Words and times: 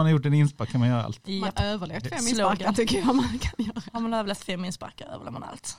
man 0.00 0.06
har 0.06 0.12
gjort 0.12 0.26
en 0.26 0.34
inspark 0.34 0.70
kan 0.70 0.80
man 0.80 0.88
göra 0.88 1.02
allt. 1.02 1.26
Man 1.26 1.52
har 1.56 1.64
överlevt 1.64 2.06
fem 2.06 2.26
insparkar 2.28 2.72
tycker 2.72 2.98
jag 2.98 3.16
man 3.16 3.38
kan 3.38 3.64
göra. 3.64 3.82
Har 3.92 4.00
man 4.00 4.14
överlevt 4.14 4.44
fem 4.44 4.64
insparkar 4.64 5.06
överlever 5.06 5.30
man 5.30 5.42
allt. 5.42 5.76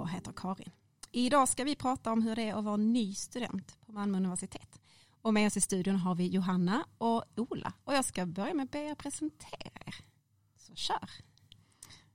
Jag 0.00 0.08
heter 0.08 0.32
Karin. 0.36 0.70
Idag 1.12 1.48
ska 1.48 1.64
vi 1.64 1.76
prata 1.76 2.12
om 2.12 2.22
hur 2.22 2.36
det 2.36 2.42
är 2.42 2.54
att 2.54 2.64
vara 2.64 2.76
ny 2.76 3.14
student 3.14 3.78
på 3.86 3.92
Malmö 3.92 4.18
universitet. 4.18 4.80
Och 5.22 5.34
med 5.34 5.46
oss 5.46 5.56
i 5.56 5.60
studion 5.60 5.96
har 5.96 6.14
vi 6.14 6.28
Johanna 6.28 6.84
och 6.98 7.24
Ola. 7.36 7.72
Och 7.84 7.94
jag 7.94 8.04
ska 8.04 8.26
börja 8.26 8.54
med 8.54 8.64
att 8.64 8.70
be 8.70 8.78
er 8.78 8.94
presentera 8.94 9.70
er. 9.86 9.94
Så 10.56 10.74
kör. 10.74 11.10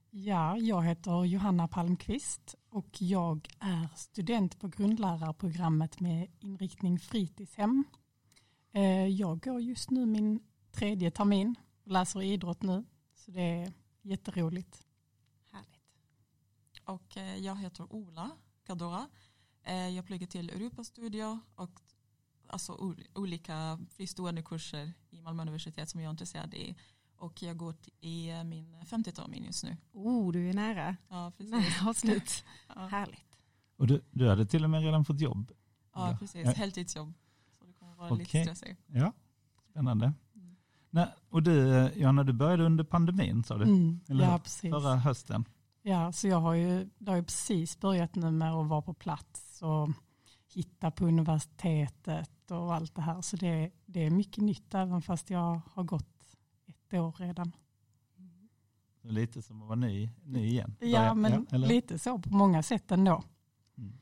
Ja, 0.10 0.58
jag 0.58 0.84
heter 0.84 1.26
Johanna 1.26 1.68
Palmqvist 1.68 2.56
och 2.70 3.02
jag 3.02 3.48
är 3.60 3.88
student 3.96 4.60
på 4.60 4.68
grundlärarprogrammet 4.68 6.00
med 6.00 6.28
inriktning 6.40 7.00
fritidshem. 7.00 7.84
Eh, 8.72 9.08
jag 9.08 9.40
går 9.40 9.62
just 9.62 9.90
nu 9.90 10.06
min 10.06 10.40
tredje 10.72 11.12
termin 11.12 11.56
och 11.86 11.92
läser 11.92 12.22
idrott 12.22 12.62
nu, 12.62 12.86
så 13.16 13.32
det 13.32 13.42
är 13.42 13.74
jätteroligt. 14.02 14.85
Och 16.86 17.18
eh, 17.18 17.38
jag 17.38 17.56
heter 17.56 17.94
Ola 17.94 18.32
Gadora. 18.68 19.08
Eh, 19.64 19.90
Jag 19.90 20.06
pluggar 20.06 20.28
till 20.28 20.50
Europastudier 20.50 21.40
och 21.56 21.80
alltså 22.48 22.74
ol- 22.74 23.08
olika 23.16 23.80
fristående 23.90 24.42
kurser 24.44 24.94
i 25.10 25.22
Malmö 25.22 25.42
universitet 25.42 25.90
som 25.90 26.00
jag 26.00 26.08
är 26.08 26.12
intresserad 26.12 26.54
i. 26.54 26.76
Och 27.18 27.44
jag 27.44 27.58
går 27.58 27.76
i 28.00 28.30
eh, 28.30 28.44
min 28.44 28.86
femte 28.86 29.12
termin 29.12 29.44
just 29.46 29.64
nu. 29.64 29.78
Oh, 29.94 30.32
du 30.32 30.50
är 30.50 30.54
nära. 30.54 30.96
Ja, 31.10 31.32
precis. 31.38 31.52
Nära 31.52 31.90
avslut. 31.90 32.46
Ja, 32.76 32.88
Härligt. 32.88 33.38
Och 33.78 33.88
du, 33.88 34.04
du 34.12 34.30
hade 34.30 34.46
till 34.46 34.64
och 34.64 34.70
med 34.70 34.82
redan 34.84 35.06
fått 35.06 35.20
jobb. 35.20 35.52
ja 35.96 36.18
precis. 36.20 36.46
Ja. 36.46 36.52
Heltidsjobb. 36.52 37.14
Så 37.60 37.66
det 37.66 37.74
kommer 37.74 37.96
vara 37.96 38.10
lite 38.10 38.24
Okej. 38.30 38.44
stressigt. 38.46 38.82
Ja, 38.88 39.14
spännande. 39.72 40.14
Mm. 40.36 40.56
Nej, 40.90 41.08
och 41.30 41.44
du, 41.44 41.90
Johanna, 41.96 42.24
du 42.24 42.34
började 42.34 42.64
under 42.66 42.84
pandemin 42.84 43.44
sa 43.44 43.58
du? 43.58 43.64
Mm, 43.64 44.00
Eller 44.08 44.26
ja, 44.26 44.40
precis. 44.40 44.72
Förra 44.72 44.96
hösten. 44.96 45.46
Ja, 45.88 46.12
så 46.12 46.28
jag 46.28 46.40
har 46.42 46.54
ju, 46.54 46.90
det 46.98 47.12
har 47.12 47.18
ju 47.18 47.24
precis 47.24 47.80
börjat 47.80 48.16
nu 48.16 48.32
med 48.32 48.54
att 48.54 48.68
vara 48.68 48.82
på 48.82 48.94
plats 48.94 49.62
och 49.62 49.90
hitta 50.54 50.92
på 50.92 51.06
universitetet 51.06 52.52
och 52.52 52.74
allt 52.76 52.96
det 52.96 53.02
här. 53.02 53.22
Så 53.22 53.36
det, 53.36 53.72
det 53.86 54.04
är 54.06 54.10
mycket 54.10 54.44
nytt 54.44 54.74
även 54.74 55.02
fast 55.02 55.30
jag 55.30 55.62
har 55.74 55.84
gått 55.84 56.38
ett 56.68 56.94
år 56.94 57.12
redan. 57.12 57.52
Lite 59.02 59.42
som 59.42 59.62
att 59.62 59.68
vara 59.68 59.80
ny, 59.80 60.10
ny 60.24 60.46
igen. 60.48 60.76
Ja, 60.80 60.88
Börja- 61.00 61.14
men 61.14 61.48
eller? 61.52 61.68
lite 61.68 62.00
så 62.00 62.20
på 62.20 62.30
många 62.30 62.64
sätt 62.64 62.92
ändå. 62.92 63.24
Mm. 63.78 63.94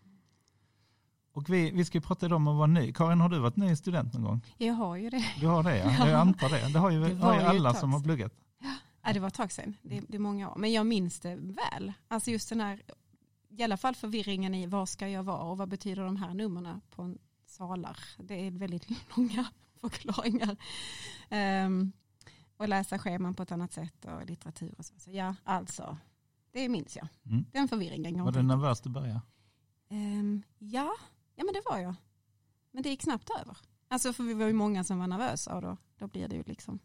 Och 1.33 1.49
vi, 1.49 1.71
vi 1.71 1.85
ska 1.85 1.97
ju 1.97 2.01
prata 2.01 2.35
om 2.35 2.47
att 2.47 2.55
vara 2.57 2.67
ny. 2.67 2.93
Karin, 2.93 3.21
har 3.21 3.29
du 3.29 3.39
varit 3.39 3.55
ny 3.55 3.75
student 3.75 4.13
någon 4.13 4.23
gång? 4.23 4.41
Jag 4.57 4.73
har 4.73 4.95
ju 4.95 5.09
det. 5.09 5.25
Du 5.39 5.47
har 5.47 5.63
det 5.63 5.77
ja, 5.77 6.07
jag 6.09 6.19
antar 6.19 6.49
det. 6.49 6.73
Det 6.73 6.79
har 6.79 6.89
ju, 6.89 6.99
Det 6.99 7.15
har 7.15 7.33
ju 7.33 7.41
alla 7.41 7.73
som 7.73 7.93
har 7.93 7.99
pluggat. 7.99 8.33
Ja, 9.03 9.13
det 9.13 9.19
var 9.19 9.27
ett 9.27 9.33
tag 9.33 9.51
sedan. 9.51 9.75
Det, 9.81 9.99
det 10.07 10.17
är 10.17 10.19
många 10.19 10.51
år. 10.51 10.55
Men 10.55 10.71
jag 10.71 10.85
minns 10.85 11.19
det 11.19 11.35
väl. 11.35 11.93
Alltså 12.07 12.31
just 12.31 12.49
den 12.49 12.59
här, 12.59 12.81
i 13.49 13.63
alla 13.63 13.77
fall 13.77 13.95
förvirringen 13.95 14.55
i 14.55 14.67
vad 14.67 14.89
ska 14.89 15.07
jag 15.07 15.23
vara 15.23 15.43
och 15.43 15.57
vad 15.57 15.69
betyder 15.69 16.03
de 16.03 16.17
här 16.17 16.33
numren 16.33 16.81
på 16.89 17.01
en 17.01 17.19
salar. 17.45 17.99
Det 18.17 18.47
är 18.47 18.51
väldigt 18.51 18.87
långa 19.17 19.45
förklaringar. 19.81 20.57
Ehm, 21.29 21.91
och 22.57 22.67
läsa 22.67 22.99
scheman 22.99 23.33
på 23.33 23.43
ett 23.43 23.51
annat 23.51 23.73
sätt 23.73 24.05
och 24.05 24.25
litteratur 24.25 24.75
och 24.77 24.85
så. 24.85 24.93
så 24.99 25.11
ja, 25.11 25.35
alltså, 25.43 25.97
det 26.51 26.69
minns 26.69 26.95
jag. 26.95 27.07
Mm. 27.25 27.45
Den 27.51 27.67
förvirringen. 27.67 28.23
Var 28.23 28.31
du 28.31 28.39
inte. 28.39 28.55
nervös 28.55 28.85
i 28.85 28.89
början? 28.89 29.21
Ehm, 29.89 30.43
ja, 30.57 30.93
ja, 31.35 31.43
men 31.43 31.53
det 31.53 31.61
var 31.65 31.77
jag. 31.77 31.95
Men 32.71 32.83
det 32.83 32.89
gick 32.89 33.03
snabbt 33.03 33.29
över. 33.41 33.57
Alltså 33.87 34.13
för 34.13 34.23
vi 34.23 34.33
var 34.33 34.47
ju 34.47 34.53
många 34.53 34.83
som 34.83 34.99
var 34.99 35.07
nervösa 35.07 35.55
och 35.55 35.61
då, 35.61 35.77
då 35.97 36.07
blir 36.07 36.27
det 36.27 36.35
ju 36.35 36.43
liksom 36.43 36.79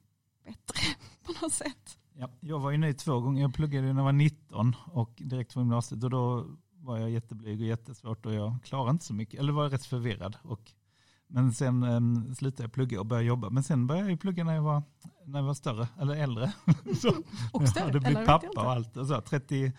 bättre 0.44 0.80
på 1.22 1.32
något 1.42 1.52
sätt. 1.52 1.98
Ja, 2.20 2.28
jag 2.40 2.58
var 2.58 2.70
ju 2.70 2.78
ny 2.78 2.92
två 2.92 3.20
gånger. 3.20 3.42
Jag 3.42 3.54
pluggade 3.54 3.86
när 3.86 4.00
jag 4.00 4.04
var 4.04 4.12
19 4.12 4.76
och 4.86 5.10
direkt 5.16 5.52
från 5.52 5.62
gymnasiet 5.62 6.04
och 6.04 6.10
då 6.10 6.46
var 6.72 6.98
jag 6.98 7.10
jätteblyg 7.10 7.60
och 7.60 7.66
jättesvårt 7.66 8.26
och 8.26 8.34
jag 8.34 8.56
klarade 8.64 8.90
inte 8.90 9.04
så 9.04 9.14
mycket. 9.14 9.40
Eller 9.40 9.52
var 9.52 9.68
rätt 9.68 9.84
förvirrad. 9.86 10.36
Och, 10.42 10.72
men 11.26 11.52
sen 11.52 11.82
um, 11.82 12.34
slutade 12.34 12.62
jag 12.62 12.72
plugga 12.72 13.00
och 13.00 13.06
började 13.06 13.26
jobba. 13.28 13.50
Men 13.50 13.62
sen 13.62 13.86
började 13.86 14.06
jag 14.06 14.10
ju 14.10 14.16
plugga 14.16 14.44
när 14.44 14.54
jag 14.54 14.62
var, 14.62 14.82
när 15.24 15.38
jag 15.38 15.46
var 15.46 15.54
större, 15.54 15.88
eller 15.98 16.14
äldre. 16.14 16.52
så, 17.00 17.08
Och 17.52 17.62
jag 17.62 17.68
större, 17.68 17.98
vet 17.98 18.12
jag 18.12 18.26
pappa 18.26 18.60
och 18.60 18.72
allt. 18.72 18.96
Och 18.96 19.06
så, 19.06 19.20
30, 19.20 19.72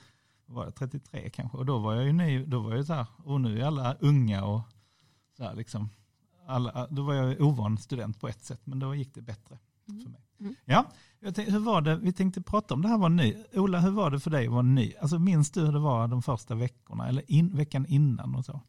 vad 0.46 0.56
var 0.56 0.64
jag, 0.64 0.76
33 0.76 1.30
kanske. 1.30 1.58
Och 1.58 1.66
då 1.66 1.78
var 1.78 1.94
jag 1.94 2.06
ju 2.06 2.14
ny. 2.14 2.46
Då 2.46 2.60
var 2.60 2.76
jag 2.76 2.86
så 2.86 2.94
här, 2.94 3.08
och 3.24 3.42
nu 3.42 3.62
är 3.62 3.66
alla 3.66 3.94
unga 3.94 4.46
och 4.46 4.62
så 5.38 5.44
här 5.44 5.56
liksom. 5.56 5.90
Alla, 6.48 6.88
då 6.90 7.04
var 7.04 7.14
jag 7.14 7.42
ovan 7.42 7.78
student 7.78 8.20
på 8.20 8.28
ett 8.28 8.44
sätt, 8.44 8.62
men 8.64 8.80
då 8.80 8.96
gick 8.96 9.14
det 9.16 9.22
bättre 9.22 9.60
Mm. 9.88 10.02
för 10.02 10.10
mig. 10.10 10.22
Mm. 10.40 10.56
Ja, 10.66 10.92
tänkte, 11.22 11.42
hur 11.52 11.60
var 11.60 11.82
det, 11.82 11.96
vi 11.96 12.14
tänkte 12.14 12.42
prata 12.42 12.74
om 12.74 12.82
det 12.82 12.88
här 12.88 12.98
var 12.98 13.10
ny. 13.10 13.36
Ola, 13.54 13.80
hur 13.80 13.92
var 13.92 14.12
det 14.12 14.20
för 14.20 14.30
dig 14.32 14.46
att 14.48 14.52
vara 14.54 14.62
ny? 14.62 14.94
Alltså 15.02 15.20
minns 15.20 15.52
du 15.52 15.66
hur 15.66 15.72
det 15.72 15.80
var 15.80 16.08
de 16.08 16.22
första 16.22 16.56
veckorna 16.56 17.08
eller 17.08 17.32
in, 17.32 17.56
veckan 17.56 17.86
innan 17.86 18.36
och 18.36 18.46
så? 18.46 18.62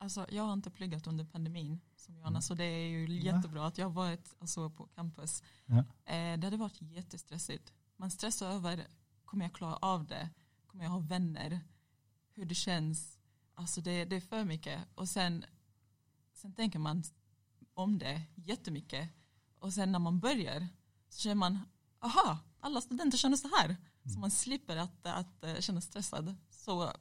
Alltså, 0.00 0.26
jag 0.30 0.42
har 0.42 0.52
inte 0.52 0.70
pluggat 0.70 1.06
under 1.06 1.24
pandemin 1.24 1.80
som 1.96 2.14
Johanna, 2.16 2.28
Mm. 2.28 2.42
så 2.42 2.54
det 2.54 2.64
är 2.64 2.88
ju 2.88 3.18
jättebra 3.20 3.66
att 3.66 3.78
jag 3.78 3.86
har 3.86 3.92
varit 3.92 4.34
alltså, 4.38 4.70
på 4.70 4.84
campus. 4.86 5.42
Ja. 5.66 5.76
Eh, 5.78 6.38
det 6.38 6.44
hade 6.46 6.56
varit 6.56 6.82
jättestressigt. 6.82 7.72
Man 7.96 8.10
stressar 8.10 8.50
över, 8.50 8.86
kommer 9.24 9.44
jag 9.44 9.52
klara 9.52 9.76
av 9.76 10.06
det? 10.06 10.30
Kommer 10.66 10.84
jag 10.84 10.90
ha 10.90 10.98
vänner? 10.98 11.60
Hur 12.34 12.44
det 12.44 12.54
känns? 12.54 13.18
Alltså 13.54 13.80
det, 13.80 14.04
det 14.04 14.16
är 14.16 14.20
för 14.20 14.44
mycket. 14.44 14.80
Och 14.94 15.08
sen, 15.08 15.44
sen 16.34 16.52
tänker 16.52 16.78
man 16.78 17.02
om 17.74 17.98
det 17.98 18.22
jättemycket. 18.34 19.08
Och 19.58 19.72
sen 19.72 19.92
när 19.92 19.98
man 19.98 20.20
börjar 20.20 20.68
så 21.18 21.22
känner 21.22 21.34
man, 21.34 21.58
aha, 22.00 22.38
alla 22.60 22.80
studenter 22.80 23.18
känner 23.18 23.36
så 23.36 23.48
här. 23.56 23.76
Så 24.14 24.18
man 24.20 24.30
slipper 24.30 24.76
att, 24.76 25.06
att 25.06 25.44
eh, 25.44 25.54
känna 25.60 25.80
stressad. 25.80 26.34
Så 26.50 26.92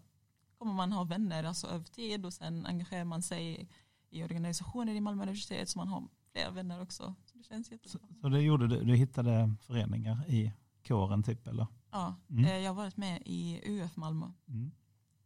kommer 0.57 0.73
man 0.73 0.91
ha 0.91 1.03
vänner 1.03 1.43
alltså 1.43 1.67
över 1.67 1.85
tid 1.85 2.25
och 2.25 2.33
sen 2.33 2.65
engagerar 2.65 3.03
man 3.05 3.21
sig 3.21 3.69
i 4.09 4.23
organisationer 4.23 4.93
i 4.93 5.01
Malmö 5.01 5.23
universitet 5.23 5.69
så 5.69 5.79
man 5.79 5.87
har 5.87 6.03
fler 6.31 6.51
vänner 6.51 6.81
också. 6.81 7.15
Så 7.25 7.37
det 7.37 7.43
känns 7.43 7.67
Så, 7.67 7.73
jättebra. 7.73 8.07
så 8.21 8.29
det 8.29 8.41
gjorde 8.41 8.67
du, 8.67 8.83
du 8.83 8.95
hittade 8.95 9.53
föreningar 9.61 10.25
i 10.27 10.51
kåren 10.87 11.23
typ 11.23 11.47
eller? 11.47 11.67
Ja, 11.91 12.15
Mm. 12.29 12.45
eh, 12.45 12.57
jag 12.57 12.69
har 12.69 12.75
varit 12.75 12.97
med 12.97 13.21
i 13.25 13.61
UF 13.65 13.95
Malmö. 13.95 14.31
Mm. 14.47 14.71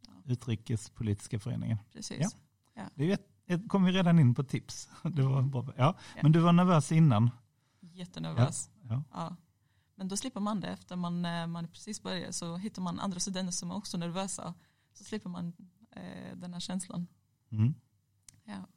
Ja. 0.08 0.32
Utrikespolitiska 0.32 1.40
föreningen. 1.40 1.78
Precis. 1.94 2.36
Det 2.96 3.04
är 3.04 3.08
ju 3.08 3.14
ett, 3.14 3.28
ett, 3.46 3.70
kom 3.70 3.84
vi 3.84 3.92
redan 3.92 4.20
in 4.20 4.36
på 4.36 4.44
tips. 4.44 4.90
Det 5.04 5.22
var 5.22 5.42
bra. 5.42 5.66
Ja. 5.68 5.74
Ja. 6.16 6.22
Men 6.22 6.32
du 6.32 6.40
var 6.40 6.54
nervös 6.54 6.92
innan? 6.92 7.30
Jättenervös. 7.94 8.70
Ja. 8.90 9.04
Ja. 9.12 9.36
Men 9.96 10.08
då 10.08 10.18
slipper 10.18 10.40
man 10.40 10.62
det 10.62 10.68
efter 10.68 10.96
man, 10.96 11.26
eh, 11.26 11.48
man 11.48 11.68
precis 11.68 12.04
börjar 12.04 12.32
så 12.32 12.58
hittar 12.58 12.82
man 12.82 13.00
andra 13.00 13.20
studenter 13.20 13.52
som 13.52 13.72
är 13.72 13.76
också 13.76 13.98
nervösa. 13.98 14.54
Så 14.94 15.04
slipper 15.04 15.30
man 15.30 15.54
eh, 15.92 16.38
den 16.38 16.54
här 16.54 16.60
känslan. 16.60 17.08
Mm. 17.52 17.74
Ja. 18.44 18.68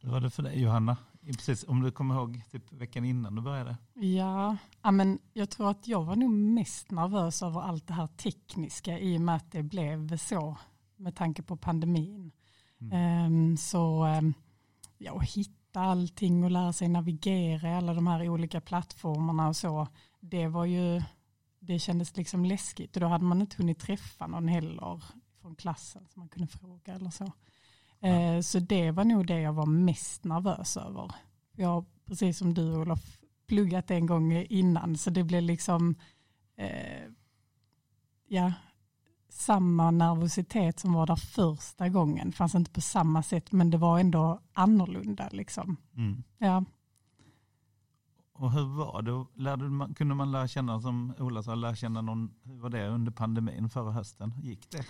Hur 0.00 0.10
var 0.10 0.20
det 0.20 0.30
för 0.30 0.42
dig 0.42 0.62
Johanna? 0.62 0.96
Precis, 1.26 1.64
om 1.68 1.82
du 1.82 1.90
kommer 1.90 2.14
ihåg 2.14 2.42
typ 2.50 2.72
veckan 2.72 3.04
innan 3.04 3.34
du 3.34 3.42
började? 3.42 3.76
Ja, 3.94 4.56
ja, 4.82 4.90
men 4.90 5.18
jag 5.32 5.50
tror 5.50 5.70
att 5.70 5.88
jag 5.88 6.04
var 6.04 6.16
nog 6.16 6.30
mest 6.30 6.90
nervös 6.90 7.42
över 7.42 7.60
allt 7.60 7.86
det 7.86 7.94
här 7.94 8.06
tekniska 8.06 8.98
i 8.98 9.16
och 9.16 9.20
med 9.20 9.36
att 9.36 9.52
det 9.52 9.62
blev 9.62 10.16
så 10.16 10.56
med 10.96 11.16
tanke 11.16 11.42
på 11.42 11.56
pandemin. 11.56 12.32
Mm. 12.80 12.92
Ehm, 12.92 13.56
så 13.56 14.04
ehm, 14.04 14.34
ja, 14.98 15.20
att 15.20 15.36
hitta 15.74 15.80
allting 15.80 16.44
och 16.44 16.50
lära 16.50 16.72
sig 16.72 16.88
navigera 16.88 17.68
i 17.70 17.74
alla 17.74 17.94
de 17.94 18.06
här 18.06 18.28
olika 18.28 18.60
plattformarna 18.60 19.48
och 19.48 19.56
så, 19.56 19.88
det 20.20 20.48
var 20.48 20.64
ju, 20.64 21.02
det 21.60 21.78
kändes 21.78 22.16
liksom 22.16 22.44
läskigt 22.44 22.96
och 22.96 23.00
då 23.00 23.06
hade 23.06 23.24
man 23.24 23.40
inte 23.40 23.56
hunnit 23.56 23.78
träffa 23.78 24.26
någon 24.26 24.48
heller 24.48 25.02
från 25.40 25.56
klassen 25.56 26.06
som 26.08 26.20
man 26.20 26.28
kunde 26.28 26.48
fråga 26.48 26.94
eller 26.94 27.10
så. 27.10 27.32
Eh, 28.00 28.40
Så 28.40 28.58
det 28.58 28.92
var 28.92 29.04
nog 29.04 29.26
det 29.26 29.40
jag 29.40 29.52
var 29.52 29.66
mest 29.66 30.24
nervös 30.24 30.76
över. 30.76 31.10
Jag 31.56 31.68
har 31.68 31.84
precis 32.06 32.38
som 32.38 32.54
du 32.54 32.76
Olof 32.76 33.18
pluggat 33.46 33.90
en 33.90 34.06
gång 34.06 34.32
innan 34.50 34.96
så 34.96 35.10
det 35.10 35.24
blev 35.24 35.42
liksom 35.42 35.94
eh, 36.56 37.10
ja, 38.28 38.52
samma 39.34 39.90
nervositet 39.90 40.80
som 40.80 40.92
var 40.92 41.06
där 41.06 41.16
första 41.16 41.88
gången. 41.88 42.32
Fanns 42.32 42.54
inte 42.54 42.70
på 42.70 42.80
samma 42.80 43.22
sätt 43.22 43.52
men 43.52 43.70
det 43.70 43.78
var 43.78 43.98
ändå 43.98 44.40
annorlunda. 44.52 45.28
Liksom. 45.32 45.76
Mm. 45.96 46.22
Ja. 46.38 46.64
Och 48.32 48.52
hur 48.52 48.64
var 48.64 49.02
det? 49.02 49.42
Lärde 49.42 49.64
man, 49.64 49.94
kunde 49.94 50.14
man 50.14 50.32
lära 50.32 50.48
känna, 50.48 50.80
som 50.80 51.14
Ola 51.18 51.42
sa, 51.42 51.54
lära 51.54 51.74
känna 51.76 52.00
någon, 52.02 52.30
hur 52.42 52.54
var 52.60 52.70
det 52.70 52.88
under 52.88 53.12
pandemin 53.12 53.70
förra 53.70 53.90
hösten? 53.92 54.32
Gick 54.42 54.70
det? 54.70 54.86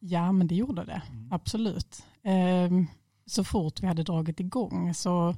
Ja, 0.00 0.32
men 0.32 0.46
det 0.46 0.54
gjorde 0.54 0.84
det. 0.84 1.02
Mm. 1.10 1.32
Absolut. 1.32 2.02
Ehm, 2.22 2.86
Så 3.26 3.44
fort 3.44 3.80
vi 3.82 3.86
hade 3.86 4.02
dragit 4.02 4.40
igång 4.40 4.94
så, 4.94 5.34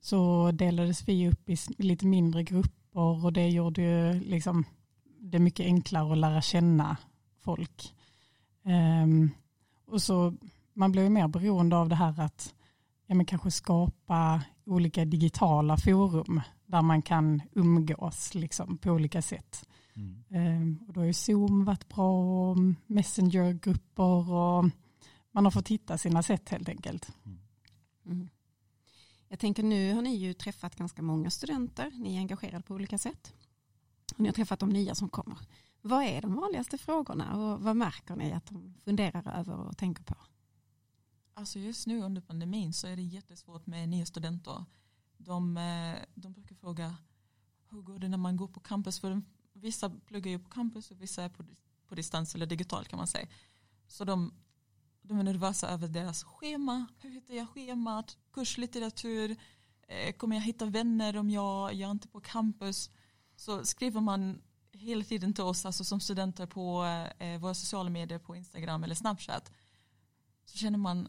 så 0.00 0.50
delades 0.52 1.08
vi 1.08 1.28
upp 1.28 1.48
i 1.50 1.56
lite 1.78 2.06
mindre 2.06 2.42
grupper 2.42 3.24
och 3.24 3.32
det 3.32 3.48
gjorde 3.48 3.82
ju 3.82 4.20
liksom 4.20 4.64
det 5.20 5.38
mycket 5.38 5.66
enklare 5.66 6.12
att 6.12 6.18
lära 6.18 6.42
känna 6.42 6.96
folk. 7.48 7.94
Ehm, 8.64 9.30
Och 9.86 10.02
så 10.02 10.34
man 10.74 10.92
blev 10.92 11.04
ju 11.04 11.10
mer 11.10 11.28
beroende 11.28 11.76
av 11.76 11.88
det 11.88 11.94
här 11.94 12.20
att 12.20 12.54
ja, 13.06 13.14
men 13.14 13.26
kanske 13.26 13.50
skapa 13.50 14.42
olika 14.64 15.04
digitala 15.04 15.76
forum 15.76 16.40
där 16.66 16.82
man 16.82 17.02
kan 17.02 17.42
umgås 17.52 18.34
liksom, 18.34 18.78
på 18.78 18.90
olika 18.90 19.22
sätt. 19.22 19.68
Mm. 19.94 20.24
Ehm, 20.30 20.78
Och 20.86 20.92
då 20.92 21.00
har 21.00 21.06
ju 21.06 21.12
Zoom 21.12 21.64
varit 21.64 21.88
bra 21.88 22.10
och 22.50 22.56
Messengergrupper 22.86 24.30
och 24.32 24.64
man 25.32 25.44
har 25.44 25.50
fått 25.50 25.68
hitta 25.68 25.98
sina 25.98 26.22
sätt 26.22 26.48
helt 26.48 26.68
enkelt. 26.68 27.12
Mm. 28.06 28.28
Jag 29.28 29.38
tänker 29.38 29.62
nu 29.62 29.94
har 29.94 30.02
ni 30.02 30.16
ju 30.16 30.32
träffat 30.34 30.76
ganska 30.76 31.02
många 31.02 31.30
studenter, 31.30 31.90
ni 31.94 32.14
är 32.16 32.18
engagerade 32.18 32.62
på 32.62 32.74
olika 32.74 32.98
sätt. 32.98 33.34
Och 34.14 34.20
ni 34.20 34.28
har 34.28 34.32
träffat 34.34 34.60
de 34.60 34.68
nya 34.68 34.94
som 34.94 35.08
kommer. 35.08 35.38
Vad 35.82 36.04
är 36.04 36.22
de 36.22 36.34
vanligaste 36.34 36.78
frågorna 36.78 37.36
och 37.36 37.60
vad 37.60 37.76
märker 37.76 38.16
ni 38.16 38.32
att 38.32 38.46
de 38.46 38.74
funderar 38.84 39.38
över 39.38 39.56
och 39.56 39.76
tänker 39.76 40.02
på? 40.02 40.16
Alltså 41.34 41.58
just 41.58 41.86
nu 41.86 42.02
under 42.02 42.20
pandemin 42.20 42.72
så 42.72 42.86
är 42.86 42.96
det 42.96 43.02
jättesvårt 43.02 43.66
med 43.66 43.88
nya 43.88 44.06
studenter. 44.06 44.64
De, 45.16 45.56
eh, 45.56 45.96
de 46.14 46.32
brukar 46.32 46.54
fråga 46.54 46.96
hur 47.70 47.82
går 47.82 47.98
det 47.98 48.08
när 48.08 48.18
man 48.18 48.36
går 48.36 48.48
på 48.48 48.60
campus? 48.60 49.00
För 49.00 49.22
vissa 49.52 49.90
pluggar 49.90 50.30
ju 50.30 50.38
på 50.38 50.48
campus 50.48 50.90
och 50.90 51.02
vissa 51.02 51.22
är 51.22 51.28
på, 51.28 51.44
på 51.86 51.94
distans 51.94 52.34
eller 52.34 52.46
digitalt 52.46 52.88
kan 52.88 52.96
man 52.96 53.06
säga. 53.06 53.28
Så 53.86 54.04
de, 54.04 54.32
de 55.02 55.18
är 55.18 55.22
nervösa 55.22 55.68
över 55.68 55.88
deras 55.88 56.24
schema. 56.24 56.86
Hur 56.98 57.10
hittar 57.10 57.34
jag 57.34 57.48
schemat? 57.48 58.16
Kurslitteratur? 58.32 59.36
Eh, 59.88 60.12
kommer 60.12 60.36
jag 60.36 60.42
hitta 60.42 60.66
vänner 60.66 61.16
om 61.16 61.30
jag, 61.30 61.74
jag 61.74 61.86
är 61.86 61.90
inte 61.90 62.08
på 62.08 62.20
campus? 62.20 62.90
Så 63.36 63.64
skriver 63.64 64.00
man 64.00 64.42
hela 64.78 65.04
tiden 65.04 65.34
till 65.34 65.44
oss, 65.44 65.66
alltså 65.66 65.84
som 65.84 66.00
studenter 66.00 66.46
på 66.46 66.84
eh, 67.18 67.38
våra 67.38 67.54
sociala 67.54 67.90
medier 67.90 68.18
på 68.18 68.36
Instagram 68.36 68.84
eller 68.84 68.94
Snapchat. 68.94 69.52
Så 70.44 70.58
känner 70.58 70.78
man, 70.78 71.08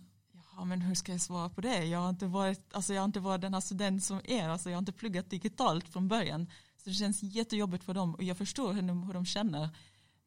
ja 0.55 0.65
men 0.65 0.81
hur 0.81 0.95
ska 0.95 1.11
jag 1.11 1.21
svara 1.21 1.49
på 1.49 1.61
det? 1.61 1.85
Jag 1.85 1.99
har 1.99 2.09
inte 2.09 2.25
varit, 2.25 2.73
alltså 2.73 2.93
jag 2.93 3.01
har 3.01 3.05
inte 3.05 3.19
varit 3.19 3.41
den 3.41 3.53
här 3.53 3.61
student 3.61 4.03
som 4.03 4.21
er, 4.23 4.49
alltså 4.49 4.69
jag 4.69 4.77
har 4.77 4.79
inte 4.79 4.91
pluggat 4.91 5.29
digitalt 5.29 5.89
från 5.89 6.07
början. 6.07 6.49
Så 6.77 6.89
det 6.89 6.95
känns 6.95 7.23
jättejobbigt 7.23 7.83
för 7.83 7.93
dem 7.93 8.15
och 8.15 8.23
jag 8.23 8.37
förstår 8.37 8.73
hur 8.73 8.81
de, 8.81 9.03
hur 9.03 9.13
de 9.13 9.25
känner. 9.25 9.69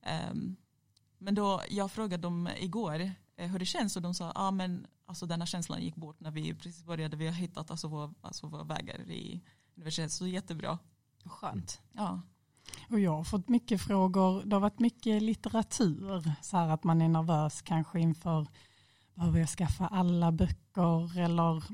Ehm, 0.03 0.56
men 1.19 1.35
då, 1.35 1.62
jag 1.71 1.91
frågade 1.91 2.23
dem 2.23 2.49
igår 2.56 3.00
eh, 3.37 3.50
hur 3.50 3.59
det 3.59 3.67
känns 3.67 3.97
och 3.97 4.03
de 4.03 4.15
sa, 4.15 4.25
ja 4.25 4.33
ah, 4.35 4.50
men 4.50 4.87
alltså 5.06 5.27
den 5.27 5.41
här 5.41 5.47
känslan 5.47 5.83
gick 5.83 5.94
bort 5.94 6.21
när 6.21 6.31
vi 6.31 6.55
precis 6.55 6.85
började, 6.85 7.17
vi 7.17 7.27
har 7.27 7.35
hittat 7.35 7.71
alltså 7.71 7.89
våra, 7.89 8.15
alltså 8.21 8.47
våra 8.47 8.65
vägar 8.65 9.11
i 9.11 9.41
universitetet, 9.77 10.12
så 10.12 10.27
jättebra. 10.27 10.79
Skönt. 11.25 11.81
Ja. 11.93 12.23
Och 12.90 13.00
jag 13.00 13.16
har 13.16 13.24
fått 13.24 13.48
mycket 13.48 13.80
frågor, 13.80 14.42
det 14.44 14.56
har 14.56 14.60
varit 14.60 14.80
mycket 14.80 15.22
litteratur, 15.22 16.32
så 16.42 16.56
här 16.56 16.69
att 16.69 16.84
man 16.84 17.02
är 17.02 17.08
nervös 17.08 17.62
kanske 17.62 18.00
inför, 18.00 18.46
behöver 19.14 19.38
jag 19.38 19.48
skaffa 19.48 19.86
alla 19.86 20.32
böcker? 20.32 21.19
Eller 21.19 21.64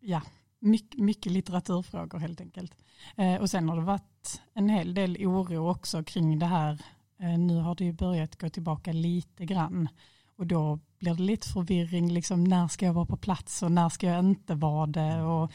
ja, 0.00 0.22
mycket, 0.60 1.00
mycket 1.00 1.32
litteraturfrågor 1.32 2.18
helt 2.18 2.40
enkelt. 2.40 2.76
Eh, 3.16 3.34
och 3.34 3.50
sen 3.50 3.68
har 3.68 3.76
det 3.76 3.82
varit 3.82 4.40
en 4.54 4.68
hel 4.68 4.94
del 4.94 5.16
oro 5.26 5.70
också 5.70 6.02
kring 6.04 6.38
det 6.38 6.46
här. 6.46 6.80
Eh, 7.20 7.38
nu 7.38 7.60
har 7.60 7.74
det 7.74 7.84
ju 7.84 7.92
börjat 7.92 8.36
gå 8.36 8.48
tillbaka 8.48 8.92
lite 8.92 9.44
grann. 9.44 9.88
Och 10.36 10.46
då 10.46 10.78
blir 10.98 11.14
det 11.14 11.22
lite 11.22 11.48
förvirring, 11.48 12.12
liksom 12.12 12.44
när 12.44 12.68
ska 12.68 12.86
jag 12.86 12.92
vara 12.92 13.06
på 13.06 13.16
plats 13.16 13.62
och 13.62 13.72
när 13.72 13.88
ska 13.88 14.06
jag 14.06 14.18
inte 14.18 14.54
vara 14.54 14.86
det? 14.86 15.22
Och 15.22 15.52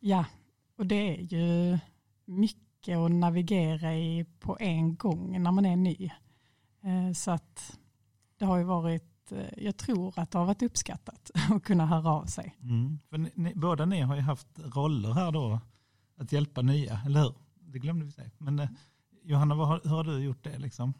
ja, 0.00 0.24
och 0.76 0.86
det 0.86 0.94
är 0.94 1.20
ju 1.20 1.78
mycket 2.24 2.69
att 2.88 3.10
navigera 3.12 3.94
i 3.94 4.24
på 4.40 4.56
en 4.60 4.94
gång 4.96 5.42
när 5.42 5.50
man 5.52 5.66
är 5.66 5.76
ny. 5.76 6.10
Eh, 6.82 7.12
Så 7.14 7.30
att 7.30 7.78
det 8.38 8.44
har 8.44 8.58
ju 8.58 8.64
varit, 8.64 9.32
eh, 9.32 9.64
jag 9.64 9.76
tror 9.76 10.18
att 10.18 10.30
det 10.30 10.38
har 10.38 10.46
varit 10.46 10.62
uppskattat 10.62 11.30
att 11.50 11.62
kunna 11.62 11.86
höra 11.86 12.10
av 12.10 12.24
sig. 12.26 12.56
Mm. 12.62 12.98
För 13.10 13.18
ni, 13.18 13.30
ni, 13.34 13.52
båda 13.54 13.86
ni 13.86 14.00
har 14.00 14.16
ju 14.16 14.22
haft 14.22 14.48
roller 14.58 15.12
här 15.12 15.32
då, 15.32 15.60
att 16.16 16.32
hjälpa 16.32 16.62
nya, 16.62 17.00
eller 17.06 17.20
hur? 17.20 17.34
Det 17.60 17.78
glömde 17.78 18.04
vi 18.04 18.12
säga. 18.12 18.30
Men 18.38 18.58
eh, 18.58 18.68
Johanna, 19.22 19.54
har, 19.54 19.80
hur 19.84 19.90
har 19.90 20.04
du 20.04 20.18
gjort 20.18 20.44
det? 20.44 20.58
Liksom? 20.58 20.94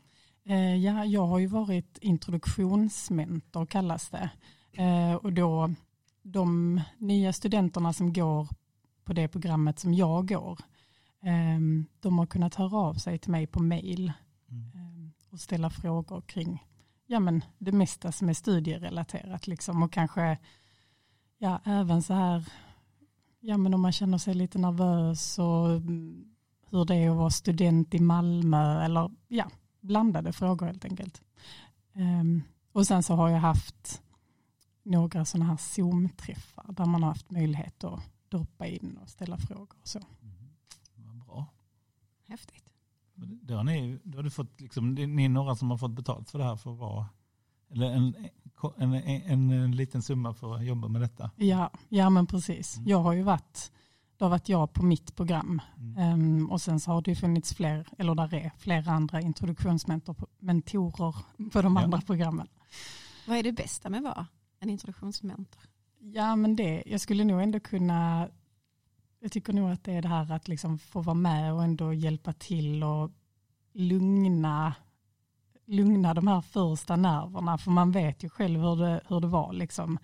Eh, 0.45 0.77
Ja, 0.77 1.05
jag 1.05 1.27
har 1.27 1.39
ju 1.39 1.47
varit 1.47 1.99
introduktionsmentor 2.01 3.67
kallas 3.67 4.11
det. 4.11 4.31
Eh, 4.73 5.15
Och 5.15 5.33
då 5.33 5.75
de 6.23 6.81
nya 6.99 7.33
studenterna 7.33 7.93
som 7.93 8.13
går 8.13 8.49
på 9.05 9.13
det 9.13 9.29
programmet 9.29 9.79
som 9.79 9.95
jag 9.95 10.29
går, 10.29 10.59
de 12.01 12.19
har 12.19 12.27
kunnat 12.27 12.55
höra 12.55 12.77
av 12.77 12.95
sig 12.95 13.19
till 13.19 13.31
mig 13.31 13.47
på 13.47 13.63
mail 13.63 14.13
Mm. 14.51 14.71
eh, 14.75 15.33
och 15.33 15.41
ställa 15.41 15.71
frågor 15.71 16.21
kring 16.21 16.65
ja, 17.07 17.21
men 17.21 17.45
det 17.59 17.73
mesta 17.73 18.13
som 18.13 18.29
är 18.29 18.35
studierelaterat. 18.35 19.47
Liksom. 19.47 19.83
Och 19.83 19.93
kanske 19.93 20.39
ja, 21.39 21.61
även 21.65 22.03
så 22.03 22.15
här, 22.15 22.49
ja, 23.41 23.57
men 23.57 23.75
om 23.75 23.81
man 23.81 23.93
känner 23.93 24.19
sig 24.19 24.35
lite 24.35 24.59
nervös 24.59 25.39
och 25.39 25.71
mm, 25.71 26.25
hur 26.71 26.85
det 26.85 26.95
är 26.95 27.11
att 27.11 27.17
vara 27.17 27.31
student 27.31 27.95
i 27.95 27.99
Malmö 28.01 28.85
eller 28.85 29.11
ja, 29.29 29.51
blandade 29.81 30.33
frågor 30.33 30.67
helt 30.67 30.85
enkelt. 30.85 31.23
Ehm, 31.95 32.43
och 32.73 32.87
sen 32.87 33.03
så 33.03 33.15
har 33.15 33.29
jag 33.29 33.41
haft 33.41 34.03
några 34.83 35.25
sådana 35.25 35.51
här 35.51 35.57
Zoom-träffar 35.57 36.73
där 36.73 36.85
man 36.85 37.03
har 37.03 37.11
haft 37.11 37.31
möjlighet 37.31 37.85
att 37.85 38.01
droppa 38.29 38.67
in 38.67 38.99
och 39.03 39.09
ställa 39.09 39.39
frågor. 39.39 39.77
Och 39.83 39.89
så. 39.89 40.01
Mm. 42.31 42.39
Häftigt. 42.39 42.65
Då 43.43 43.55
har, 43.55 43.65
ni, 43.65 43.99
då 44.05 44.19
har 44.19 44.23
du 44.23 44.31
fått, 44.31 44.61
liksom, 44.61 44.95
det- 44.95 45.07
ni 45.07 45.25
är 45.25 45.29
några 45.29 45.55
som 45.57 45.71
har 45.71 45.79
fått 45.79 45.91
betalt 45.91 46.31
för 46.31 46.39
det 46.39 46.45
här 46.45 46.57
för 46.57 46.73
att 46.73 46.79
vara, 46.79 47.07
eller 47.71 47.87
en, 47.91 48.15
en, 48.77 48.95
en, 48.95 49.51
en 49.51 49.77
liten 49.77 50.03
summa 50.03 50.35
för 50.35 50.55
att 50.57 50.65
jobba 50.67 50.89
med 50.89 51.01
detta. 51.01 51.31
Ja, 51.37 51.71
ja, 51.89 52.11
men 52.11 52.27
precis. 52.27 52.77
Mm. 52.77 52.89
Jag 52.89 52.99
har 52.99 53.13
ju 53.13 53.23
varit, 53.23 53.73
det 54.17 54.25
har 54.25 54.31
varit 54.31 54.49
jag 54.49 54.73
på 54.73 54.85
mitt 54.85 55.17
program 55.17 55.61
Mm. 55.77 55.97
Ehm, 55.99 56.51
och 56.51 56.61
sen 56.61 56.81
så 56.81 56.91
har 56.91 57.03
det 57.03 57.11
ju 57.11 57.15
funnits 57.17 57.55
fler, 57.55 57.87
eller 57.99 58.15
där 58.15 58.35
är 58.35 58.53
flera 58.59 58.93
andra 58.93 59.21
introduktionsmentorer 59.21 61.15
på 61.53 61.63
de 61.63 61.77
Ja. 61.77 61.83
andra 61.83 62.01
programmen. 62.01 62.49
Vad 63.29 63.37
är 63.39 63.43
det 63.43 63.53
bästa 63.53 63.91
med 63.91 63.99
att 63.99 64.05
vara 64.05 64.27
en 64.61 64.71
introduktionsmentor? 64.71 65.63
Ja, 65.99 66.37
men 66.37 66.57
det, 66.57 66.83
jag 66.87 67.01
skulle 67.01 67.25
nog 67.25 67.43
ändå 67.43 67.61
kunna, 67.61 68.29
jag 69.21 69.33
tycker 69.33 69.53
nog 69.53 69.71
att 69.71 69.85
det 69.85 69.93
är 69.93 70.03
det 70.03 70.09
här 70.09 70.33
att 70.33 70.49
liksom 70.49 70.79
få 70.79 71.01
vara 71.01 71.15
med 71.15 71.53
och 71.53 71.65
ändå 71.65 71.93
hjälpa 71.95 72.33
till 72.33 72.83
och 72.83 73.11
lugna, 73.73 74.75
lugna 75.67 76.15
de 76.15 76.27
här 76.27 76.41
första 76.41 76.97
nerverna, 76.97 77.59
för 77.59 77.71
man 77.71 77.93
vet 77.93 78.25
ju 78.25 78.29
själv 78.29 78.61
hur 78.61 78.77
det, 78.77 79.01
hur 79.09 79.21
det 79.21 79.27
var. 79.27 79.53
Liksom. 79.53 79.99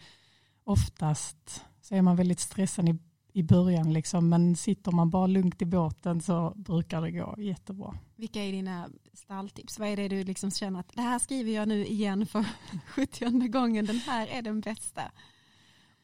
Oftast 0.64 1.64
så 1.80 1.94
är 1.94 2.02
man 2.02 2.16
väldigt 2.16 2.40
stressad 2.40 2.88
i, 2.88 2.98
i 3.32 3.42
början, 3.42 3.92
liksom, 3.92 4.28
men 4.28 4.56
sitter 4.56 4.92
man 4.92 5.10
bara 5.10 5.26
lugnt 5.26 5.62
i 5.62 5.66
båten 5.66 6.20
så 6.20 6.52
brukar 6.56 7.02
det 7.02 7.10
gå 7.10 7.34
jättebra. 7.38 7.98
Vilka 8.16 8.44
är 8.44 8.52
dina 8.52 8.88
stalltips? 9.12 9.78
Vad 9.78 9.88
är 9.88 9.96
det 9.96 10.08
du 10.08 10.24
liksom 10.24 10.50
känner 10.50 10.80
att 10.80 10.92
det 10.92 11.02
här 11.02 11.18
skriver 11.18 11.52
jag 11.52 11.68
nu 11.68 11.86
igen 11.86 12.26
för 12.26 12.44
70 12.86 13.48
gången, 13.48 13.86
den 13.86 13.98
här 13.98 14.26
är 14.26 14.42
den 14.42 14.60
bästa. 14.60 15.02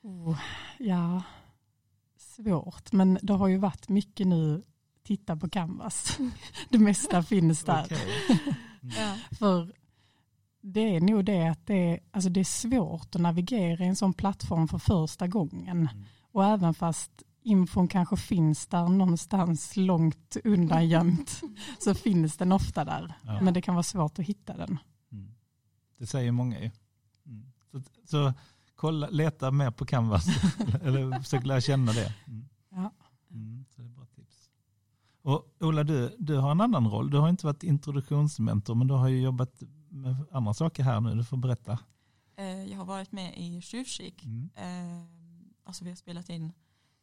Oh, 0.02 0.38
ja, 0.78 1.22
svårt, 2.36 2.92
men 2.92 3.18
det 3.22 3.32
har 3.32 3.48
ju 3.48 3.58
varit 3.58 3.88
mycket 3.88 4.26
nu, 4.26 4.62
titta 5.02 5.36
på 5.36 5.48
Canvas. 5.48 6.18
Det 6.68 6.78
mesta 6.78 7.22
finns 7.22 7.64
där. 7.64 7.86
Ja. 8.98 9.16
För 9.38 9.72
det 10.60 10.96
är 10.96 11.00
nog 11.00 11.24
det 11.24 11.46
att 11.48 11.66
det 11.66 11.74
är, 11.74 12.00
alltså 12.10 12.30
det 12.30 12.40
är 12.40 12.44
svårt 12.44 13.14
att 13.14 13.20
navigera 13.20 13.84
i 13.84 13.88
en 13.88 13.96
sån 13.96 14.12
plattform 14.12 14.68
för 14.68 14.78
första 14.78 15.26
gången. 15.26 15.78
Mm. 15.78 16.04
Och 16.32 16.44
även 16.44 16.74
fast 16.74 17.22
infon 17.42 17.88
kanske 17.88 18.16
finns 18.16 18.66
där 18.66 18.88
någonstans 18.88 19.76
långt 19.76 20.36
undan 20.44 20.88
gömt 20.88 21.40
så 21.78 21.94
finns 21.94 22.36
den 22.36 22.52
ofta 22.52 22.84
där. 22.84 23.14
Ja. 23.22 23.40
Men 23.40 23.54
det 23.54 23.62
kan 23.62 23.74
vara 23.74 23.82
svårt 23.82 24.18
att 24.18 24.24
hitta 24.24 24.56
den. 24.56 24.78
Mm. 25.12 25.34
Det 25.98 26.06
säger 26.06 26.32
många 26.32 26.60
ju. 26.60 26.70
Mm. 27.26 27.52
Så, 27.70 27.82
så 28.04 28.32
kolla, 28.82 29.08
leta 29.10 29.50
mer 29.50 29.70
på 29.70 29.86
Canvas, 29.86 30.26
eller 30.82 31.20
försök 31.20 31.46
lära 31.46 31.60
känna 31.60 31.92
det. 31.92 32.14
Mm. 32.26 32.48
Ja. 32.70 32.92
Mm, 33.30 33.64
så 33.70 33.80
det 33.82 33.86
är 33.88 33.90
bra 33.90 34.04
tips. 34.06 34.50
Och 35.22 35.46
Ola, 35.60 35.84
du, 35.84 36.16
du 36.18 36.36
har 36.36 36.50
en 36.50 36.60
annan 36.60 36.86
roll. 36.88 37.10
Du 37.10 37.18
har 37.18 37.28
inte 37.28 37.46
varit 37.46 37.62
introduktionsmentor, 37.62 38.74
men 38.74 38.86
du 38.86 38.94
har 38.94 39.08
ju 39.08 39.22
jobbat 39.22 39.62
med 39.88 40.16
andra 40.32 40.54
saker 40.54 40.82
här 40.82 41.00
nu. 41.00 41.14
Du 41.14 41.24
får 41.24 41.36
berätta. 41.36 41.78
Eh, 42.36 42.64
Jag 42.64 42.78
har 42.78 42.84
varit 42.84 43.12
med 43.12 43.34
i 43.38 43.60
Tjuvkik. 43.60 44.24
Mm. 44.24 44.50
Eh, 44.56 45.04
Alltså 45.64 45.84
vi 45.84 45.90
har 45.90 45.96
spelat 45.96 46.28
in 46.28 46.52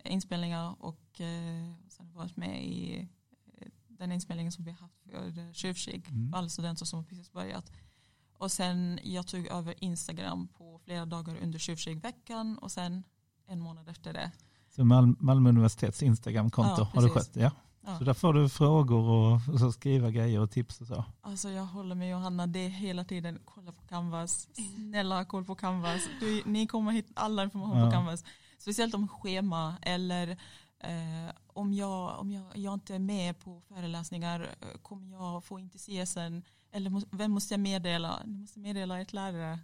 inspelningar 0.04 0.76
och 0.80 1.22
eh, 1.22 1.74
sen 1.90 2.14
varit 2.14 2.38
med 2.38 2.64
i 2.66 3.08
den 3.88 4.12
inspelningen 4.12 4.52
som 4.52 4.66
vi 4.66 4.72
har 4.72 4.78
haft 4.78 5.00
för 5.04 5.54
Tjuvkik 5.54 6.10
Mm. 6.10 6.34
alla 6.34 6.50
studenter 6.50 6.86
som 6.86 6.98
har 7.00 7.04
precis 7.04 7.32
börjat. 7.32 7.72
Och 8.38 8.52
sen 8.52 9.00
jag 9.04 9.28
tog 9.28 9.48
över 9.48 9.84
Instagram 9.84 10.48
flera 10.84 11.06
dagar 11.06 11.38
under 11.42 11.60
tjuvtjejveckan 11.60 12.58
och 12.58 12.72
sen 12.72 13.04
en 13.48 13.60
månad 13.60 13.90
efter 13.90 14.14
det. 14.14 14.32
Så 14.76 14.86
Mal 14.86 15.16
Malmö 15.20 15.50
universitets 15.50 16.04
Instagramkonto 16.04 16.76
Ja, 16.78 16.84
har 16.94 17.02
du 17.02 17.10
skött? 17.10 17.36
Ja. 17.36 17.52
Ja. 17.86 17.98
Så 17.98 18.04
där 18.04 18.14
får 18.14 18.34
du 18.34 18.50
frågor 18.50 19.10
och, 19.10 19.60
så 19.60 19.72
skriva 19.72 20.12
grejer 20.12 20.40
och 20.40 20.52
tips 20.52 20.82
och 20.82 20.88
så. 20.88 21.06
Alltså 21.22 21.50
jag 21.50 21.66
håller 21.66 21.96
med 21.96 22.12
Johanna, 22.12 22.48
det 22.48 22.60
är 22.60 22.70
hela 22.70 23.04
tiden 23.04 23.40
kolla 23.46 23.72
på 23.72 23.82
Canvas. 23.82 24.48
Snälla 24.76 25.18
ha 25.18 25.26
koll 25.26 25.46
på 25.46 25.56
Canvas. 25.56 26.02
Du, 26.20 26.42
ni 26.46 26.68
kommer 26.68 26.92
hitta 26.92 27.22
all 27.22 27.40
information 27.40 27.80
Ja. 27.80 27.86
på 27.86 27.92
Canvas. 27.92 28.24
Speciellt 28.60 28.94
om 28.96 29.08
schema 29.08 29.76
eller 29.82 30.28
eh, 30.80 31.32
om, 31.48 31.74
jag, 31.74 32.20
om 32.20 32.32
jag, 32.32 32.58
jag 32.58 32.74
inte 32.74 32.96
är 32.96 33.00
med 33.00 33.40
på 33.40 33.62
föreläsningar 33.62 34.42
eh, 34.62 34.80
kommer 34.82 35.12
jag 35.12 35.44
få 35.44 35.60
inte 35.60 35.78
CSN 35.78 36.42
eller 36.72 36.90
må, 36.90 37.02
vem 37.12 37.32
måste 37.32 37.54
jag 37.54 37.60
meddela? 37.62 38.22
Ni 38.26 38.38
måste 38.38 38.60
meddela 38.60 39.02
ett 39.02 39.14
lärare. 39.14 39.60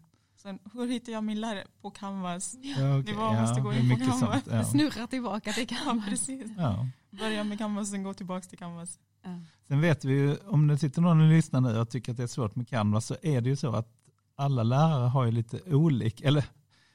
Sen, 0.46 0.60
hur 0.74 0.88
hittar 0.88 1.12
jag 1.12 1.24
min 1.24 1.42
lärare? 1.42 1.64
På 1.82 1.92
Canvas. 1.92 2.58
Ja, 2.62 3.00
okej. 3.00 3.14
Nivå 3.14 3.34
måste 3.34 3.62
gå 3.62 3.72
det 3.72 3.78
är 3.78 3.82
in 3.82 3.90
på 3.90 3.96
Canvas. 3.96 4.20
sånt. 4.20 4.48
Ja. 4.52 4.64
Snurra 4.64 5.08
tillbaka 5.08 5.52
till 5.52 5.68
Ja, 5.86 6.02
precis. 6.10 6.52
Ja. 6.58 6.88
Börja 7.10 7.44
med 7.44 7.58
Canvas 7.58 7.94
och 7.94 8.04
gå 8.04 8.14
tillbaka 8.14 8.48
till 8.48 8.58
Canvas. 8.58 9.00
Ja. 9.24 9.40
Sen 9.68 9.82
vet 9.82 10.06
vi 10.06 10.14
ju, 10.14 10.38
om 10.38 10.68
det 10.68 10.78
sitter 10.78 11.02
någon 11.02 11.22
och 11.22 11.30
lyssnar 11.30 11.62
nu 11.62 11.80
och 11.80 11.90
tycker 11.90 12.12
att 12.12 12.18
det 12.18 12.24
är 12.24 12.28
svårt 12.28 12.56
med 12.56 12.68
Canvas 12.68 13.06
så 13.06 13.16
är 13.22 13.42
det 13.42 13.50
ju 13.50 13.56
så 13.56 13.76
att 13.76 13.88
alla 14.36 14.64
lärare 14.64 15.08
har 15.08 15.26
ju 15.26 15.32
lite 15.32 15.62
olika, 15.74 16.28
eller 16.28 16.46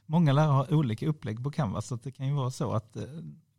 många 0.06 0.32
lärare 0.32 0.52
har 0.52 0.74
olika 0.74 1.06
upplägg 1.06 1.44
på 1.44 1.50
Canvas. 1.50 1.86
Så 1.86 1.96
det 1.96 2.12
kan 2.12 2.26
ju 2.26 2.32
vara 2.32 2.50
så 2.50 2.72
att 2.72 2.96
eh, 2.96 3.02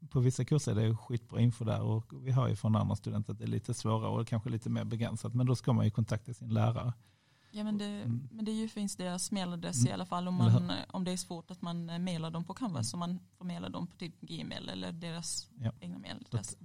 på 0.09 0.19
vissa 0.19 0.45
kurser 0.45 0.71
är 0.71 0.87
det 0.87 0.97
skitbra 0.97 1.39
info 1.39 1.65
där 1.65 1.81
och 1.81 2.13
vi 2.25 2.31
har 2.31 2.47
ju 2.47 2.55
från 2.55 2.75
andra 2.75 2.95
studenter 2.95 3.33
att 3.33 3.39
det 3.39 3.45
är 3.45 3.47
lite 3.47 3.73
svårare 3.73 4.21
och 4.21 4.27
kanske 4.27 4.49
lite 4.49 4.69
mer 4.69 4.83
begränsat. 4.83 5.33
Men 5.33 5.45
då 5.45 5.55
ska 5.55 5.73
man 5.73 5.85
ju 5.85 5.91
kontakta 5.91 6.33
sin 6.33 6.53
lärare. 6.53 6.93
Ja 7.51 7.63
men 7.63 7.77
det, 7.77 7.85
Mm. 7.85 8.27
men 8.31 8.45
det 8.45 8.51
är 8.51 8.55
ju 8.55 8.67
finns 8.67 8.95
deras 8.95 9.31
mailadress 9.31 9.75
Mm. 9.77 9.89
i 9.89 9.93
alla 9.93 10.05
fall 10.05 10.27
om, 10.27 10.35
man, 10.35 10.71
om 10.91 11.03
det 11.03 11.11
är 11.11 11.17
svårt 11.17 11.51
att 11.51 11.61
man 11.61 11.89
eh, 11.89 11.99
mailar 11.99 12.31
dem 12.31 12.43
på 12.43 12.53
Canvas 12.53 12.89
så 12.89 12.97
man 12.97 13.19
får 13.37 13.45
maila 13.45 13.69
dem 13.69 13.87
på 13.87 13.95
typ 13.97 14.21
Gmail 14.21 14.69
eller 14.69 14.91
deras 14.91 15.49
Ja. 15.59 15.71
egna 15.79 15.97
mailadress. 15.99 16.57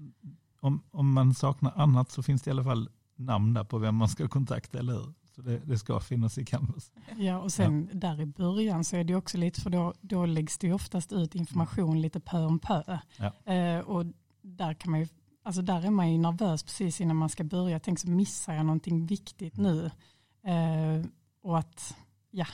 om, 0.61 0.83
om 0.91 1.13
man 1.13 1.35
saknar 1.35 1.73
annat 1.77 2.11
så 2.11 2.23
finns 2.23 2.43
det 2.43 2.49
i 2.49 2.53
alla 2.53 2.65
fall 2.65 2.89
namn 3.17 3.55
där 3.55 3.65
på 3.65 3.79
vem 3.79 3.95
man 3.97 4.09
ska 4.09 4.29
kontakta, 4.29 4.79
eller 4.79 4.93
hur? 4.93 5.15
Så 5.35 5.43
det, 5.43 5.59
det 5.59 5.79
ska 5.79 6.01
finnas 6.01 6.39
i 6.39 6.45
Canvas. 6.45 6.93
Ja, 7.17 7.39
och 7.39 7.53
sen 7.53 7.89
där 7.93 8.21
i 8.21 8.27
början 8.27 8.85
så 8.85 8.97
är 8.97 9.05
det 9.05 9.15
också 9.15 9.39
lite, 9.39 9.61
för 9.61 9.71
då, 9.71 9.95
då 10.01 10.27
läggs 10.27 10.59
det 10.59 10.73
oftast 10.73 11.13
ut 11.13 11.35
information 11.35 12.01
lite 12.01 12.21
pö 12.21 12.45
om 12.45 12.59
pö. 12.59 12.99
Ja. 13.17 13.53
Eh, 13.53 13.81
och 13.81 14.07
där 14.43 14.75
kan 14.75 14.91
man 14.91 15.01
ju, 15.01 15.09
alltså 15.43 15.63
där 15.63 15.85
är 15.87 15.91
man 15.91 16.13
ju 16.13 16.19
nervös 16.19 16.63
precis 16.63 17.01
innan 17.01 17.17
man 17.17 17.29
ska 17.29 17.45
börja. 17.45 17.81
Tänk 17.81 17.99
så 17.99 18.09
missar 18.11 18.55
jag 18.55 18.67
någonting 18.67 19.07
viktigt 19.07 19.57
nu. 19.57 19.91
Eh, 20.47 21.07
och 21.43 21.59
att, 21.59 21.97
ja, 22.31 22.47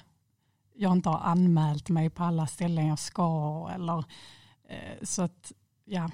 jag 0.74 0.92
inte 0.92 1.08
har 1.08 1.18
anmält 1.18 1.88
mig 1.88 2.10
på 2.10 2.22
alla 2.22 2.46
ställen 2.46 2.86
jag 2.86 2.98
ska 2.98 3.70
eller 3.74 3.98
eh, 4.68 5.02
så 5.02 5.22
att, 5.22 5.52
ja, 5.84 6.10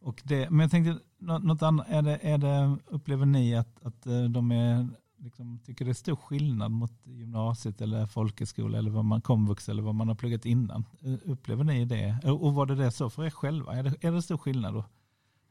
Och 0.00 0.22
det, 0.24 0.50
men 0.50 0.60
jag 0.60 0.70
tänkte, 0.70 0.98
något 1.18 1.62
annat, 1.62 1.86
är 1.88 2.02
det, 2.02 2.18
är 2.22 2.38
det, 2.38 2.78
upplever 2.86 3.26
ni 3.26 3.54
att, 3.56 3.84
att 3.84 4.06
eh, 4.06 4.24
de 4.24 4.52
är, 4.52 4.88
liksom, 5.16 5.58
tycker 5.58 5.84
det 5.84 5.90
är 5.90 5.94
stor 5.94 6.16
skillnad 6.16 6.70
mot 6.70 7.06
gymnasiet 7.06 7.80
eller 7.80 8.06
folkhögskola 8.06 8.78
eller 8.78 8.90
vad 8.90 9.04
man 9.04 9.20
komvux 9.20 9.68
eller 9.68 9.82
vad 9.82 9.94
man 9.94 10.08
har 10.08 10.14
pluggat 10.14 10.46
innan? 10.46 10.84
Eh, 11.00 11.14
upplever 11.24 11.64
ni 11.64 11.84
det? 11.84 12.18
Och 12.24 12.46
och 12.46 12.54
var 12.54 12.66
det 12.66 12.74
det 12.74 12.90
så 12.90 13.10
för 13.10 13.24
er 13.24 13.30
själva? 13.30 13.72
Är 13.72 13.82
det, 13.82 14.04
är 14.04 14.12
det 14.12 14.22
stor 14.22 14.38
skillnad 14.38 14.76
att 14.76 14.90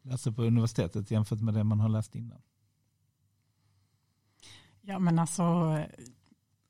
läsa 0.01 0.31
på 0.31 0.43
universitetet 0.43 1.11
jämfört 1.11 1.41
med 1.41 1.53
det 1.53 1.63
man 1.63 1.79
har 1.79 1.89
läst 1.89 2.15
innan? 2.15 2.41
Ja 4.85 4.99
men 4.99 5.19
alltså, 5.19 5.79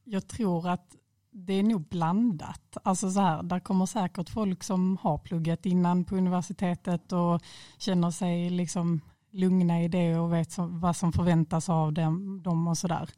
jag 0.04 0.28
tror 0.28 0.70
att 0.70 0.96
det 1.32 1.54
är 1.54 1.64
nog 1.64 1.88
blandat. 1.88 2.78
Alltså 2.84 3.12
så 3.12 3.20
här, 3.20 3.44
där 3.44 3.60
kommer 3.60 3.86
säkert 3.86 4.30
folk 4.30 4.64
som 4.64 4.98
har 5.02 5.18
pluggat 5.18 5.66
innan 5.66 6.06
på 6.06 6.16
universitetet 6.16 7.12
och 7.12 7.42
känner 7.78 8.12
sig 8.12 8.50
liksom 8.50 9.02
lugna 9.32 9.84
i 9.84 9.88
det 9.88 10.18
och 10.18 10.34
vet 10.34 10.52
som, 10.52 10.80
vad 10.80 10.96
som 10.96 11.14
förväntas 11.14 11.70
av 11.70 11.94
dem, 11.94 12.42
dem 12.44 12.68
och 12.68 12.78
sådär. 12.78 13.10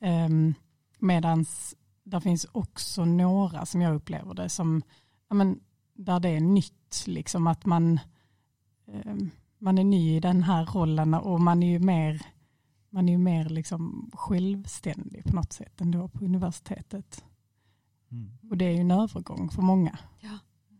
Um, 0.00 0.08
ehm, 0.08 0.54
Medan 0.98 1.46
där 2.04 2.20
finns 2.20 2.46
också 2.52 3.04
några 3.04 3.66
som 3.66 3.80
jag 3.80 3.94
upplever 3.94 4.34
det 4.34 4.48
som, 4.48 4.82
ja, 5.28 5.34
men, 5.34 5.60
där 5.94 6.20
det 6.20 6.28
är 6.28 6.40
nytt, 6.40 7.04
liksom 7.06 7.46
att 7.46 7.66
man, 7.66 8.00
ehm, 8.86 9.30
man 9.58 9.78
är 9.78 9.84
ny 9.84 10.16
i 10.16 10.20
den 10.20 10.42
här 10.42 10.66
rollen 10.66 11.14
och 11.14 11.40
man 11.40 11.62
är 11.62 11.68
ju 11.68 11.78
mer 11.78 12.22
man 12.90 13.08
är 13.08 13.12
ju 13.12 13.18
mer 13.18 13.48
liksom 13.48 14.10
självständig 14.14 15.24
på 15.24 15.36
något 15.36 15.52
sätt 15.52 15.80
ändå 15.80 16.08
på 16.08 16.24
universitetet. 16.24 17.24
Mm. 18.10 18.38
Och 18.50 18.56
det 18.56 18.64
är 18.64 18.70
ju 18.70 18.80
en 18.80 18.90
övergång 18.90 19.50
för 19.50 19.62
många. 19.62 19.98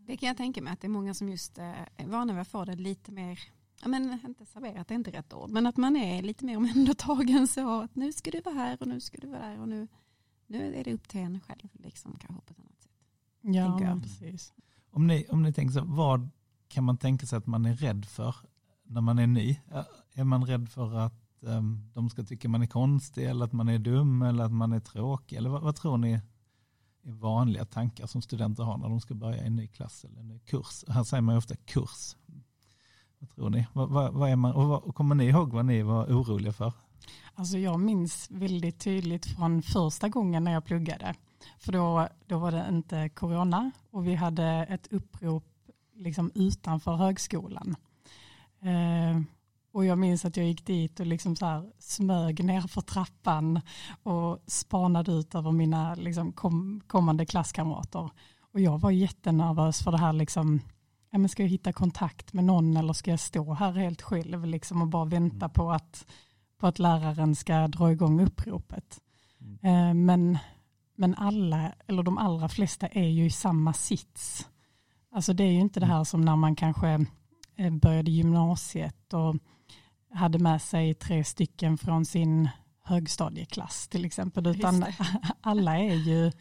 Det 0.08 0.16
kan 0.16 0.26
jag 0.26 0.36
tänka 0.36 0.62
mig 0.62 0.72
att 0.72 0.80
det 0.80 0.86
är 0.86 0.88
många 0.90 1.14
som 1.14 1.28
just 1.28 1.58
eh, 1.58 1.72
är 1.96 2.06
vana 2.06 2.32
vid 2.32 2.42
att 2.42 2.48
få 2.48 2.64
det 2.64 2.74
lite 2.74 3.12
mer, 3.12 3.40
ja 3.82 3.88
men 3.88 4.20
inte 4.26 4.46
serverat, 4.46 4.88
det 4.88 4.94
är 4.94 4.96
inte 4.96 5.10
rätt 5.10 5.34
ord, 5.34 5.50
men 5.50 5.66
att 5.66 5.76
man 5.76 5.96
är 5.96 6.22
lite 6.22 6.44
mer 6.44 6.56
omhändertagen 6.56 7.48
så 7.48 7.80
att 7.80 7.96
nu 7.96 8.12
ska 8.12 8.30
du 8.30 8.40
vara 8.40 8.54
här 8.54 8.76
och 8.80 8.86
nu 8.86 9.00
ska 9.00 9.18
du 9.18 9.26
vara 9.26 9.40
där 9.40 9.60
och 9.60 9.68
nu, 9.68 9.88
nu 10.46 10.74
är 10.74 10.84
det 10.84 10.94
upp 10.94 11.08
till 11.08 11.20
en 11.20 11.40
själv 11.40 11.68
liksom 11.72 12.16
kanske 12.20 12.46
på 12.46 12.52
ett 12.52 12.58
annat 12.60 12.82
sätt. 12.82 12.92
Ja, 13.40 13.98
precis. 14.02 14.52
Om 14.90 15.06
ni, 15.06 15.26
om 15.28 15.42
ni 15.42 15.52
tänker 15.52 15.72
så, 15.72 15.84
vad 15.84 16.28
kan 16.68 16.84
man 16.84 16.96
tänka 16.96 17.26
sig 17.26 17.36
att 17.36 17.46
man 17.46 17.66
är 17.66 17.74
rädd 17.74 18.04
för 18.04 18.36
när 18.82 19.00
man 19.00 19.18
är 19.18 19.26
ny? 19.26 19.60
Är 20.14 20.24
man 20.24 20.44
rädd 20.44 20.68
för 20.68 20.94
att 20.94 21.27
um, 21.40 21.90
de 21.94 22.10
ska 22.10 22.22
tycka 22.22 22.48
man 22.48 22.62
är 22.62 22.66
konstig 22.66 23.24
eller 23.24 23.44
att 23.44 23.52
man 23.52 23.68
är 23.68 23.78
dum 23.78 24.22
eller 24.22 24.44
att 24.44 24.52
man 24.52 24.72
är 24.72 24.80
tråkig? 24.80 25.36
Eller 25.36 25.50
vad, 25.50 25.62
vad 25.62 25.76
tror 25.76 25.98
ni 25.98 26.12
är 26.12 26.20
vanliga 27.02 27.64
tankar 27.64 28.06
som 28.06 28.22
studenter 28.22 28.62
har 28.62 28.78
när 28.78 28.88
de 28.88 29.00
ska 29.00 29.14
börja 29.14 29.42
i 29.42 29.46
en 29.46 29.56
ny 29.56 29.66
klass 29.66 30.04
eller 30.04 30.20
en 30.20 30.28
ny 30.28 30.38
kurs? 30.38 30.84
Här 30.88 31.04
säger 31.04 31.22
man 31.22 31.34
ju 31.34 31.38
ofta 31.38 31.56
kurs. 31.56 32.16
Vad 33.18 33.30
tror 33.30 33.50
ni? 33.50 33.66
Vad, 33.72 33.88
vad, 33.88 34.12
vad 34.12 34.30
är 34.30 34.36
man, 34.36 34.52
och 34.52 34.68
vad, 34.68 34.82
och 34.82 34.94
kommer 34.94 35.14
ni 35.14 35.24
ihåg 35.24 35.52
vad 35.52 35.64
ni 35.64 35.82
var 35.82 36.04
oroliga 36.04 36.52
för? 36.52 36.72
Alltså 37.34 37.58
jag 37.58 37.80
minns 37.80 38.30
väldigt 38.30 38.80
tydligt 38.80 39.26
från 39.26 39.62
första 39.62 40.08
gången 40.08 40.44
när 40.44 40.52
jag 40.52 40.64
pluggade. 40.64 41.14
För 41.58 41.72
då, 41.72 42.08
då 42.26 42.38
var 42.38 42.52
det 42.52 42.66
inte 42.70 43.08
corona 43.08 43.70
och 43.90 44.06
vi 44.06 44.14
hade 44.14 44.44
ett 44.44 44.92
upprop 44.92 45.44
liksom 45.94 46.30
utanför 46.34 46.96
högskolan. 46.96 47.76
Eh, 48.60 49.20
och 49.72 49.84
jag 49.84 49.98
minns 49.98 50.24
att 50.24 50.36
jag 50.36 50.46
gick 50.46 50.66
dit 50.66 51.00
och 51.00 51.06
liksom 51.06 51.36
så 51.36 51.46
här 51.46 51.72
smög 51.78 52.44
ner 52.44 52.60
för 52.60 52.80
trappan 52.80 53.60
och 54.02 54.38
spanade 54.46 55.12
ut 55.12 55.34
över 55.34 55.52
mina 55.52 55.94
liksom 55.94 56.32
kom, 56.32 56.80
kommande 56.86 57.26
klasskamrater. 57.26 58.10
Och 58.52 58.60
jag 58.60 58.78
var 58.78 58.90
jättenervös 58.90 59.82
för 59.82 59.92
det 59.92 59.98
här 59.98 60.12
liksom, 60.12 60.60
ja, 61.10 61.18
men 61.18 61.28
ska 61.28 61.42
jag 61.42 61.50
hitta 61.50 61.72
kontakt 61.72 62.32
med 62.32 62.44
någon 62.44 62.76
eller 62.76 62.92
ska 62.92 63.10
jag 63.10 63.20
stå 63.20 63.54
här 63.54 63.72
helt 63.72 64.02
själv 64.02 64.46
liksom 64.46 64.82
och 64.82 64.88
bara 64.88 65.04
vänta 65.04 65.48
på 65.48 65.72
att 65.72 66.06
på 66.58 66.66
att 66.66 66.78
läraren 66.78 67.34
ska 67.34 67.68
dra 67.68 67.92
igång 67.92 68.20
uppropet. 68.20 69.00
Mm. 69.40 69.88
Eh, 69.88 69.94
Men, 69.94 70.38
men 70.96 71.14
alla, 71.14 71.72
eller 71.86 72.02
de 72.02 72.18
allra 72.18 72.48
flesta 72.48 72.86
är 72.86 73.08
ju 73.08 73.24
i 73.24 73.30
samma 73.30 73.72
sits. 73.72 74.48
Alltså 75.12 75.32
det 75.32 75.44
är 75.44 75.52
ju 75.52 75.60
inte 75.60 75.80
det 75.80 75.86
här 75.86 76.04
som 76.04 76.20
när 76.20 76.36
man 76.36 76.56
kanske 76.56 77.06
eh, 77.56 77.70
började 77.70 78.10
gymnasiet 78.10 79.14
och 79.14 79.36
hade 80.10 80.38
med 80.38 80.62
sig 80.62 80.94
tre 80.94 81.24
stycken 81.24 81.78
från 81.78 82.04
sin 82.04 82.48
högstadieklass 82.82 83.88
till 83.88 84.04
exempel. 84.04 84.46
Utan 84.46 84.84
alla 85.40 85.78
är 85.78 85.94
ju, 85.94 86.32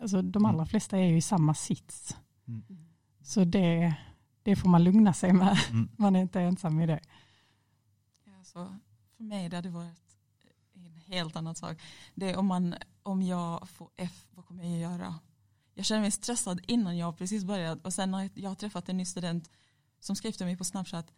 alltså 0.00 0.22
de 0.22 0.44
allra 0.44 0.66
flesta 0.66 0.98
är 0.98 1.06
ju 1.06 1.16
i 1.16 1.22
samma 1.22 1.54
sits. 1.54 2.16
Mm. 2.48 2.64
Så 3.22 3.44
det, 3.44 3.94
det 4.42 4.56
får 4.56 4.68
man 4.68 4.84
lugna 4.84 5.12
sig 5.12 5.32
med. 5.32 5.58
Mm. 5.70 5.88
Man 5.96 6.16
är 6.16 6.20
inte 6.20 6.40
ensam 6.40 6.80
i 6.80 6.86
det. 6.86 7.00
Ja, 8.24 8.44
så 8.44 8.78
för 9.16 9.24
mig 9.24 9.48
det 9.48 9.56
hade 9.56 9.70
varit 9.70 10.16
en 10.74 10.96
helt 11.06 11.36
annan 11.36 11.54
sak. 11.54 11.78
Det 12.14 12.30
är 12.30 12.36
om, 12.36 12.46
man, 12.46 12.74
om 13.02 13.22
jag 13.22 13.68
får 13.68 13.90
F, 13.96 14.26
vad 14.30 14.46
kommer 14.46 14.64
jag 14.64 14.78
göra? 14.78 15.14
Jag 15.74 15.86
känner 15.86 16.00
mig 16.00 16.10
stressad 16.10 16.60
innan 16.66 16.98
jag 16.98 17.18
precis 17.18 17.44
börjat 17.44 17.86
och 17.86 17.94
sen 17.94 18.10
när 18.10 18.30
jag 18.34 18.50
har 18.50 18.54
träffat 18.54 18.88
en 18.88 18.96
ny 18.96 19.04
student 19.04 19.50
som 20.00 20.16
skrev 20.16 20.32
till 20.32 20.46
mig 20.46 20.56
på 20.56 20.64
Snapchat, 20.64 21.12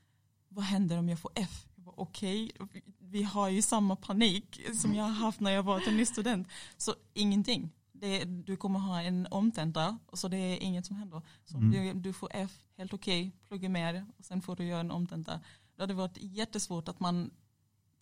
vad 0.48 0.64
händer 0.64 0.98
om 0.98 1.08
jag 1.08 1.18
får 1.18 1.30
F? 1.34 1.66
Okej, 1.98 2.50
vi 2.98 3.22
har 3.22 3.48
ju 3.48 3.62
samma 3.62 3.96
panik 3.96 4.60
som 4.80 4.94
jag 4.94 5.04
har 5.04 5.10
haft 5.10 5.40
när 5.40 5.50
jag 5.50 5.62
var 5.62 5.88
en 5.88 5.96
ny 5.96 6.06
student. 6.06 6.48
Så 6.76 6.94
ingenting. 7.14 7.70
Det, 7.92 8.24
du 8.24 8.56
kommer 8.56 8.78
ha 8.78 9.02
en 9.02 9.26
omtenta 9.30 9.98
och 10.06 10.18
så 10.18 10.28
det 10.28 10.36
är 10.36 10.56
inget 10.62 10.86
som 10.86 10.96
händer. 10.96 11.22
Så 11.44 11.56
Mm. 11.56 11.70
du, 11.70 12.00
du 12.00 12.12
får 12.12 12.28
F, 12.32 12.64
helt 12.76 12.92
okej, 12.92 13.32
plugga 13.48 13.68
mer 13.68 14.06
och 14.18 14.24
sen 14.24 14.42
får 14.42 14.56
du 14.56 14.64
göra 14.64 14.80
en 14.80 14.90
omtenta. 14.90 15.40
Det 15.76 15.82
hade 15.82 15.94
varit 15.94 16.18
jättesvårt 16.20 16.88
att 16.88 17.00
man 17.00 17.30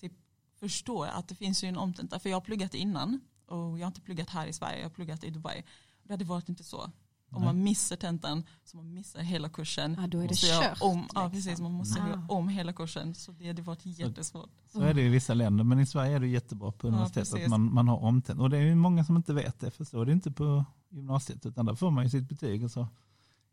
typ 0.01 0.13
förstår 0.61 1.07
att 1.07 1.29
det 1.29 1.35
finns 1.35 1.65
ju 1.65 1.69
en 1.69 1.79
omtenta. 1.79 2.19
För 2.19 2.29
jag 2.31 2.37
har 2.37 2.41
pluggat 2.41 2.75
innan 2.75 3.21
och 3.47 3.57
jag 3.79 3.85
har 3.85 3.87
inte 3.87 4.01
pluggat 4.01 4.31
här 4.31 4.47
i 4.47 4.53
Sverige, 4.53 4.79
jag 4.79 4.85
har 4.85 4.95
pluggat 4.95 5.25
i 5.25 5.31
Dubai. 5.31 5.63
Det 6.03 6.13
hade 6.13 6.25
varit 6.25 6.49
inte 6.49 6.65
så. 6.65 6.91
Om 7.37 7.45
man 7.45 7.63
missar 7.63 7.97
tentan 7.97 8.43
så 8.65 8.77
man 8.77 8.95
missar 8.95 9.21
hela 9.21 9.49
kursen. 9.49 9.97
Ja, 10.01 10.07
då 10.07 10.19
är 10.19 10.29
det 10.29 10.35
kört. 10.35 10.79
om, 10.83 10.97
ja, 10.97 11.03
liksom. 11.25 11.31
precis, 11.31 11.61
man 11.61 11.73
måste 11.73 12.03
Ah. 12.03 12.09
göra 12.09 12.27
om 12.29 12.49
hela 12.49 12.73
kursen. 12.73 13.15
Så 13.15 13.33
det 13.33 13.47
hade 13.47 13.63
varit 13.63 13.87
jättesvårt. 13.87 14.51
Så 14.73 14.81
är 14.81 14.95
det 14.95 15.03
i 15.03 15.09
vissa 15.09 15.35
länder, 15.35 15.65
men 15.65 15.81
i 15.81 15.87
Sverige 15.87 16.17
är 16.17 16.21
det 16.21 16.27
jättebra 16.29 16.73
på 16.73 16.87
Ja, 16.89 16.93
universitetet 16.93 17.33
precis. 17.33 17.45
att 17.45 17.51
man, 17.51 17.75
man 17.75 17.89
har 17.89 17.97
omtänt. 17.97 18.41
Och 18.41 18.51
det 18.51 18.57
är 18.57 18.63
ju 18.63 18.75
många 18.75 19.05
som 19.05 19.17
inte 19.17 19.33
vet 19.35 19.61
det, 19.61 19.71
för 19.71 19.85
så 19.85 20.01
är 20.01 20.07
det 20.07 20.13
inte 20.13 20.31
på 20.31 20.65
gymnasiet, 20.91 21.47
utan 21.47 21.67
där 21.67 21.75
får 21.75 21.91
man 21.91 22.05
ju 22.05 22.11
sitt 22.11 22.29
betyg 22.29 22.65
och 22.65 22.71
så. 22.71 22.89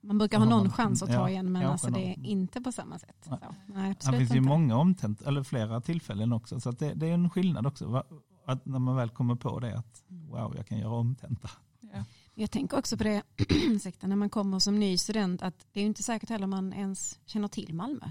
Man 0.04 0.18
brukar 0.18 0.40
ha 0.40 0.46
någon 0.46 0.60
man- 0.60 0.72
chans 0.72 1.04
att 1.04 1.10
ta 1.10 1.14
ja, 1.16 1.30
igen 1.30 1.52
men 1.52 1.66
alltså 1.66 1.90
det 1.92 2.00
är 2.14 2.26
inte 2.26 2.62
på 2.62 2.72
samma 2.72 3.00
sätt. 3.00 3.28
Nej. 3.30 3.40
Så, 3.42 3.74
nej, 3.74 3.96
Det 4.00 4.18
finns 4.18 4.32
ju 4.32 4.38
inte. 4.38 4.50
många 4.50 4.78
omtänt, 4.78 5.22
eller 5.22 5.44
flera 5.44 5.82
tillfällen 5.82 6.34
också, 6.34 6.60
så 6.60 6.70
att 6.70 6.80
det, 6.80 6.94
det 6.94 7.08
är 7.10 7.14
en 7.14 7.30
skillnad 7.30 7.68
också. 7.68 8.04
Att 8.46 8.66
när 8.66 8.80
man 8.80 8.96
väl 8.96 9.10
kommer 9.10 9.36
på 9.36 9.60
det, 9.60 9.78
att 9.78 10.04
wow, 10.08 10.54
jag 10.58 10.68
kan 10.68 10.78
göra 10.80 10.94
omtenta. 10.94 11.50
Ja. 11.94 12.04
Jag 12.42 12.52
tänker 12.52 12.78
också 12.78 12.98
på 12.98 13.04
det, 13.04 13.24
ursäkta, 13.50 14.08
när 14.08 14.16
man 14.16 14.30
kommer 14.30 14.60
som 14.60 14.80
ny 14.80 14.98
student, 14.98 15.42
att 15.42 15.68
det 15.72 15.82
är 15.82 15.86
inte 15.86 16.04
säkert 16.04 16.30
heller 16.30 16.48
man 16.48 16.74
ens 16.74 17.20
känner 17.26 17.48
till 17.48 17.74
Malmö. 17.74 18.06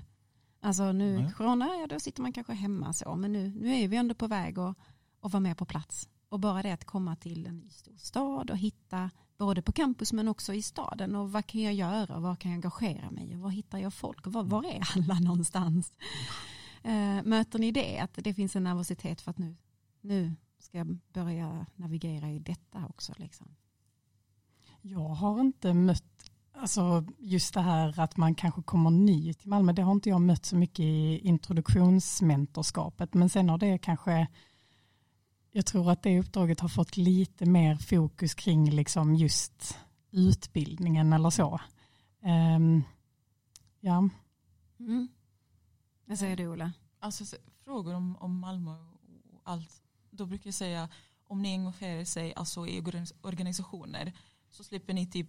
Alltså 0.61 0.93
nu 0.93 1.19
Nej. 1.19 1.33
corona, 1.37 1.67
ja 1.81 1.87
då 1.87 2.01
sitter 2.01 2.23
man 2.23 2.33
kanske 2.33 2.53
hemma 2.53 2.93
så, 2.93 3.17
men 3.17 3.33
nu, 3.33 3.53
nu 3.61 3.75
är 3.75 3.89
vi 3.89 3.97
ändå 3.97 4.15
på 4.15 4.27
väg 4.27 4.59
att, 4.59 4.77
att 5.21 5.33
vara 5.33 5.41
med 5.41 5.57
på 5.57 5.65
plats. 5.65 6.09
Och 6.29 6.41
bara 6.41 6.63
det 6.63 6.73
att 6.73 6.85
komma 6.85 7.17
till 7.17 7.47
en 7.47 7.59
ny 7.59 7.69
stor 7.71 7.97
stad 7.97 8.51
och 8.51 8.57
hitta, 8.57 9.11
både 9.39 9.63
på 9.63 9.73
campus 9.73 10.13
men 10.13 10.29
också 10.29 10.55
i 10.55 10.63
staden, 10.63 11.17
och 11.17 11.33
vad 11.33 11.47
kan 11.47 11.61
jag 11.61 11.75
göra, 11.75 12.21
var 12.21 12.37
kan 12.37 12.51
jag 12.51 12.57
engagera 12.57 13.11
mig, 13.11 13.35
och 13.35 13.41
var 13.41 13.51
hittar 13.51 13.79
jag 13.79 13.95
folk, 13.95 14.27
och 14.27 14.33
var, 14.33 14.45
var 14.45 14.65
är 14.65 14.83
alla 14.97 15.15
någonstans? 15.21 15.93
Eh, 16.83 17.23
möter 17.25 17.59
ni 17.59 17.71
det, 17.71 17.99
att 17.99 18.15
det 18.15 18.35
finns 18.35 18.57
en 18.57 18.65
nervositet 18.65 19.21
för 19.21 19.31
att 19.31 19.39
nu, 19.39 19.57
nu 20.01 20.37
ska 20.59 20.79
jag 20.79 20.99
börja 21.13 21.67
navigera 21.75 22.31
i 22.31 22.39
detta 22.39 22.87
också? 22.89 23.15
Liksom? 23.17 23.57
Jag 24.83 25.09
har 25.09 25.41
inte 25.41 25.75
mött, 25.75 26.31
alltså 26.53 27.05
just 27.19 27.55
det 27.55 27.61
här 27.61 28.01
att 28.01 28.17
man 28.17 28.35
kanske 28.35 28.63
kommer 28.63 28.91
ny 28.91 29.35
till 29.35 29.49
Malmö, 29.49 29.73
det 29.73 29.83
har 29.83 29.93
inte 29.93 30.09
jag 30.09 30.21
mött 30.21 30.45
så 30.45 30.57
mycket 30.57 30.81
i 30.81 31.19
introduktionsmentorskapet, 31.19 33.15
men 33.15 33.29
sen 33.29 33.49
har 33.49 33.59
det 33.59 33.79
kanske, 33.79 34.27
jag 35.53 35.67
tror 35.67 35.91
att 35.91 36.03
det 36.03 36.21
uppdraget 36.21 36.61
har 36.61 36.69
fått 36.69 36.97
lite 36.97 37.47
mer 37.47 37.77
fokus 37.77 38.35
kring 38.35 38.71
liksom 38.71 39.15
just 39.15 39.79
utbildningen 40.11 41.13
eller 41.13 41.31
så. 41.31 41.61
Ehm, 42.23 42.83
ja, 43.81 44.09
Mm. 44.81 45.09
Vad 46.05 46.19
säger 46.19 46.37
du 46.37 46.49
Ola? 46.49 46.73
Alltså 47.01 47.25
så- 47.25 47.37
frågor 47.65 47.95
om, 47.95 48.17
om 48.17 48.39
Malmö 48.41 48.71
och 49.33 49.41
allt. 49.45 49.83
Då 50.11 50.27
brukar 50.27 50.47
jag 50.49 50.55
säga 50.55 50.89
om 51.27 51.43
ni 51.43 51.53
engagerar 51.53 52.05
sig 52.05 52.35
alltså, 52.35 52.67
i 52.67 52.81
organis- 52.81 53.15
organisationer 53.23 54.13
så 54.51 54.65
slipper 54.65 54.95
ni 54.95 55.07
typ 55.07 55.29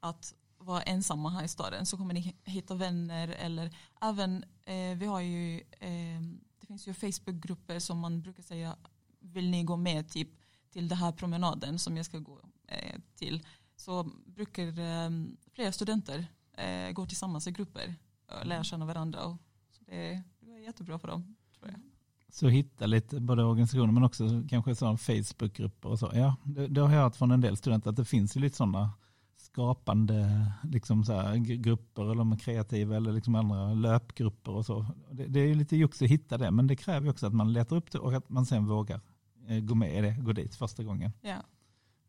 att 0.00 0.34
vara 0.58 0.82
ensamma 0.82 1.30
här 1.30 1.44
i 1.44 1.48
staden 1.48 1.86
så 1.86 1.96
kommer 1.96 2.14
ni 2.14 2.36
hitta 2.44 2.74
vänner 2.74 3.28
eller 3.28 3.76
även 4.00 4.44
eh, 4.64 4.96
vi 4.96 5.06
har 5.06 5.20
ju 5.20 5.60
eh, 5.80 6.20
det 6.60 6.66
finns 6.66 6.88
ju 6.88 6.94
Facebookgrupper 6.94 7.78
som 7.78 7.98
man 7.98 8.22
brukar 8.22 8.42
säga 8.42 8.76
vill 9.20 9.50
ni 9.50 9.64
gå 9.64 9.76
med 9.76 10.08
typ 10.08 10.28
till 10.70 10.88
den 10.88 10.98
här 10.98 11.12
promenaden 11.12 11.78
som 11.78 11.96
jag 11.96 12.06
ska 12.06 12.18
gå 12.18 12.40
eh, 12.66 13.00
till 13.14 13.46
så 13.76 14.10
brukar 14.26 14.78
eh, 14.78 15.10
flera 15.52 15.72
studenter 15.72 16.26
eh, 16.52 16.90
gå 16.90 17.06
tillsammans 17.06 17.46
i 17.46 17.50
grupper 17.50 17.94
och 18.26 18.46
lära 18.46 18.64
känna 18.64 18.86
varandra 18.86 19.24
och 19.24 19.36
så 19.70 19.84
det, 19.84 20.22
det 20.40 20.50
var 20.50 20.58
jättebra 20.58 20.98
för 20.98 21.08
dem 21.08 21.36
tror 21.58 21.70
jag. 21.70 21.93
Så 22.34 22.48
hitta 22.48 22.86
lite 22.86 23.20
både 23.20 23.44
organisationer 23.44 23.92
men 23.92 24.04
också 24.04 24.42
kanske 24.48 24.74
sådana 24.74 24.96
Facebookgrupper 24.96 25.88
och 25.88 25.98
så. 25.98 26.10
Ja, 26.14 26.36
det, 26.44 26.66
det 26.66 26.80
har 26.80 26.92
jag 26.92 27.02
hört 27.02 27.16
från 27.16 27.30
en 27.30 27.40
del 27.40 27.56
studenter 27.56 27.90
att 27.90 27.96
det 27.96 28.04
finns 28.04 28.36
ju 28.36 28.40
lite 28.40 28.56
sådana 28.56 28.90
skapande 29.36 30.52
liksom 30.62 31.04
så 31.04 31.12
här, 31.12 31.36
grupper 31.36 32.02
eller 32.02 32.14
de 32.14 32.32
är 32.32 32.36
kreativa 32.36 32.96
eller 32.96 33.12
liksom 33.12 33.34
andra 33.34 33.74
löpgrupper 33.74 34.52
och 34.52 34.66
så. 34.66 34.86
Det, 35.12 35.26
det 35.26 35.40
är 35.40 35.46
ju 35.46 35.54
lite 35.54 35.76
jox 35.76 36.02
att 36.02 36.08
hitta 36.08 36.38
det 36.38 36.50
men 36.50 36.66
det 36.66 36.76
kräver 36.76 37.06
ju 37.06 37.10
också 37.10 37.26
att 37.26 37.34
man 37.34 37.52
letar 37.52 37.76
upp 37.76 37.90
det 37.90 37.98
och 37.98 38.14
att 38.14 38.28
man 38.28 38.46
sen 38.46 38.66
vågar 38.66 39.00
eh, 39.48 39.60
gå 39.60 39.74
med 39.74 39.98
i 39.98 40.00
det, 40.00 40.16
gå 40.20 40.32
dit 40.32 40.54
första 40.54 40.82
gången. 40.82 41.12
Ja. 41.20 41.36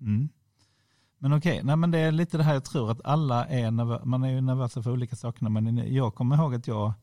Mm. 0.02 0.30
Men 1.18 1.34
okej, 1.34 1.62
nej 1.64 1.76
men 1.76 1.92
det 1.92 2.00
är 2.00 2.12
lite 2.12 2.38
det 2.38 2.44
här 2.44 2.54
jag 2.54 2.66
tror 2.66 2.92
att 2.92 3.02
alla 3.04 3.46
är 3.46 3.72
man 4.06 4.24
är 4.24 4.30
ju 4.30 4.42
nervösa 4.42 4.84
för 4.84 4.92
olika 4.92 5.16
saker 5.16 5.50
ny. 5.50 5.96
Jag 5.96 6.16
kommer 6.16 6.36
ihåg 6.36 6.56
att 6.56 6.68
jag, 6.68 6.94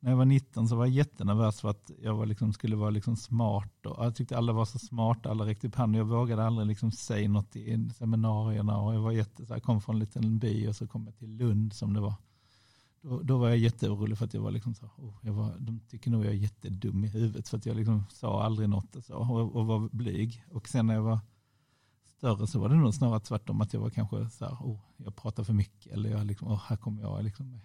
när 0.00 0.10
jag 0.10 0.16
var 0.16 0.24
19 0.24 0.68
så 0.68 0.76
var 0.76 0.86
jag 0.86 0.94
jättenervös 0.94 1.60
för 1.60 1.68
att 1.68 1.90
jag 2.02 2.14
var 2.14 2.26
liksom, 2.26 2.52
skulle 2.52 2.76
vara 2.76 2.90
liksom 2.90 3.16
smart 3.16 3.86
och 3.86 4.04
jag 4.04 4.14
tyckte 4.14 4.36
alla 4.36 4.52
var 4.52 4.64
så 4.64 4.78
smarta, 4.78 5.30
alla 5.30 5.46
räckte 5.46 5.66
upp 5.66 5.74
handen. 5.74 5.98
Jag 5.98 6.06
vågade 6.06 6.44
aldrig 6.44 6.66
liksom 6.68 6.92
säga 6.92 7.28
något 7.28 7.56
i 7.56 7.90
seminarierna 7.94 8.78
och 8.78 8.94
jag 8.94 9.00
var 9.00 9.12
jätte, 9.12 9.46
så 9.46 9.52
här, 9.52 9.60
kom 9.60 9.80
från 9.80 9.94
en 9.94 10.00
liten 10.00 10.38
by 10.38 10.68
och 10.68 10.76
så 10.76 10.86
kom 10.86 11.04
jag 11.06 11.16
till 11.16 11.36
Lund 11.36 11.72
som 11.72 11.92
det 11.92 12.00
var. 12.00 12.14
Då, 13.00 13.22
då 13.22 13.38
var 13.38 13.48
jag 13.48 13.58
jätteorolig 13.58 14.18
för 14.18 14.24
att 14.24 14.34
jag 14.34 14.40
var 14.40 14.50
liksom 14.50 14.74
så, 14.74 14.86
oh, 14.86 15.14
jag 15.22 15.32
var, 15.32 15.58
de 15.58 15.80
tycker 15.80 16.10
nog 16.10 16.24
jag 16.24 16.32
är 16.32 16.36
jättedum 16.36 17.04
i 17.04 17.08
huvudet 17.08 17.48
för 17.48 17.56
att 17.56 17.66
jag 17.66 17.76
liksom 17.76 18.04
sa 18.10 18.42
aldrig 18.42 18.68
något 18.68 18.96
och 18.96 19.04
så 19.04 19.14
och, 19.14 19.56
och 19.56 19.66
var 19.66 19.88
blyg. 19.92 20.44
Och 20.50 20.68
sen 20.68 20.86
när 20.86 20.94
jag 20.94 21.02
var 21.02 21.18
större 22.16 22.46
så 22.46 22.60
var 22.60 22.68
det 22.68 22.76
nog 22.76 22.94
snarare 22.94 23.20
tvärtom 23.20 23.60
att 23.60 23.72
jag 23.72 23.80
var 23.80 23.90
kanske 23.90 24.30
så 24.30 24.44
här, 24.44 24.54
oh, 24.54 24.78
jag 24.96 25.16
pratar 25.16 25.44
för 25.44 25.52
mycket 25.52 25.92
eller 25.92 26.10
jag 26.10 26.26
liksom, 26.26 26.48
oh, 26.48 26.60
här 26.66 26.76
kommer 26.76 27.02
jag 27.02 27.24
liksom 27.24 27.60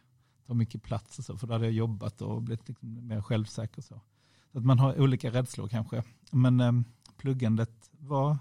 ta 0.48 0.54
mycket 0.54 0.84
plats 0.84 1.20
och 1.20 1.26
så, 1.26 1.38
för 1.38 1.48
då 1.48 1.54
hade 1.54 1.66
jag 1.66 1.74
jobbat 1.74 2.22
och 2.22 2.42
blivit 2.42 2.68
liksom 2.68 3.08
mer 3.08 3.22
självsäker 3.22 3.78
och 3.78 3.84
så. 3.84 4.02
Så 4.52 4.58
att 4.58 4.66
man 4.66 4.80
har 4.80 5.02
olika 5.02 5.32
rädslor 5.32 5.68
kanske. 5.68 6.04
Men 6.32 6.60
eh, 6.60 6.72
pluggandet 7.18 7.90
var, 7.92 8.38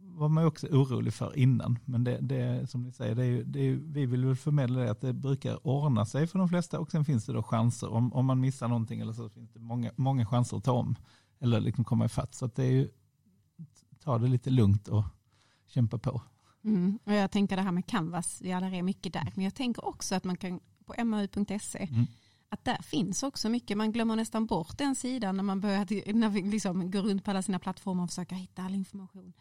var 0.00 0.28
man 0.28 0.44
också 0.44 0.66
orolig 0.66 1.14
för 1.14 1.38
innan. 1.38 1.78
Men 1.84 2.04
det, 2.04 2.18
det 2.20 2.70
som 2.70 2.82
ni 2.82 2.92
säger, 2.92 3.14
det 3.14 3.24
är, 3.24 3.44
det 3.44 3.60
är, 3.60 3.72
vi 3.72 4.06
vill 4.06 4.26
väl 4.26 4.36
förmedla 4.36 4.80
det 4.80 4.90
att 4.90 5.00
det 5.00 5.12
brukar 5.12 5.66
ordna 5.66 6.06
sig 6.06 6.26
för 6.26 6.38
de 6.38 6.48
flesta 6.48 6.80
och 6.80 6.90
sen 6.90 7.04
finns 7.04 7.26
det 7.26 7.32
då 7.32 7.42
chanser. 7.42 7.88
Om, 7.88 8.12
om 8.12 8.26
man 8.26 8.40
missar 8.40 8.68
någonting 8.68 9.00
eller 9.00 9.12
så 9.12 9.28
finns 9.28 9.52
det 9.52 9.60
många, 9.60 9.90
många 9.96 10.26
chanser 10.26 10.56
att 10.56 10.64
ta 10.64 10.72
om 10.72 10.96
eller 11.38 11.60
liksom 11.60 11.84
komma 11.84 12.04
ifatt. 12.04 12.34
Så 12.34 12.44
att 12.44 12.54
det 12.54 12.64
är 12.64 12.70
ju, 12.70 12.88
ta 14.00 14.18
det 14.18 14.28
lite 14.28 14.50
lugnt 14.50 14.88
och 14.88 15.04
kämpa 15.66 15.98
på. 15.98 16.22
Mm. 16.64 16.98
Och 17.04 17.12
jag 17.12 17.30
tänker 17.30 17.56
det 17.56 17.62
här 17.62 17.72
med 17.72 17.86
Canvas, 17.86 18.42
ja 18.44 18.60
det 18.60 18.66
är 18.66 18.82
mycket 18.82 19.12
där. 19.12 19.32
Men 19.34 19.44
jag 19.44 19.54
tänker 19.54 19.84
också 19.84 20.14
att 20.14 20.24
man 20.24 20.36
kan 20.36 20.60
på 20.88 21.04
mau.se, 21.04 21.88
Mm. 21.90 22.06
att 22.48 22.64
där 22.64 22.82
finns 22.82 23.22
också 23.22 23.48
mycket. 23.48 23.76
Man 23.76 23.92
glömmer 23.92 24.16
nästan 24.16 24.46
bort 24.46 24.78
den 24.78 24.94
sidan 24.94 25.36
när 25.36 25.42
man 25.42 25.60
börjar 25.60 26.12
när 26.12 26.28
vi 26.28 26.42
liksom 26.42 26.90
går 26.90 27.02
runt 27.02 27.24
på 27.24 27.30
alla 27.30 27.42
sina 27.42 27.58
plattformar 27.58 28.02
och 28.04 28.08
försöker 28.10 28.36
hitta 28.36 28.62
all 28.62 28.74
information. 28.74 29.32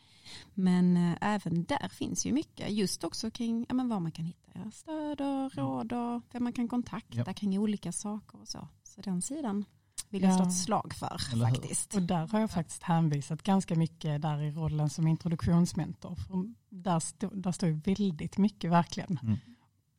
Men 0.54 0.98
eh, 0.98 1.18
även 1.22 1.64
där 1.64 1.90
finns 1.90 2.26
ju 2.26 2.34
mycket, 2.34 2.72
just 2.72 3.04
också 3.04 3.32
kring 3.32 3.66
ja, 3.70 3.76
men 3.76 3.90
var 3.90 4.00
man 4.00 4.12
kan 4.12 4.26
hitta 4.26 4.72
stöd 4.74 5.22
och 5.22 5.56
råd 5.56 5.94
och 5.94 6.22
vem 6.32 6.44
man 6.44 6.54
kan 6.54 6.68
kontakta 6.68 7.18
Ja. 7.28 7.34
kring 7.34 7.60
olika 7.60 7.92
saker 7.92 8.42
och 8.42 8.48
så. 8.48 8.68
Så 8.84 9.02
den 9.02 9.22
sidan 9.22 9.66
vill 10.10 10.22
jag 10.24 10.32
Ja. 10.32 10.36
slå 10.38 10.46
ett 10.48 10.54
slag 10.58 10.94
för 10.94 11.40
faktiskt. 11.40 11.96
och 11.96 12.02
där 12.02 12.28
har 12.28 12.40
jag 12.40 12.52
faktiskt 12.52 12.84
hänvisat 12.84 13.44
ganska 13.44 13.76
mycket 13.76 14.22
där 14.22 14.42
i 14.42 14.52
rollen 14.52 14.90
som 14.90 15.08
introduktionsmentor. 15.08 16.16
För 16.16 16.54
där, 16.70 17.00
stå, 17.00 17.30
där 17.30 17.52
står 17.52 17.70
ju 17.70 17.76
väldigt 17.76 18.38
mycket 18.38 18.72
verkligen. 18.72 19.20
Mm. 19.24 19.38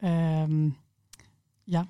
Ehm, 0.00 0.74
ja, 1.70 1.86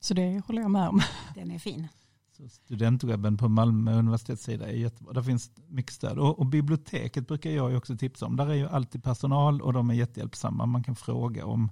så 0.00 0.14
det 0.14 0.42
håller 0.46 0.62
jag 0.62 0.70
med 0.70 0.88
om. 0.88 1.00
Den 1.34 1.50
är 1.50 1.58
fin. 1.58 1.88
Så 2.36 2.48
studentwebben 2.48 3.36
på 3.36 3.48
Malmö 3.48 3.98
universitets 3.98 4.42
sida 4.42 4.66
är 4.68 4.72
jättebra. 4.76 5.12
Där 5.12 5.22
finns 5.22 5.50
mycket 5.68 5.92
stöd. 5.92 6.18
Och, 6.18 6.38
och 6.38 6.46
biblioteket 6.46 7.28
brukar 7.28 7.50
jag 7.50 7.70
ju 7.70 7.76
också 7.76 7.96
tipsa 7.96 8.26
om. 8.26 8.36
Där 8.36 8.46
är 8.50 8.54
ju 8.54 8.68
alltid 8.68 9.02
personal 9.04 9.62
och 9.62 9.72
de 9.72 9.90
är 9.90 9.94
jättehjälpsamma. 9.94 10.66
Man 10.66 10.82
kan 10.82 10.96
fråga 10.96 11.46
om, 11.46 11.70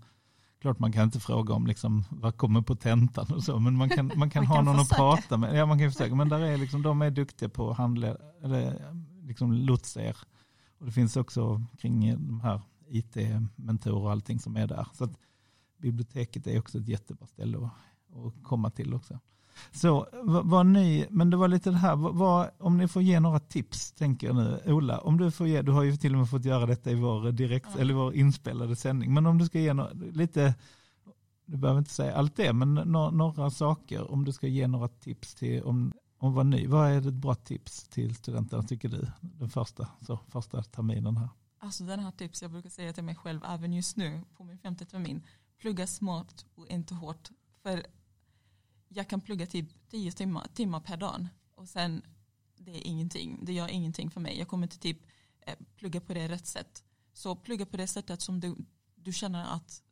klart 0.60 0.78
man 0.78 0.92
kan 0.92 1.04
inte 1.04 1.20
fråga 1.20 1.54
om 1.54 1.66
liksom, 1.66 2.04
vad 2.10 2.36
kommer 2.36 2.62
på 2.62 2.76
tentan 2.76 3.26
och 3.32 3.44
så, 3.44 3.58
men 3.60 3.76
man 3.76 3.88
kan, 3.88 4.12
man 4.16 4.30
kan 4.30 4.42
Man 4.42 4.48
ha 4.48 4.56
kan 4.56 4.64
någon 4.64 4.76
försöka. 4.84 5.02
att 5.02 5.16
prata 5.16 5.36
med. 5.36 5.56
Ja, 5.56 5.66
man 5.66 5.78
kan 5.78 5.92
försöka. 5.92 6.14
Men 6.14 6.28
där 6.28 6.40
är 6.40 6.56
liksom, 6.56 6.82
de 6.82 7.02
är 7.02 7.10
duktiga 7.10 7.48
på 7.48 7.70
att 7.70 7.76
handla, 7.76 8.16
eller 8.42 8.92
liksom 9.22 9.52
lotsa 9.52 10.02
er. 10.02 10.16
Och 10.78 10.86
det 10.86 10.92
finns 10.92 11.16
också 11.16 11.62
kring 11.78 12.14
de 12.28 12.40
här 12.40 12.60
IT-mentorer 12.88 13.96
och 14.04 14.10
allting 14.10 14.38
som 14.38 14.56
är 14.56 14.66
där. 14.66 14.86
Så 14.92 15.04
att 15.04 15.18
biblioteket 15.84 16.46
är 16.46 16.58
också 16.58 16.78
ett 16.78 16.88
jättebra 16.88 17.26
ställe 17.26 17.58
att, 17.58 17.72
att 18.26 18.42
komma 18.42 18.70
till 18.70 18.94
också. 18.94 19.18
Så 19.72 20.06
vad, 20.44 20.66
ni, 20.66 21.06
men 21.10 21.30
det 21.30 21.36
var 21.36 21.48
lite 21.48 21.70
det 21.70 21.76
här, 21.76 21.96
vad, 21.96 22.50
om 22.58 22.78
ni 22.78 22.88
får 22.88 23.02
ge 23.02 23.20
några 23.20 23.40
tips, 23.40 23.92
tänker 23.92 24.26
jag 24.26 24.36
nu. 24.36 24.60
Ola, 24.66 24.98
om 24.98 25.18
du 25.18 25.30
får 25.30 25.48
ge, 25.48 25.62
du 25.62 25.72
har 25.72 25.82
ju 25.82 25.96
till 25.96 26.12
och 26.12 26.18
med 26.18 26.30
fått 26.30 26.44
göra 26.44 26.66
detta 26.66 26.90
i 26.90 26.94
vår 26.94 27.32
direkt, 27.32 27.68
Ja. 27.74 27.80
eller 27.80 27.94
vår 27.94 28.14
inspelade 28.14 28.76
sändning, 28.76 29.14
men 29.14 29.26
om 29.26 29.38
du 29.38 29.46
ska 29.46 29.60
ge 29.60 29.74
no, 29.74 29.88
lite, 30.12 30.54
du 31.46 31.56
behöver 31.56 31.78
inte 31.78 31.90
säga 31.90 32.16
allt 32.16 32.36
det, 32.36 32.52
men 32.52 32.74
no, 32.74 33.10
några 33.10 33.50
saker, 33.50 34.10
om 34.10 34.24
du 34.24 34.32
ska 34.32 34.46
ge 34.46 34.66
några 34.66 34.88
tips 34.88 35.34
till, 35.34 35.62
om, 35.62 35.92
om 36.18 36.34
vad 36.34 36.46
ny, 36.46 36.66
vad 36.66 36.90
är 36.90 37.08
ett 37.08 37.14
bra 37.14 37.34
tips 37.34 37.88
till 37.88 38.14
studenterna 38.14 38.62
tycker 38.62 38.88
du? 38.88 39.06
Den 39.20 39.48
första, 39.48 39.88
så, 40.06 40.18
första 40.28 40.62
terminen 40.62 41.16
här. 41.16 41.28
Alltså 41.58 41.84
den 41.84 42.00
här 42.00 42.10
tips 42.10 42.42
jag 42.42 42.50
brukar 42.50 42.70
säga 42.70 42.92
till 42.92 43.04
mig 43.04 43.14
själv 43.14 43.40
även 43.48 43.72
just 43.72 43.96
nu 43.96 44.20
på 44.36 44.44
min 44.44 44.58
femte 44.58 44.84
termin. 44.84 45.22
Plugga 45.58 45.86
smart 45.86 46.44
och 46.54 46.68
inte 46.68 46.94
hårt. 46.94 47.30
För 47.62 47.86
jag 48.88 49.08
kan 49.08 49.20
plugga 49.20 49.46
typ 49.46 49.90
10 49.90 50.12
timmar, 50.12 50.46
timmar 50.54 50.80
per 50.80 50.96
dag 50.96 51.26
och 51.54 51.68
sen 51.68 52.02
det 52.56 52.70
är 52.70 52.86
ingenting. 52.86 53.38
Det 53.42 53.52
gör 53.52 53.68
ingenting 53.68 54.10
för 54.10 54.20
mig. 54.20 54.38
Jag 54.38 54.48
kommer 54.48 54.66
inte 54.66 54.78
typ 54.78 54.98
eh, 55.40 55.54
plugga 55.76 56.00
på 56.00 56.14
det 56.14 56.28
rätt 56.28 56.46
sätt. 56.46 56.84
Så 57.12 57.36
plugga 57.36 57.66
på 57.66 57.76
det 57.76 57.86
sättet 57.86 58.20
som 58.20 58.40
du, 58.40 58.56
du 58.94 59.12
känner 59.12 59.44
att 59.44 59.82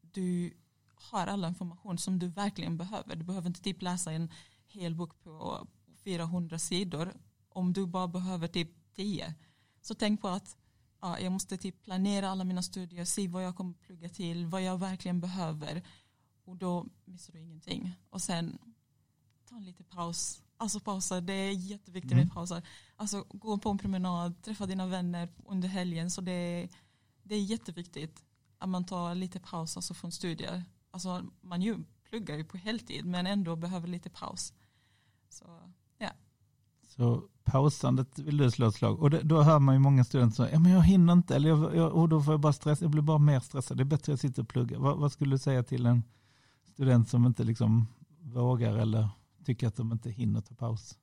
du 0.00 0.52
har 0.94 1.26
all 1.26 1.44
information 1.44 1.98
som 1.98 2.18
du 2.18 2.28
verkligen 2.28 2.76
behöver. 2.76 3.16
Du 3.16 3.24
behöver 3.24 3.46
inte 3.46 3.62
typ 3.62 3.82
läsa 3.82 4.12
en 4.12 4.30
hel 4.66 4.94
bok 4.94 5.22
på 5.22 5.66
400 6.04 6.58
sidor 6.58 7.14
om 7.48 7.72
du 7.72 7.86
bara 7.86 8.08
behöver 8.08 8.48
typ 8.48 8.94
10. 8.94 9.34
Så 9.80 9.94
tänk 9.94 10.20
på 10.20 10.28
att 10.28 10.56
ja, 11.00 11.20
jag 11.20 11.32
måste 11.32 11.56
typ 11.56 11.82
planera 11.82 12.28
alla 12.28 12.44
mina 12.44 12.62
studier, 12.62 13.04
se 13.04 13.28
vad 13.28 13.44
jag 13.44 13.56
kommer 13.56 13.74
plugga 13.74 14.08
till, 14.08 14.46
vad 14.46 14.62
jag 14.62 14.78
verkligen 14.78 15.20
behöver. 15.20 15.82
Och 16.44 16.56
då 16.56 16.86
missar 17.04 17.32
du 17.32 17.40
ingenting. 17.40 17.92
Och 18.10 18.22
sen 18.22 18.58
ta 19.48 19.56
en 19.56 19.64
liten 19.64 19.86
paus. 19.86 20.42
Alltså 20.56 20.80
pausa, 20.80 21.20
det 21.20 21.32
är 21.32 21.52
jätteviktigt 21.52 22.12
med 22.12 22.22
mm. 22.22 22.34
pauser. 22.34 22.62
Alltså 22.96 23.24
gå 23.28 23.58
på 23.58 23.70
en 23.70 23.78
promenad, 23.78 24.42
träffa 24.42 24.66
dina 24.66 24.86
vänner 24.86 25.28
under 25.46 25.68
helgen. 25.68 26.10
Så 26.10 26.20
det 26.20 26.32
är, 26.32 26.68
det 27.22 27.34
är 27.34 27.42
jätteviktigt 27.42 28.24
att 28.58 28.68
man 28.68 28.86
tar 28.86 29.14
lite 29.14 29.40
paus 29.40 29.76
alltså 29.76 29.94
från 29.94 30.12
studier. 30.12 30.64
Alltså 30.90 31.26
man 31.40 31.62
ju, 31.62 31.84
pluggar 32.04 32.36
ju 32.36 32.44
på 32.44 32.56
heltid 32.56 33.04
men 33.04 33.26
ändå 33.26 33.56
behöver 33.56 33.88
lite 33.88 34.10
paus. 34.10 34.52
Så 35.28 35.72
ja. 35.98 36.10
Så 36.82 37.28
pausandet 37.46 38.18
vill 38.18 38.36
du 38.36 38.50
slå 38.50 38.68
ett 38.68 38.74
slag. 38.74 39.02
Och 39.02 39.10
det, 39.10 39.22
då 39.22 39.42
hör 39.42 39.58
man 39.58 39.74
ju 39.74 39.78
många 39.78 40.04
studenter 40.04 40.36
säga, 40.36 40.52
ja 40.52 40.58
men 40.58 40.72
jag 40.72 40.82
hinner 40.82 41.12
inte, 41.12 41.36
eller 41.36 41.48
jag, 41.48 41.76
jag, 41.76 41.94
och 41.94 42.08
då 42.08 42.22
får 42.22 42.32
jag 42.32 42.40
bara 42.40 42.52
stress, 42.52 42.80
jag 42.80 42.90
blir 42.90 43.02
bara 43.02 43.18
mer 43.18 43.40
stressad. 43.40 43.76
Det 43.76 43.82
är 43.82 43.84
bättre 43.84 44.00
att 44.00 44.08
jag 44.08 44.18
sitter 44.18 44.42
och 44.42 44.48
pluggar. 44.48 44.78
Vad, 44.78 44.98
vad, 44.98 45.12
skulle 45.12 45.34
du 45.34 45.38
säga 45.38 45.62
till 45.62 45.86
en 45.86 46.02
student 46.64 47.08
som 47.08 47.26
inte 47.26 47.44
liksom 47.44 47.86
vågar 48.20 48.76
eller 48.76 49.08
tycker 49.44 49.66
att 49.66 49.76
de 49.76 49.92
inte 49.92 50.10
hinner 50.10 50.40
ta 50.40 50.54
paus? 50.54 50.98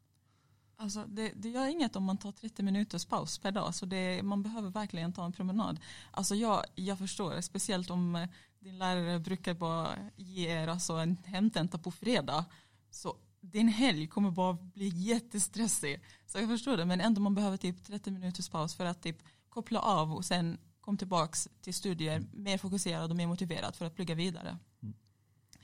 Alltså 0.78 1.06
det, 1.08 1.32
det 1.36 1.50
gör 1.50 1.68
inget 1.68 1.96
om 1.96 2.04
man 2.04 2.18
tar 2.18 2.32
30 2.32 2.64
minuters 2.64 3.06
paus 3.06 3.38
per 3.38 3.52
dag. 3.52 3.76
Så 3.76 3.86
det, 3.86 4.24
man 4.24 4.44
behöver 4.44 4.70
verkligen 4.70 5.14
ta 5.14 5.26
en 5.26 5.34
promenad. 5.34 5.80
Alltså 6.12 6.36
jag, 6.36 6.64
jag 6.76 6.98
förstår, 6.98 7.42
speciellt 7.42 7.90
om 7.90 8.16
eh, 8.16 8.30
din 8.60 8.78
lärare 8.78 9.20
brukar 9.20 9.54
bara 9.54 9.90
ge 10.16 10.48
er 10.48 10.68
alltså 10.68 10.94
en 10.94 11.18
hemtenta 11.26 11.78
på 11.78 11.92
fredag. 11.92 12.46
Så 12.92 13.16
din 13.44 13.68
helg 13.68 14.08
kommer 14.08 14.32
bara 14.32 14.54
bli 14.54 14.88
jättestressig. 14.88 16.04
Så 16.26 16.38
jag 16.38 16.50
förstår 16.50 16.78
det, 16.78 16.86
men 16.86 17.02
ändå 17.02 17.22
man 17.22 17.36
behöver 17.36 17.58
typ 17.58 17.84
30 17.84 18.12
minuters 18.12 18.50
paus 18.50 18.76
för 18.76 18.86
att 18.86 19.02
typ 19.02 19.18
koppla 19.50 19.80
av 19.80 20.14
och 20.14 20.26
sen 20.26 20.58
kom 20.82 20.98
tillbaka 20.98 21.34
till 21.62 21.74
studier 21.74 22.24
mer 22.34 22.58
fokuserad 22.58 23.12
och 23.12 23.18
mer 23.18 23.28
motiverad 23.28 23.76
för 23.76 23.86
att 23.86 23.96
plugga 23.96 24.16
vidare. 24.16 24.58
Mm. 24.82 24.96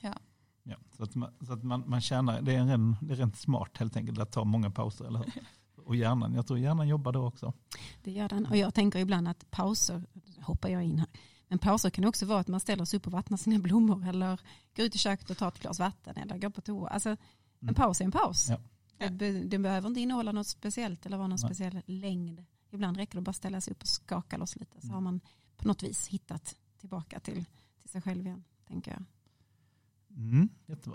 Ja. 0.00 0.14
Ja, 0.62 0.76
så 0.96 1.02
att, 1.02 1.14
man, 1.14 1.32
så 1.46 1.52
att 1.52 1.62
man, 1.62 1.84
man 1.86 2.00
tjänar, 2.00 2.42
det 2.42 2.54
är, 2.54 2.58
en, 2.58 2.96
det 3.00 3.12
är 3.12 3.16
rent 3.16 3.36
smart 3.36 3.78
helt 3.78 3.96
enkelt 3.96 4.18
att 4.18 4.32
ta 4.32 4.44
många 4.44 4.70
pauser, 4.70 5.04
eller 5.04 5.18
hur? 5.18 5.32
Och 5.84 5.96
hjärnan, 5.96 6.34
jag 6.34 6.46
tror 6.46 6.58
hjärnan 6.58 6.88
jobbar 6.88 7.12
då 7.12 7.26
också. 7.26 7.52
Det 8.02 8.10
gör 8.10 8.28
den, 8.28 8.46
och 8.46 8.56
jag 8.56 8.74
tänker 8.74 8.98
ibland 8.98 9.28
att 9.28 9.50
pauser, 9.50 10.02
hoppar 10.40 10.68
jag 10.68 10.84
in 10.84 10.98
här, 10.98 11.08
men 11.48 11.58
pauser 11.58 11.90
kan 11.90 12.04
också 12.04 12.26
vara 12.26 12.40
att 12.40 12.48
man 12.48 12.60
ställer 12.60 12.84
sig 12.84 12.96
upp 12.96 13.06
och 13.06 13.12
vattnar 13.12 13.38
sina 13.38 13.58
blommor 13.58 14.08
eller 14.08 14.40
går 14.76 14.86
ut 14.86 14.94
i 14.94 14.98
köket 14.98 15.30
och 15.30 15.36
tar 15.36 15.48
ett 15.48 15.60
glas 15.60 15.78
vatten 15.78 16.16
eller 16.16 16.38
går 16.38 16.50
på 16.50 16.60
toa. 16.60 16.88
Alltså 16.88 17.16
en 17.60 17.68
mm. 17.68 17.74
paus 17.74 18.00
är 18.00 18.04
en 18.04 18.10
paus. 18.10 18.50
Ja. 18.50 18.58
Det, 19.10 19.58
behöver 19.58 19.88
inte 19.88 20.00
innehålla 20.00 20.32
något 20.32 20.46
speciellt 20.46 21.06
eller 21.06 21.16
vara 21.16 21.28
någon 21.28 21.38
Nej. 21.42 21.54
speciell 21.54 21.82
längd. 21.86 22.44
Ibland 22.70 22.96
räcker 22.96 23.14
det 23.14 23.18
att 23.18 23.24
bara 23.24 23.32
ställa 23.32 23.60
sig 23.60 23.70
upp 23.70 23.82
och 23.82 23.88
skaka 23.88 24.36
loss 24.36 24.56
lite 24.56 24.80
så 24.80 24.86
mm. 24.86 24.94
har 24.94 25.00
man 25.00 25.20
på 25.56 25.68
något 25.68 25.82
vis 25.82 26.08
hittat 26.08 26.56
tillbaka 26.78 27.20
till, 27.20 27.44
till 27.80 27.90
sig 27.90 28.02
själv 28.02 28.26
igen, 28.26 28.44
tänker 28.68 28.90
jag. 28.90 29.04
Mm, 30.16 30.48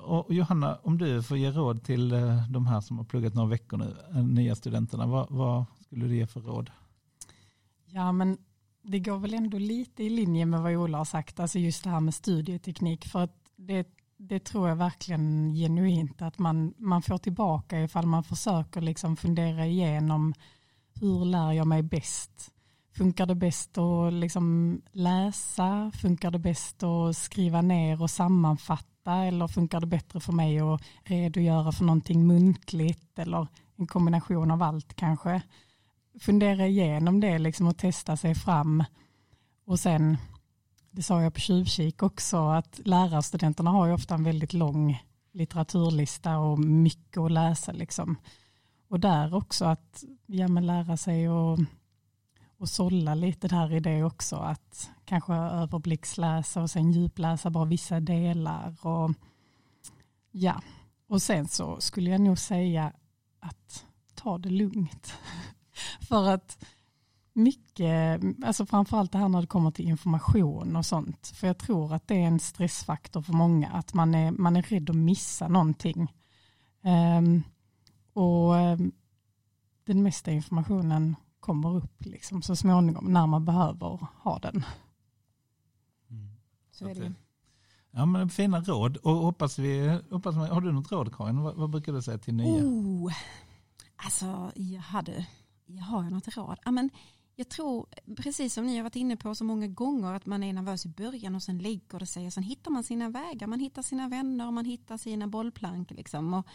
och 0.03 0.33
Johanna, 0.33 0.75
om 0.75 0.97
du 0.97 1.23
får 1.23 1.37
ge 1.37 1.51
råd 1.51 1.83
till 1.83 2.11
eh, 2.11 2.49
de 2.49 2.67
här 2.67 2.81
som 2.81 2.97
har 2.97 3.05
pluggat 3.05 3.33
några 3.33 3.49
veckor 3.49 3.77
nu, 3.77 3.97
eh, 4.09 4.23
nya 4.23 4.55
studenterna, 4.55 5.07
vad, 5.07 5.31
vad 5.31 5.65
skulle 5.81 6.07
du 6.07 6.15
ge 6.15 6.27
för 6.27 6.41
råd? 6.41 6.71
Ja, 7.85 8.11
men 8.11 8.37
det 8.81 8.99
går 8.99 9.19
väl 9.19 9.33
ändå 9.33 9.57
lite 9.57 10.03
i 10.03 10.09
linje 10.09 10.45
med 10.45 10.61
vad 10.61 10.75
Ola 10.75 10.97
har 10.97 11.05
sagt, 11.05 11.39
alltså 11.39 11.59
just 11.59 11.83
det 11.83 11.89
här 11.89 11.99
med 11.99 12.13
studieteknik, 12.13 13.05
för 13.05 13.23
att 13.23 13.49
det, 13.55 13.87
det 14.17 14.39
tror 14.39 14.69
jag 14.69 14.75
verkligen 14.75 15.53
genuint 15.53 16.21
att 16.21 16.39
man, 16.39 16.73
man 16.77 17.01
får 17.01 17.17
tillbaka 17.17 17.81
ifall 17.81 18.05
man 18.05 18.23
försöker 18.23 18.81
liksom 18.81 19.15
fundera 19.17 19.65
igenom 19.65 20.33
hur 20.99 21.25
lär 21.25 21.51
jag 21.51 21.67
mig 21.67 21.83
bäst? 21.83 22.51
Funkar 22.97 23.25
det 23.25 23.35
bäst 23.35 23.77
att 23.77 24.13
liksom 24.13 24.81
läsa? 24.91 25.91
Funkar 26.01 26.31
det 26.31 26.39
bäst 26.39 26.83
att 26.83 27.17
skriva 27.17 27.61
ner 27.61 28.01
och 28.01 28.09
sammanfatta? 28.09 29.13
Eller 29.13 29.47
funkar 29.47 29.79
det 29.79 29.87
bättre 29.87 30.19
för 30.19 30.33
mig 30.33 30.59
att 30.59 30.81
redogöra 31.03 31.71
för 31.71 31.83
någonting 31.83 32.27
muntligt? 32.27 33.19
Eller 33.19 33.47
en 33.75 33.87
kombination 33.87 34.51
av 34.51 34.63
allt 34.63 34.95
kanske. 34.95 35.41
Fundera 36.19 36.67
igenom 36.67 37.19
det 37.19 37.39
liksom 37.39 37.67
och 37.67 37.77
testa 37.77 38.17
sig 38.17 38.35
fram. 38.35 38.83
Och 39.65 39.79
sen, 39.79 40.17
det 40.95 41.03
sa 41.03 41.21
jag 41.21 41.33
på 41.33 41.39
tjuvkik 41.39 42.03
också, 42.03 42.37
att 42.49 42.79
lärarstudenterna 42.85 43.71
har 43.71 43.87
ju 43.87 43.93
ofta 43.93 44.15
en 44.15 44.23
väldigt 44.23 44.53
lång 44.53 45.03
litteraturlista 45.31 46.37
och 46.37 46.59
mycket 46.59 47.17
att 47.17 47.31
läsa. 47.31 47.71
Liksom. 47.71 48.15
Och 48.87 48.99
där 48.99 49.33
också 49.33 49.65
att 49.65 50.03
ja, 50.25 50.47
lära 50.47 50.97
sig 50.97 51.29
och, 51.29 51.59
och 52.57 52.69
sålla 52.69 53.15
lite 53.15 53.47
där 53.47 53.73
i 53.73 53.79
det 53.79 54.03
också. 54.03 54.35
Att 54.35 54.91
kanske 55.05 55.33
överblicksläsa 55.33 56.61
och 56.61 56.69
sen 56.69 56.91
djupläsa 56.91 57.49
bara 57.49 57.65
vissa 57.65 57.99
delar. 57.99 58.85
Och, 58.85 59.11
ja, 60.31 60.61
och 61.07 61.21
sen 61.21 61.47
så 61.47 61.81
skulle 61.81 62.09
jag 62.09 62.21
nog 62.21 62.39
säga 62.39 62.93
att 63.39 63.85
ta 64.13 64.37
det 64.37 64.49
lugnt. 64.49 65.13
För 66.07 66.29
att 66.29 66.65
mycket, 67.35 68.21
alltså 68.43 68.65
framförallt 68.65 69.11
det 69.11 69.17
här 69.17 69.29
när 69.29 69.41
det 69.41 69.47
kommer 69.47 69.71
till 69.71 69.87
information 69.87 70.75
och 70.75 70.85
sånt. 70.85 71.27
För 71.27 71.47
jag 71.47 71.57
tror 71.57 71.93
att 71.93 72.07
det 72.07 72.15
är 72.15 72.27
en 72.27 72.39
stressfaktor 72.39 73.21
för 73.21 73.33
många. 73.33 73.69
Att 73.69 73.93
man 73.93 74.15
är, 74.15 74.31
man 74.31 74.55
är 74.55 74.61
rädd 74.61 74.89
att 74.89 74.95
missa 74.95 75.47
någonting. 75.47 76.13
Um, 76.83 77.43
och 78.13 78.53
um, 78.53 78.91
den 79.83 80.03
mesta 80.03 80.31
informationen 80.31 81.15
kommer 81.39 81.75
upp 81.75 82.05
liksom 82.05 82.41
så 82.41 82.55
småningom 82.55 83.13
när 83.13 83.27
man 83.27 83.45
behöver 83.45 84.07
ha 84.23 84.39
den. 84.39 84.65
Mm. 86.09 86.29
Så 86.71 86.87
är 86.87 86.95
det. 86.95 87.13
Ja 87.91 88.05
men 88.05 88.29
fina 88.29 88.61
råd 88.61 88.97
och 88.97 89.15
hoppas 89.15 89.59
vi, 89.59 89.99
hoppas 90.11 90.35
har 90.35 90.61
du 90.61 90.71
något 90.71 90.91
råd 90.91 91.15
Karin? 91.15 91.41
Vad, 91.41 91.55
vad 91.55 91.69
brukar 91.69 91.93
du 91.93 92.01
säga 92.01 92.17
till 92.17 92.33
nya? 92.33 92.63
Oh, 92.63 93.13
alltså 93.95 94.51
jag 94.55 94.81
hade, 94.81 95.27
jag 95.65 95.83
har 95.83 96.03
något 96.03 96.37
råd? 96.37 96.57
Ja, 96.65 96.71
men 96.71 96.89
jag 97.35 97.49
tror, 97.49 97.87
precis 98.17 98.53
som 98.53 98.65
ni 98.65 98.77
har 98.77 98.83
varit 98.83 98.95
inne 98.95 99.17
på 99.17 99.35
så 99.35 99.43
många 99.43 99.67
gånger, 99.67 100.13
att 100.13 100.25
man 100.25 100.43
är 100.43 100.53
nervös 100.53 100.85
i 100.85 100.89
början 100.89 101.35
och 101.35 101.43
sen 101.43 101.57
lägger 101.57 101.99
det 101.99 102.05
sig 102.05 102.27
och 102.27 102.33
sen 102.33 102.43
hittar 102.43 102.71
man 102.71 102.83
sina 102.83 103.09
vägar, 103.09 103.47
man 103.47 103.59
hittar 103.59 103.81
sina 103.81 104.09
vänner, 104.09 104.51
man 104.51 104.65
hittar 104.65 104.97
sina 104.97 105.27
bollplank. 105.27 105.91
Liksom. 105.91 106.33
Och 106.33 106.47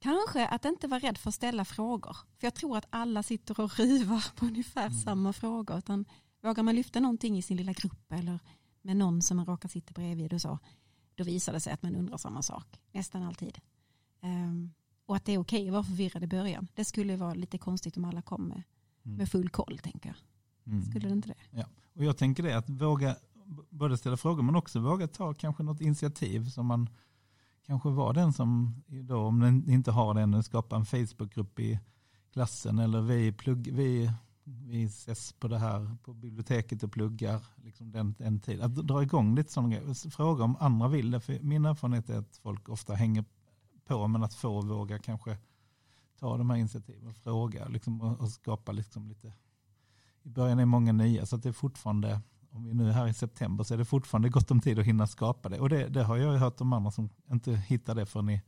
Kanske 0.00 0.46
att 0.46 0.64
inte 0.64 0.88
vara 0.88 1.00
rädd 1.00 1.18
för 1.18 1.28
att 1.28 1.34
ställa 1.34 1.64
frågor. 1.64 2.16
För 2.38 2.46
jag 2.46 2.54
tror 2.54 2.76
att 2.76 2.86
alla 2.90 3.22
sitter 3.22 3.60
och 3.60 3.78
ruvar 3.78 4.36
på 4.36 4.46
ungefär 4.46 4.86
mm. 4.86 4.98
samma 4.98 5.32
frågor. 5.32 5.78
Utan 5.78 6.04
vågar 6.42 6.62
man 6.62 6.74
lyfta 6.74 7.00
någonting 7.00 7.38
i 7.38 7.42
sin 7.42 7.56
lilla 7.56 7.72
grupp 7.72 8.12
eller 8.12 8.38
med 8.82 8.96
någon 8.96 9.22
som 9.22 9.36
man 9.36 9.46
råkar 9.46 9.68
sitta 9.68 9.92
bredvid 9.92 10.32
och 10.32 10.40
så. 10.40 10.58
Då 11.14 11.24
visar 11.24 11.52
det 11.52 11.60
sig 11.60 11.72
att 11.72 11.82
man 11.82 11.96
undrar 11.96 12.16
samma 12.16 12.42
sak. 12.42 12.80
Nästan 12.92 13.22
alltid. 13.22 13.58
Um, 14.22 14.72
och 15.06 15.16
att 15.16 15.24
det 15.24 15.32
är 15.32 15.38
okej 15.38 15.66
att 15.66 15.72
vara 15.72 15.84
förvirrad 15.84 16.24
i 16.24 16.26
början. 16.26 16.68
Det 16.74 16.84
skulle 16.84 17.16
vara 17.16 17.34
lite 17.34 17.58
konstigt 17.58 17.96
om 17.96 18.04
alla 18.04 18.22
kom 18.22 18.48
med. 18.48 18.62
Med 19.02 19.28
full 19.28 19.48
koll 19.48 19.78
tänker 19.78 20.08
jag. 20.08 20.16
Mm. 20.72 20.84
Skulle 20.84 21.08
det 21.08 21.14
inte 21.14 21.28
det? 21.28 21.58
Ja. 21.58 21.64
Och 21.94 22.04
jag 22.04 22.16
tänker 22.16 22.42
det 22.42 22.54
att 22.54 22.70
våga 22.70 23.16
både 23.70 23.98
ställa 23.98 24.16
frågor 24.16 24.42
men 24.42 24.56
också 24.56 24.80
våga 24.80 25.08
ta 25.08 25.34
kanske 25.34 25.62
något 25.62 25.80
initiativ 25.80 26.48
som 26.48 26.66
man 26.66 26.88
kanske 27.66 27.88
var 27.88 28.12
den 28.12 28.32
som, 28.32 28.82
då, 28.86 29.16
om 29.16 29.40
den 29.40 29.70
inte 29.70 29.90
har 29.90 30.14
ännu, 30.14 30.42
skapa 30.42 30.76
en 30.76 30.86
Facebookgrupp 30.86 31.60
i 31.60 31.80
klassen 32.32 32.78
eller 32.78 33.00
vi, 33.00 33.32
plugg, 33.32 33.68
vi, 33.72 34.10
vi 34.44 34.84
ses 34.84 35.32
på 35.32 35.48
det 35.48 35.58
här 35.58 35.96
på 36.02 36.12
biblioteket 36.12 36.82
och 36.82 36.92
pluggar 36.92 37.46
liksom 37.56 37.92
den, 37.92 38.14
den 38.18 38.40
tid. 38.40 38.60
Att 38.60 38.74
dra 38.74 39.02
igång 39.02 39.34
lite 39.34 39.52
sådana 39.52 39.68
grejer. 39.76 40.10
Fråga 40.10 40.44
om 40.44 40.56
andra 40.60 40.88
vill 40.88 41.10
det. 41.10 41.20
För 41.20 41.38
min 41.40 41.64
erfarenhet 41.64 42.10
är 42.10 42.18
att 42.18 42.40
folk 42.42 42.68
ofta 42.68 42.94
hänger 42.94 43.24
på 43.84 44.08
men 44.08 44.22
att 44.22 44.34
få 44.34 44.60
våga 44.60 44.98
kanske 44.98 45.38
ta 46.20 46.36
de 46.36 46.50
här 46.50 46.56
initiativen 46.56 47.08
och 47.08 47.16
fråga 47.16 47.68
liksom, 47.68 48.00
och, 48.00 48.20
och 48.20 48.28
skapa 48.28 48.72
liksom 48.72 49.08
lite. 49.08 49.32
I 50.22 50.28
början 50.28 50.58
är 50.58 50.64
många 50.64 50.92
nya 50.92 51.26
så 51.26 51.36
det 51.36 51.48
är 51.48 51.52
fortfarande 51.52 52.20
om 52.52 52.64
vi 52.64 52.74
nu 52.74 52.88
är 52.88 52.92
här 52.92 53.08
i 53.08 53.14
september 53.14 53.64
så 53.64 53.74
är 53.74 53.78
det 53.78 53.84
fortfarande 53.84 54.28
gott 54.28 54.50
om 54.50 54.60
tid 54.60 54.78
att 54.78 54.86
hinna 54.86 55.06
skapa 55.06 55.48
det. 55.48 55.60
Och 55.60 55.68
det, 55.68 55.88
det 55.88 56.02
har 56.02 56.16
jag 56.16 56.32
ju 56.32 56.38
hört 56.38 56.60
om 56.60 56.72
andra 56.72 56.90
som 56.90 57.08
inte 57.30 57.52
hittar 57.52 57.94
det 57.94 58.06
förrän 58.06 58.30
i 58.30 58.42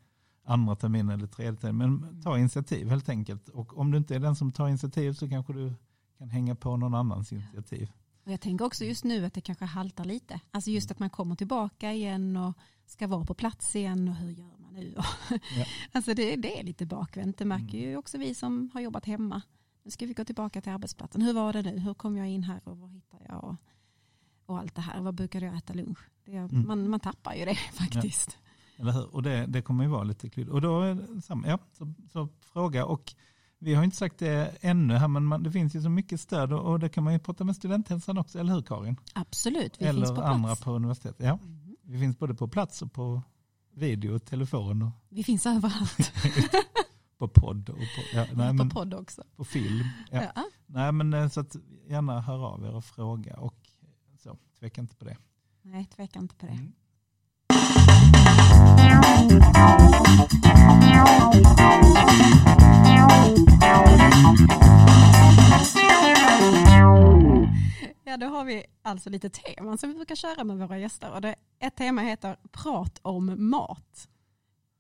andra 0.45 0.77
terminen 0.77 1.11
eller 1.19 1.27
tredje 1.27 1.61
terminen. 1.61 1.97
Men 1.97 2.23
ta 2.23 2.39
initiativ 2.39 2.89
helt 2.89 3.09
enkelt. 3.09 3.49
Och 3.49 3.79
om 3.79 3.91
du 3.91 3.99
inte 3.99 4.15
är 4.15 4.21
den 4.21 4.37
som 4.37 4.53
tar 4.53 4.69
initiativ 4.69 5.13
så 5.13 5.29
kanske 5.29 5.53
du 5.53 5.75
kan 6.19 6.31
hänga 6.31 6.55
på 6.55 6.77
någon 6.77 6.95
annans 6.95 7.33
initiativ. 7.33 7.91
Och 8.25 8.33
jag 8.33 8.41
tänker 8.41 8.65
också 8.65 8.85
just 8.85 9.05
nu 9.05 9.25
att 9.25 9.35
det 9.35 9.41
kanske 9.41 9.65
haltar 9.65 10.05
lite. 10.05 10.41
Alltså 10.51 10.71
just 10.71 10.91
att 10.91 10.99
man 10.99 11.11
kommer 11.11 11.37
tillbaka 11.37 11.93
igen 11.93 12.37
och 12.37 12.55
ska 12.87 13.07
vara 13.07 13.25
på 13.25 13.35
plats 13.35 13.77
igen 13.77 14.09
och 14.09 14.15
hur 14.15 14.31
gör 14.31 14.59
man 14.59 14.75
nu? 14.75 14.95
Ja. 15.31 15.65
Alltså 15.93 16.15
det, 16.15 16.37
det, 16.37 16.61
är 16.61 16.65
lite 16.65 16.87
bakvänt. 16.87 17.39
Det 17.39 17.45
märker 17.45 17.79
mm. 17.79 17.91
ju 17.91 17.97
också 17.97 18.19
vi 18.19 18.35
som 18.35 18.71
har 18.75 18.81
jobbat 18.81 19.05
hemma. 19.05 19.43
Nu 19.85 19.91
ska 19.91 20.07
vi 20.07 20.15
gå 20.15 20.25
tillbaka 20.25 20.61
till 20.61 20.73
arbetsplatsen. 20.73 21.23
Hur 21.23 21.33
var 21.33 21.53
det 21.53 21.63
nu? 21.63 21.79
Hur 21.79 21.95
kom 21.95 22.17
jag 22.17 22.29
in 22.29 22.43
här 22.43 22.61
och 22.65 22.79
vad 22.79 22.91
hittar 22.91 23.21
jag? 23.29 23.57
och 24.53 24.59
allt 24.59 24.75
det 24.75 24.81
här. 24.81 25.01
Vad 25.01 25.15
brukar 25.15 25.41
du 25.41 25.47
äta 25.47 25.73
lunch? 25.73 25.99
Det, 26.25 26.37
Mm. 26.37 26.67
man, 26.67 26.91
man 26.91 27.01
tappar 27.01 27.35
ju 27.35 27.45
det 27.45 27.55
faktiskt. 27.73 28.39
Eller 28.77 28.93
hur? 28.93 29.15
Och 29.15 29.23
det, 29.23 29.47
det 29.47 29.63
kommer 29.63 29.85
ju 29.85 29.91
vara 29.91 30.03
lite 30.03 30.31
klyddigt. 30.31 30.55
Och 30.55 30.61
då 30.61 30.81
är 30.81 30.95
det 30.95 31.23
samma, 31.23 31.49
ja, 31.49 31.59
så, 31.73 31.95
så 32.13 32.29
fråga. 32.53 32.85
Och 32.87 33.15
vi 33.63 33.75
har 33.75 33.85
inte 33.85 33.97
sagt 33.97 34.19
det 34.19 34.57
ännu 34.61 34.95
här, 34.95 35.09
men 35.09 35.25
man, 35.25 35.43
det 35.43 35.53
finns 35.53 35.75
ju 35.77 35.83
så 35.83 35.89
mycket 35.89 36.21
stöd 36.21 36.53
och, 36.53 36.61
och 36.73 36.79
det 36.81 36.89
kan 36.89 37.05
man 37.05 37.13
ju 37.13 37.19
prata 37.19 37.45
med 37.45 37.57
studenthälsan 37.57 38.19
också, 38.19 38.39
eller 38.39 38.53
hur 38.55 38.63
Karin? 38.63 38.97
Absolut, 39.15 39.81
vi 39.81 39.85
eller 39.87 40.07
finns 40.07 40.19
på 40.19 40.23
andra 40.23 40.49
plats. 40.49 40.63
på 40.65 40.73
universitetet. 40.73 41.27
Ja, 41.27 41.37
Mhm. 41.43 41.77
vi 41.83 41.99
finns 41.99 42.19
både 42.19 42.35
på 42.35 42.49
plats 42.49 42.83
och 42.83 42.93
på 42.93 43.23
video, 43.75 44.19
telefon 44.19 44.83
och 44.83 44.91
Vi 45.09 45.25
finns 45.25 45.47
överallt. 45.47 46.13
på 47.19 47.29
podd 47.29 47.69
och 47.69 47.77
på, 47.77 48.03
ja, 48.15 48.27
nej, 48.35 48.53
men, 48.53 48.69
på 48.69 48.75
podd 48.75 48.95
också. 48.95 49.23
på 49.37 49.45
film. 49.45 49.85
Ja. 50.11 50.23
Ja. 50.35 50.45
Nej, 50.67 50.93
men 50.93 51.15
eh, 51.15 51.29
så 51.29 51.41
att 51.41 51.57
gärna 51.89 52.21
hör 52.21 52.47
av 52.47 52.65
er 52.65 52.75
och 52.75 52.85
fråga 52.85 53.37
och 53.37 53.55
så, 54.23 54.37
tveka 54.59 54.81
inte 54.81 54.97
på 54.97 55.05
det. 55.05 55.17
Nej, 55.63 55.87
tveka 55.97 56.19
inte 56.19 56.35
på 56.35 56.47
det. 56.47 56.53
Mm. 56.53 56.73
Ja, 68.05 68.17
då 68.17 68.27
har 68.27 68.45
vi 68.45 68.65
alltså 68.83 69.11
lite 69.11 69.31
teman 69.31 69.79
som 69.79 69.89
vi 69.89 69.95
brukar 69.97 70.15
köra 70.15 70.45
med 70.45 70.59
våra 70.59 70.79
gäster. 70.79 71.13
Och 71.13 71.21
det, 71.21 71.35
ett 71.59 71.77
tema 71.77 72.03
heter 72.03 72.37
prat 72.51 72.99
om 73.03 73.51
mat. 73.51 74.09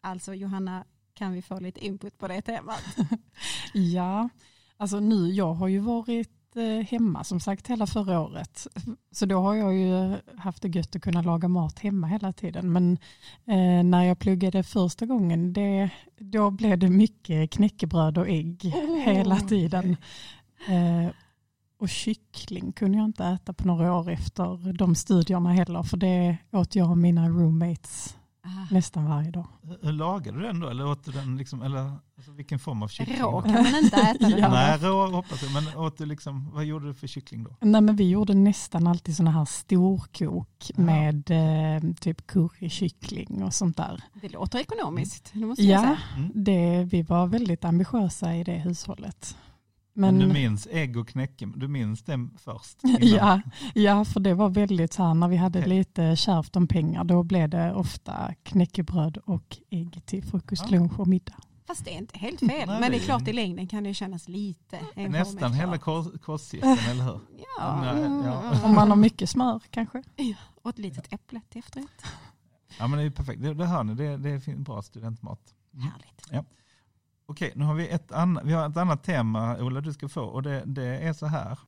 Alltså 0.00 0.34
Johanna, 0.34 0.84
kan 1.14 1.32
vi 1.32 1.42
få 1.42 1.60
lite 1.60 1.86
input 1.86 2.18
på 2.18 2.28
det 2.28 2.42
temat? 2.42 2.82
Ja, 3.74 4.28
alltså 4.76 5.00
nu, 5.00 5.30
jag 5.30 5.54
har 5.54 5.68
ju 5.68 5.78
varit 5.78 6.41
hemma 6.86 7.24
som 7.24 7.40
sagt 7.40 7.66
hela 7.66 7.86
förra 7.86 8.20
året. 8.20 8.66
Så 9.12 9.26
då 9.26 9.40
har 9.40 9.54
jag 9.54 9.74
ju 9.74 10.16
haft 10.36 10.62
det 10.62 10.68
gött 10.68 10.96
att 10.96 11.02
kunna 11.02 11.22
laga 11.22 11.48
mat 11.48 11.78
hemma 11.78 12.06
hela 12.06 12.32
tiden. 12.32 12.72
Men 12.72 12.92
eh, 13.46 13.84
när 13.84 14.04
jag 14.04 14.18
pluggade 14.18 14.62
första 14.62 15.06
gången, 15.06 15.52
det, 15.52 15.90
då 16.18 16.50
blev 16.50 16.78
det 16.78 16.88
mycket 16.88 17.50
knäckebröd 17.50 18.18
och 18.18 18.28
ägg 18.28 18.72
Oh, 18.74 18.98
hela 18.98 19.36
tiden. 19.36 19.96
Eh, 20.68 21.12
och 21.78 21.88
kyckling 21.88 22.72
kunde 22.72 22.98
jag 22.98 23.04
inte 23.04 23.24
äta 23.24 23.52
på 23.52 23.66
några 23.66 23.96
år 23.96 24.10
efter 24.10 24.72
de 24.72 24.94
studierna 24.94 25.52
heller. 25.52 25.82
För 25.82 25.96
det 25.96 26.36
åt 26.52 26.74
jag 26.74 26.90
och 26.90 26.98
mina 26.98 27.28
roommates 27.28 28.16
nästan 28.70 29.04
varje 29.08 29.30
dag. 29.30 29.46
Hur- 29.82 29.92
lagade 29.92 30.38
du 30.38 30.44
den 30.44 30.60
då? 30.60 30.68
Eller 30.68 30.86
åt 30.86 31.04
du 31.04 31.12
den 31.12 31.36
liksom, 31.36 31.62
eller 31.62 31.80
alltså 32.16 32.32
vilken 32.32 32.58
form 32.58 32.82
av 32.82 32.88
kyckling? 32.88 33.20
Rå 33.20 33.42
kan 33.42 33.52
man 33.52 33.74
inte 33.84 33.96
äta. 33.96 34.28
Ja. 34.38 34.48
Nej, 34.48 34.78
rå 34.78 35.06
hoppas 35.06 35.42
jag. 35.42 35.52
Men 35.52 35.76
åt 35.76 35.98
du 35.98 36.06
liksom, 36.06 36.50
vad 36.52 36.64
gjorde 36.64 36.86
du 36.86 36.94
för 36.94 37.06
kyckling 37.06 37.44
då? 37.44 37.56
Nej, 37.60 37.80
men 37.80 37.96
vi 37.96 38.10
gjorde 38.10 38.34
nästan 38.34 38.86
alltid 38.86 39.16
sådana 39.16 39.30
här 39.30 39.44
storkok 39.44 40.70
Ja. 40.76 40.82
med 40.82 41.30
eh, 41.30 41.92
typ 42.00 42.26
currykyckling 42.26 43.42
och 43.44 43.54
sånt 43.54 43.76
där. 43.76 44.02
Det 44.14 44.28
låter 44.28 44.58
ekonomiskt, 44.58 45.30
det 45.32 45.46
måste 45.46 45.62
jag 45.64 45.74
Ja, 45.82 45.82
säga. 45.82 45.98
Mm. 46.16 46.30
det, 46.34 46.84
vi 46.92 47.02
var 47.02 47.26
väldigt 47.26 47.64
ambitiösa 47.64 48.36
i 48.36 48.44
det 48.44 48.58
hushållet. 48.58 49.36
Men, 49.94 50.18
Men, 50.18 50.28
du 50.28 50.34
minns 50.34 50.68
ägg 50.70 50.96
och 50.96 51.08
knäcke, 51.08 51.48
du 51.56 51.68
minns 51.68 52.02
det 52.02 52.28
först? 52.38 52.78
ja, 53.00 53.40
ja, 53.74 54.04
för 54.04 54.20
det 54.20 54.34
var 54.34 54.48
väldigt 54.48 54.92
så 54.92 55.02
här 55.02 55.14
när 55.14 55.28
vi 55.28 55.36
hade 55.36 55.58
Okej. 55.58 55.68
lite 55.78 56.16
kärvt 56.16 56.56
om 56.56 56.66
pengar, 56.68 57.04
då 57.04 57.22
blev 57.22 57.48
det 57.48 57.74
ofta 57.74 58.34
knäckebröd 58.42 59.16
och 59.16 59.58
ägg 59.70 60.02
till 60.06 60.24
frukost, 60.24 60.62
Ja. 60.70 60.70
lunch 60.78 61.00
och 61.00 61.06
middag. 61.08 61.34
Fast 61.66 61.84
det 61.84 61.94
är 61.94 61.98
inte 61.98 62.18
helt 62.18 62.38
fel. 62.40 62.48
Nej, 62.66 62.66
men 62.80 62.90
det 62.90 62.96
är- 62.96 63.00
klart 63.00 63.28
i 63.28 63.32
längden 63.32 63.66
kan 63.66 63.84
det 63.84 63.94
kännas 63.94 64.28
lite. 64.28 64.78
Nästan 64.94 65.52
hela 65.52 65.78
korscirkeln, 65.78 66.78
eller 66.90 67.04
hur? 67.04 67.20
Ja. 67.58 67.80
Nej, 67.94 68.22
ja. 68.24 68.60
Om 68.64 68.74
man 68.74 68.88
har 68.90 68.96
mycket 68.96 69.30
smör 69.30 69.60
kanske. 69.70 70.02
Och 70.62 70.70
ett 70.70 70.78
litet 70.78 71.12
äpple 71.12 71.40
till 71.50 71.58
efterrätt. 71.58 72.04
Ja 72.78 72.86
men 72.86 72.98
det 72.98 73.04
är 73.04 73.10
perfekt, 73.10 73.42
det, 73.42 73.54
det 73.54 73.66
hör 73.66 73.84
ni, 73.84 73.94
det, 73.94 74.16
det 74.16 74.30
är 74.30 74.40
fin- 74.40 74.62
bra 74.62 74.82
studentmat. 74.82 75.40
Mm. 75.74 75.86
Härligt. 75.88 76.46
Okej, 77.26 77.52
nu 77.56 77.64
har 77.64 77.74
vi 77.74 77.88
ett, 77.88 78.12
annat, 78.12 78.44
vi 78.44 78.52
har 78.52 78.68
ett 78.68 78.76
annat 78.76 79.02
tema 79.04 79.56
Ola 79.58 79.80
du 79.80 79.92
ska 79.92 80.08
få 80.08 80.22
och 80.22 80.42
det, 80.42 80.62
det 80.66 80.84
är 80.98 81.12
så 81.12 81.26
här. 81.26 81.58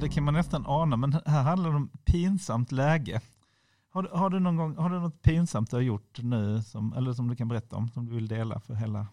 Det 0.00 0.08
kan 0.08 0.24
man 0.24 0.34
nästan 0.34 0.64
ana, 0.66 0.96
men 0.96 1.12
här 1.26 1.42
handlar 1.42 1.70
det 1.70 1.76
om 1.76 1.88
pinsamt 2.04 2.72
läge. 2.72 3.20
Har, 3.90 4.02
du- 4.02 4.08
har, 4.12 4.30
du 4.30 4.40
någon 4.40 4.56
gång, 4.56 4.76
har 4.76 4.90
du 4.90 5.00
något 5.00 5.22
pinsamt 5.22 5.70
du 5.70 5.76
har 5.76 5.82
gjort 5.82 6.18
nu, 6.22 6.62
som, 6.62 6.92
eller 6.92 7.12
som 7.12 7.28
du 7.28 7.36
kan 7.36 7.48
berätta 7.48 7.76
om, 7.76 7.88
som 7.88 8.06
du 8.06 8.14
vill 8.14 8.28
dela 8.28 8.60
för 8.60 8.74
hela 8.74 9.06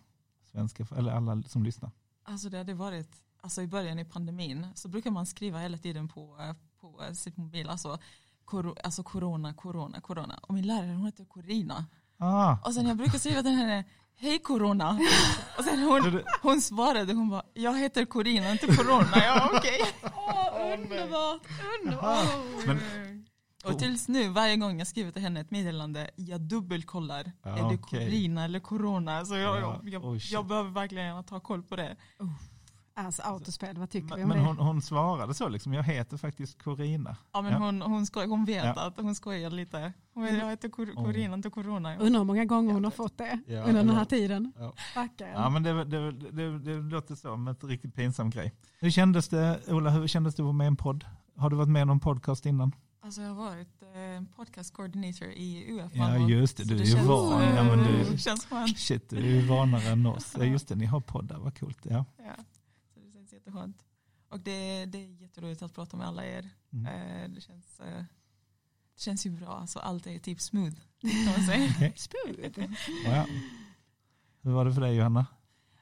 svenska, 0.52 0.86
eller 0.98 1.12
alla 1.12 1.44
som 1.44 1.64
lyssnar? 1.64 1.92
Alltså 2.24 2.50
det 2.50 2.58
hade 2.58 2.74
varit, 2.74 3.10
alltså 3.44 3.62
i 3.62 3.68
början 3.68 4.00
i 4.00 4.06
pandemin 4.06 4.68
så 4.76 4.88
brukar 4.88 5.12
man 5.12 5.26
skriva 5.26 5.60
hela 5.60 5.78
tiden 5.78 6.08
på, 6.08 6.38
eh, 6.40 6.54
på 6.82 7.04
eh, 7.04 7.14
sitt 7.14 7.38
mobil, 7.38 7.70
alltså, 7.70 7.98
kor, 8.46 8.76
alltså 8.84 9.04
corona, 9.04 9.54
corona, 9.54 10.02
corona. 10.02 10.40
Och 10.44 10.54
min 10.54 10.68
lärare 10.68 10.94
hon 10.94 11.06
heter 11.06 11.26
Corina. 11.26 11.86
Ah, 12.18 12.58
Och 12.66 12.74
sen 12.74 12.88
jag 12.88 12.98
brukar 12.98 13.20
skriva 13.20 13.42
till 13.42 13.52
henne, 13.52 13.84
hej 14.16 14.40
corona. 14.40 15.00
Och 15.58 15.64
sen 15.64 15.80
hon, 15.84 16.22
hon 16.42 16.62
svarade, 16.62 17.14
hon 17.14 17.30
bara, 17.30 17.44
jag 17.54 17.80
heter 17.80 18.06
Corina, 18.06 18.52
inte 18.52 18.68
corona. 18.76 19.12
Ja 19.16 19.50
okej. 19.54 19.82
Åh, 20.04 20.74
underbart, 20.74 21.42
Jaha. 21.92 22.26
underbart. 22.26 22.88
Och 23.66 23.80
tills 23.80 24.08
nu, 24.08 24.30
varje 24.30 24.56
gång 24.58 24.78
jag 24.80 24.88
skriver 24.88 25.12
till 25.12 25.22
henne 25.22 25.40
ett 25.40 25.52
meddelande, 25.52 26.10
jag 26.16 26.42
dubbelkollar. 26.42 27.32
Ja, 27.44 27.50
är 27.50 27.56
det 27.58 27.64
okej. 27.64 27.80
Corina 28.06 28.44
eller 28.46 28.60
Corona? 28.60 29.26
Så 29.26 29.36
jag, 29.36 29.62
Ja, 29.62 29.82
jag, 29.84 30.04
jag, 30.04 30.22
shit. 30.22 30.32
jag 30.32 30.46
behöver 30.48 30.70
verkligen 30.70 31.24
ta 31.24 31.40
koll 31.40 31.64
på 31.64 31.76
det. 31.76 31.96
Alltså 32.94 33.22
autospel, 33.22 33.78
vad 33.78 33.90
tycker 33.90 34.16
vi 34.16 34.26
men 34.26 34.32
om 34.32 34.46
men 34.46 34.56
det? 34.56 34.62
hon, 34.62 34.68
hon 34.68 34.82
svarade 34.82 35.34
så 35.34 35.50
liksom, 35.50 35.74
jag 35.74 35.84
heter 35.84 36.18
faktiskt 36.18 36.64
Corina. 36.64 37.18
Ja 37.34 37.42
men 37.42 37.52
Ja. 37.52 37.58
hon, 37.58 37.82
hon, 37.82 38.06
skoj, 38.06 38.28
hon 38.28 38.46
vet 38.46 38.66
Ja. 38.66 38.88
att 38.88 38.98
hon 38.98 39.16
skojar 39.16 39.50
lite. 39.50 39.94
Hon 40.14 40.24
vet, 40.24 40.38
jag 40.40 40.50
heter 40.50 40.70
Cor- 40.70 40.96
Corina, 41.06 41.34
inte 41.34 41.50
Corona. 41.50 41.98
Undrar 41.98 42.20
hur 42.20 42.26
många 42.26 42.46
gånger 42.46 42.74
hon 42.74 42.84
har 42.84 42.92
fått 42.92 43.18
det 43.18 43.40
Ja, 43.48 43.64
under 43.64 43.84
den 43.84 43.96
här 43.96 44.06
tiden. 44.06 44.54
Ja. 44.58 44.74
Ja 45.18 45.50
men 45.50 45.64
det, 45.64 45.84
det, 45.86 46.12
det, 46.12 46.60
det 46.60 46.76
låter 46.76 47.16
som 47.16 47.48
ett 47.48 47.64
riktigt 47.64 47.96
pinsam 47.96 48.30
grej. 48.30 48.54
Hur 48.80 48.90
kändes 48.90 49.30
det, 49.30 49.60
Ola, 49.68 49.90
hur 49.90 50.08
kändes 50.08 50.36
det 50.36 50.42
att 50.42 50.46
vara 50.46 50.54
med 50.54 50.66
i 50.66 50.68
en 50.68 50.76
podd? 50.76 51.06
Har 51.38 51.50
du 51.50 51.56
varit 51.56 51.70
med 51.70 51.82
i 51.82 51.86
någon 51.86 52.00
podcast 52.00 52.46
innan? 52.46 52.76
Alltså 53.04 53.22
jag 53.22 53.30
har 53.30 53.36
varit 53.36 53.82
eh, 53.82 54.36
podcast 54.36 54.74
coordinator 54.74 55.28
i 55.28 55.66
UF 55.80 55.92
Ja 55.96 56.18
just 56.18 56.58
det, 56.58 56.64
du 56.64 56.76
är 56.82 56.86
ju 56.86 56.96
van. 56.96 57.42
Ja, 57.56 57.64
men 57.64 57.80
du, 57.80 58.18
känns 58.18 58.46
skönt. 58.46 58.80
shit, 58.80 59.10
du 59.10 59.18
är 59.18 59.22
ju 59.22 59.42
vanare 59.48 59.84
än 59.90 60.06
oss. 60.06 60.36
Ja 60.40 60.44
just 60.46 60.68
det, 60.68 60.76
ni 60.76 60.86
har 60.86 61.00
poddar, 61.00 61.38
vad 61.40 61.60
coolt. 61.60 61.80
Ja. 61.84 62.06
Ja. 62.18 62.44
Jätteskönt. 63.42 63.86
Och 64.30 64.40
det, 64.40 64.86
det 64.86 65.04
är 65.04 65.22
jätteroligt 65.22 65.62
att 65.62 65.76
prata 65.76 65.98
med 65.98 66.08
alla 66.08 66.26
er. 66.26 66.50
Mm. 66.74 66.86
Eh, 66.86 67.30
det, 67.30 67.42
känns, 67.42 67.80
eh, 67.80 68.04
det 68.96 69.02
känns 69.02 69.26
ju 69.26 69.30
bra, 69.30 69.50
alltså 69.50 69.80
allt 69.80 70.08
är 70.08 70.20
typ 70.20 70.42
smooth. 70.42 70.76
Kan 71.02 71.26
man 71.26 71.46
säga. 71.46 71.72
Okej. 71.76 71.94
Smooth. 71.96 72.70
Ja. 73.06 73.26
Hur 74.42 74.52
var 74.52 74.66
det 74.66 74.74
för 74.74 74.82
dig 74.82 74.96
Johanna? 74.96 75.26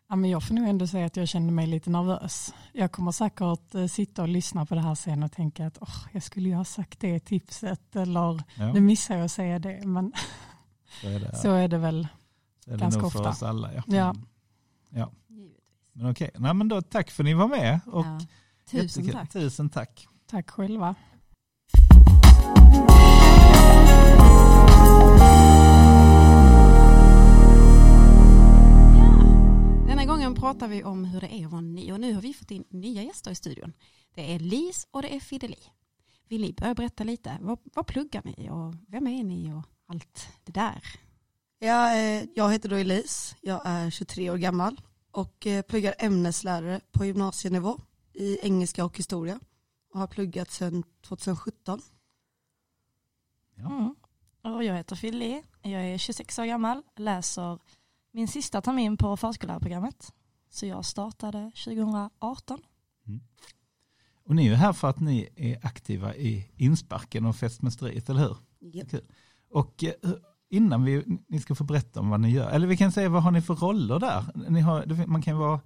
Ja, 0.07 0.15
men 0.15 0.29
jag 0.29 0.43
får 0.43 0.55
nog 0.55 0.67
ändå 0.67 0.87
säga 0.87 1.05
att 1.05 1.17
jag 1.17 1.27
kände 1.27 1.53
mig 1.53 1.67
lite 1.67 1.89
nervös. 1.89 2.53
Jag 2.73 2.91
kommer 2.91 3.11
säkert 3.11 3.75
eh, 3.75 3.85
sitta 3.87 4.21
och 4.21 4.27
lyssna 4.27 4.65
på 4.65 4.75
det 4.75 4.81
här 4.81 4.95
sen 4.95 5.23
och 5.23 5.31
tänka 5.31 5.67
att 5.67 5.77
oh, 5.77 6.07
jag 6.11 6.23
skulle 6.23 6.49
ju 6.49 6.55
ha 6.55 6.65
sagt 6.65 6.99
det 6.99 7.19
tipset 7.19 7.95
eller 7.95 8.43
Ja, 8.55 8.73
nu 8.73 8.81
missar 8.81 9.15
jag 9.15 9.25
att 9.25 9.31
säga 9.31 9.59
det. 9.59 9.85
Men 9.85 10.11
så 11.01 11.07
är 11.07 11.19
det, 11.19 11.35
så 11.41 11.51
är 11.51 11.67
det 11.67 11.77
väl. 11.77 12.07
så 12.65 12.71
är 12.71 12.77
det 12.77 12.81
ganska 12.81 13.01
nog 13.01 13.11
för 13.11 13.19
ofta. 13.19 13.29
oss 13.29 13.43
alla. 13.43 13.73
Ja. 13.73 13.83
Ja. 13.87 14.09
Mm. 14.09 14.25
ja. 14.89 15.11
Men 15.99 16.11
okej, 16.11 16.31
Nej, 16.37 16.53
men 16.53 16.67
då 16.67 16.81
tack 16.81 17.11
för 17.11 17.23
att 17.23 17.25
ni 17.25 17.33
var 17.33 17.47
med. 17.47 17.79
Och 17.85 18.05
Ja. 18.05 18.19
Tusen 18.71 18.83
jättekul. 19.03 19.11
tack. 19.13 19.31
Tusen 19.33 19.69
tack. 19.69 20.07
Tack 20.27 20.49
själva. 20.49 20.95
Denna 29.87 30.05
gången 30.05 30.35
pratar 30.35 30.67
vi 30.67 30.83
om 30.83 31.05
hur 31.05 31.21
det 31.21 31.33
är 31.33 31.45
att 31.45 31.51
vara 31.51 31.61
ny 31.61 31.91
och 31.91 31.99
nu 31.99 32.13
har 32.13 32.21
vi 32.21 32.33
fått 32.33 32.51
in 32.51 32.63
nya 32.69 33.03
gäster 33.03 33.31
i 33.31 33.35
studion. 33.35 33.73
Det 34.15 34.33
är 34.35 34.39
Lis 34.39 34.87
och 34.91 35.01
det 35.01 35.15
är 35.15 35.19
Fideli. 35.19 35.59
Vill 36.27 36.41
ni 36.41 36.53
börja 36.53 36.73
berätta 36.75 37.03
lite? 37.03 37.37
Vad, 37.41 37.59
vad 37.73 37.87
pluggar 37.87 38.21
ni 38.25 38.49
och 38.49 38.75
vem 38.87 39.07
är 39.07 39.23
ni 39.23 39.53
och 39.53 39.63
allt 39.87 40.27
det 40.43 40.51
där? 40.51 40.83
Ja, 41.59 41.95
eh, 41.95 42.23
jag 42.35 42.51
heter 42.51 42.69
då 42.69 42.75
Elise, 42.75 43.35
jag 43.41 43.61
är 43.65 43.89
23 43.89 44.29
år 44.29 44.37
gammal 44.37 44.81
och 45.11 45.47
eh, 45.47 45.61
pluggar 45.61 45.95
ämneslärare 45.99 46.81
på 46.91 47.05
gymnasienivå 47.05 47.79
i 48.13 48.39
engelska 48.41 48.85
och 48.85 48.97
historia 48.97 49.39
och 49.93 49.99
har 49.99 50.07
pluggat 50.07 50.51
sedan 50.51 50.83
2017. 51.01 51.81
Ja. 53.55 53.65
Mm. 53.65 53.95
Och 54.41 54.63
jag 54.63 54.75
heter 54.75 54.95
Fili, 54.95 55.43
jag 55.61 55.85
är 55.85 55.97
26 55.97 56.39
år 56.39 56.45
gammal, 56.45 56.83
läser 56.95 57.59
min 58.11 58.27
sista 58.27 58.61
termin 58.61 58.97
på 58.97 59.17
förskollärarprogrammet. 59.17 60.13
Så 60.49 60.65
jag 60.65 60.85
startade 60.85 61.51
2018. 61.65 62.61
Och 64.29 64.35
ni 64.35 64.47
är 64.47 64.55
här 64.55 64.73
för 64.73 64.89
att 64.89 64.99
ni 64.99 65.29
är 65.35 65.65
aktiva 65.65 66.15
i 66.15 66.51
insparken 66.55 67.25
och 67.25 67.35
festmästeriet, 67.35 68.09
eller 68.09 68.21
hur? 68.21 68.37
Yep. 68.61 68.87
Och 69.49 69.83
eh, 69.83 69.93
innan 70.49 70.83
vi, 70.83 71.03
ni 71.27 71.39
ska 71.39 71.55
få 71.55 71.63
berätta 71.63 71.99
om 71.99 72.09
vad 72.09 72.19
ni 72.19 72.31
gör, 72.31 72.49
eller 72.49 72.67
vi 72.67 72.77
kan 72.77 72.91
säga 72.91 73.09
vad 73.09 73.23
har 73.23 73.31
ni 73.31 73.41
för 73.41 73.55
roller 73.55 73.99
där? 73.99 74.23
Ni 74.49 74.61
har, 74.61 75.05
man 75.05 75.21
kan 75.21 75.37
vara 75.37 75.59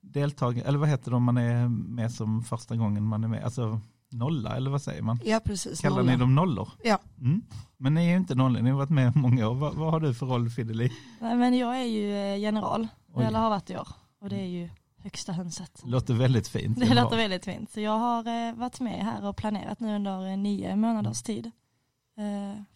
deltagare, 0.00 0.64
eller 0.68 0.78
vad 0.78 0.88
heter 0.88 1.10
det 1.10 1.16
om 1.16 1.24
man 1.24 1.36
är 1.38 1.68
med 1.68 2.12
som 2.12 2.44
första 2.44 2.76
gången 2.76 3.04
man 3.04 3.24
är 3.24 3.28
med, 3.28 3.44
alltså 3.44 3.80
nolla 4.10 4.56
eller 4.56 4.70
vad 4.70 4.82
säger 4.82 5.02
man? 5.02 5.20
Ja 5.24 5.40
precis. 5.44 5.80
Kallar 5.80 5.96
nolla. 5.96 6.12
ni 6.12 6.18
dem 6.18 6.34
nollor? 6.34 6.68
Ja. 6.84 6.98
Mm. 7.20 7.42
Men 7.76 7.94
ni 7.94 8.06
är 8.06 8.10
ju 8.10 8.16
inte 8.16 8.34
nollor, 8.34 8.60
ni 8.60 8.70
har 8.70 8.78
varit 8.78 8.90
med 8.90 9.16
många 9.16 9.48
år. 9.48 9.54
Vad, 9.54 9.74
vad 9.74 9.90
har 9.90 10.00
du 10.00 10.14
för 10.14 10.26
roll 10.26 10.50
Fideli? 10.50 10.92
Nej, 11.20 11.36
men 11.36 11.56
jag 11.56 11.80
är 11.80 11.84
ju 11.84 12.12
eh, 12.16 12.38
general, 12.38 12.88
Oj. 13.14 13.24
eller 13.24 13.38
har 13.38 13.50
varit 13.50 13.70
i 13.70 13.76
år. 13.76 13.88
Och 14.20 14.28
det 14.28 14.36
är 14.40 14.46
ju 14.46 14.68
högsta 14.98 15.32
hönset. 15.32 15.82
Låter 15.84 16.14
väldigt 16.14 16.48
fint. 16.48 16.80
Det 16.80 16.94
låter 16.94 17.16
väldigt 17.16 17.44
fint. 17.44 17.70
Så 17.70 17.80
jag 17.80 17.98
har 17.98 18.48
eh, 18.48 18.54
varit 18.54 18.80
med 18.80 19.04
här 19.04 19.28
och 19.28 19.36
planerat 19.36 19.80
nu 19.80 19.96
under 19.96 20.30
eh, 20.30 20.36
nio 20.36 20.76
månaders 20.76 21.22
tid 21.22 21.50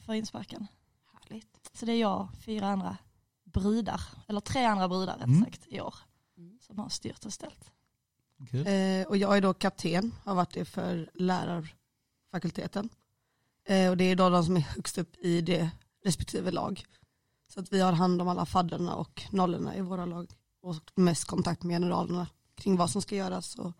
för 0.06 0.12
insparken. 0.12 0.66
Så 1.74 1.86
det 1.86 1.92
är 1.92 2.00
jag, 2.00 2.28
fyra 2.40 2.66
andra 2.66 2.96
brudar, 3.44 4.00
eller 4.26 4.40
tre 4.40 4.64
andra 4.64 4.88
brudar 4.88 5.16
rätt 5.16 5.26
Mm. 5.26 5.44
sagt 5.44 5.66
i 5.68 5.80
år, 5.80 5.94
Mm. 6.36 6.58
som 6.60 6.78
har 6.78 6.88
styrt 6.88 7.24
och 7.26 7.32
ställt. 7.32 7.70
Kul. 8.50 8.66
Eh, 8.66 9.06
och 9.06 9.16
jag 9.16 9.36
är 9.36 9.40
då 9.40 9.54
kapten, 9.54 10.14
har 10.24 10.34
varit 10.34 10.54
det 10.54 10.64
för 10.64 11.10
lärarfakulteten. 11.14 12.88
Eh, 13.64 13.90
och 13.90 13.96
det 13.96 14.04
är 14.04 14.16
då 14.16 14.28
de 14.30 14.44
som 14.44 14.56
är 14.56 14.60
högst 14.60 14.98
upp 14.98 15.16
i 15.16 15.40
det 15.40 15.70
respektive 16.04 16.50
lag. 16.50 16.84
Så 17.48 17.60
att 17.60 17.72
vi 17.72 17.80
har 17.80 17.92
hand 17.92 18.22
om 18.22 18.28
alla 18.28 18.46
fadderna 18.46 18.94
och 18.94 19.22
nollorna 19.30 19.76
i 19.76 19.80
våra 19.80 20.04
lag. 20.06 20.30
Och 20.62 20.76
mest 20.94 21.24
kontakt 21.24 21.62
med 21.62 21.74
generalerna 21.74 22.26
kring 22.54 22.76
vad 22.76 22.90
som 22.90 23.02
ska 23.02 23.16
göras 23.16 23.54
och 23.54 23.72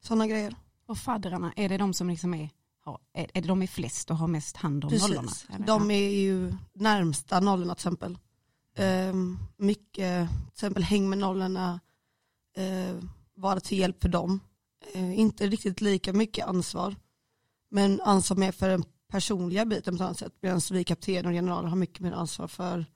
sådana 0.00 0.26
grejer. 0.26 0.54
Och 0.86 0.98
faddrarna, 0.98 1.52
är 1.56 1.68
det 1.68 1.76
de 1.78 1.94
som 1.94 2.08
liksom 2.08 2.34
är, 2.34 2.50
har, 2.84 3.00
är, 3.12 3.30
är 3.34 3.42
de 3.42 3.62
är 3.62 3.66
flest 3.66 4.10
och 4.10 4.16
har 4.16 4.28
mest 4.28 4.56
hand 4.56 4.84
om 4.84 4.92
nollorna? 4.92 5.22
Precis. 5.22 5.46
eller? 5.50 5.66
De 5.66 5.90
är 5.90 6.10
ju 6.10 6.54
närmsta 6.74 7.40
nollorna 7.40 7.74
till 7.74 7.80
exempel. 7.80 8.18
Eh, 8.76 9.14
mycket, 9.56 10.28
till 10.28 10.48
exempel 10.52 10.82
häng 10.82 11.08
med 11.08 11.18
nollorna, 11.18 11.80
eh, 12.56 12.96
vara 13.34 13.60
till 13.60 13.78
hjälp 13.78 14.02
för 14.02 14.08
dem. 14.08 14.40
Eh, 14.94 15.18
inte 15.18 15.46
riktigt 15.46 15.80
lika 15.80 16.12
mycket 16.12 16.46
ansvar, 16.46 16.96
men 17.70 18.00
ansvar 18.00 18.36
mer 18.36 18.52
för 18.52 18.68
den 18.68 18.84
personliga 19.08 19.64
biten 19.64 19.96
på 19.96 20.02
ett 20.02 20.06
annat 20.06 20.18
sätt. 20.18 20.34
Medan 20.40 20.60
vi 20.70 20.84
kaptener 20.84 21.26
och 21.26 21.34
generaler 21.34 21.68
har 21.68 21.76
mycket 21.76 22.00
mer 22.00 22.12
ansvar 22.12 22.48
för 22.48 22.86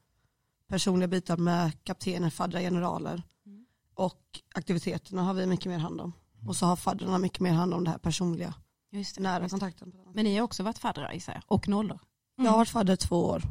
personliga 0.68 1.09
bitar 1.09 1.37
med 1.37 1.85
kaptener, 1.85 2.31
faddrar, 2.31 2.61
generaler. 2.61 3.22
Mm. 3.46 3.66
Och 3.94 4.22
aktiviteterna 4.55 5.22
har 5.22 5.35
vi 5.35 5.46
mycket 5.46 5.66
mer 5.66 5.79
hand 5.79 6.01
om. 6.01 6.12
Och 6.46 6.57
så 6.57 6.66
har 6.66 6.77
faddrarna 6.77 7.18
mycket 7.18 7.40
mer 7.40 7.53
hand 7.53 7.75
om 7.75 7.85
det 7.85 7.90
här 7.90 7.99
personliga, 7.99 8.55
Just 8.96 9.14
det, 9.16 9.22
nära 9.22 9.42
just 9.42 9.54
det. 9.54 9.61
kontakten. 9.61 9.92
Men 10.14 10.24
ni 10.24 10.37
har 10.37 10.44
också 10.44 10.62
varit 10.62 10.78
faddrar 10.78 11.12
i 11.12 11.20
sig, 11.20 11.40
och 11.46 11.68
nollor. 11.68 11.98
Jag 12.37 12.50
har 12.50 12.56
varit 12.56 12.68
fadder 12.68 12.96
två 12.96 13.24
år 13.24 13.42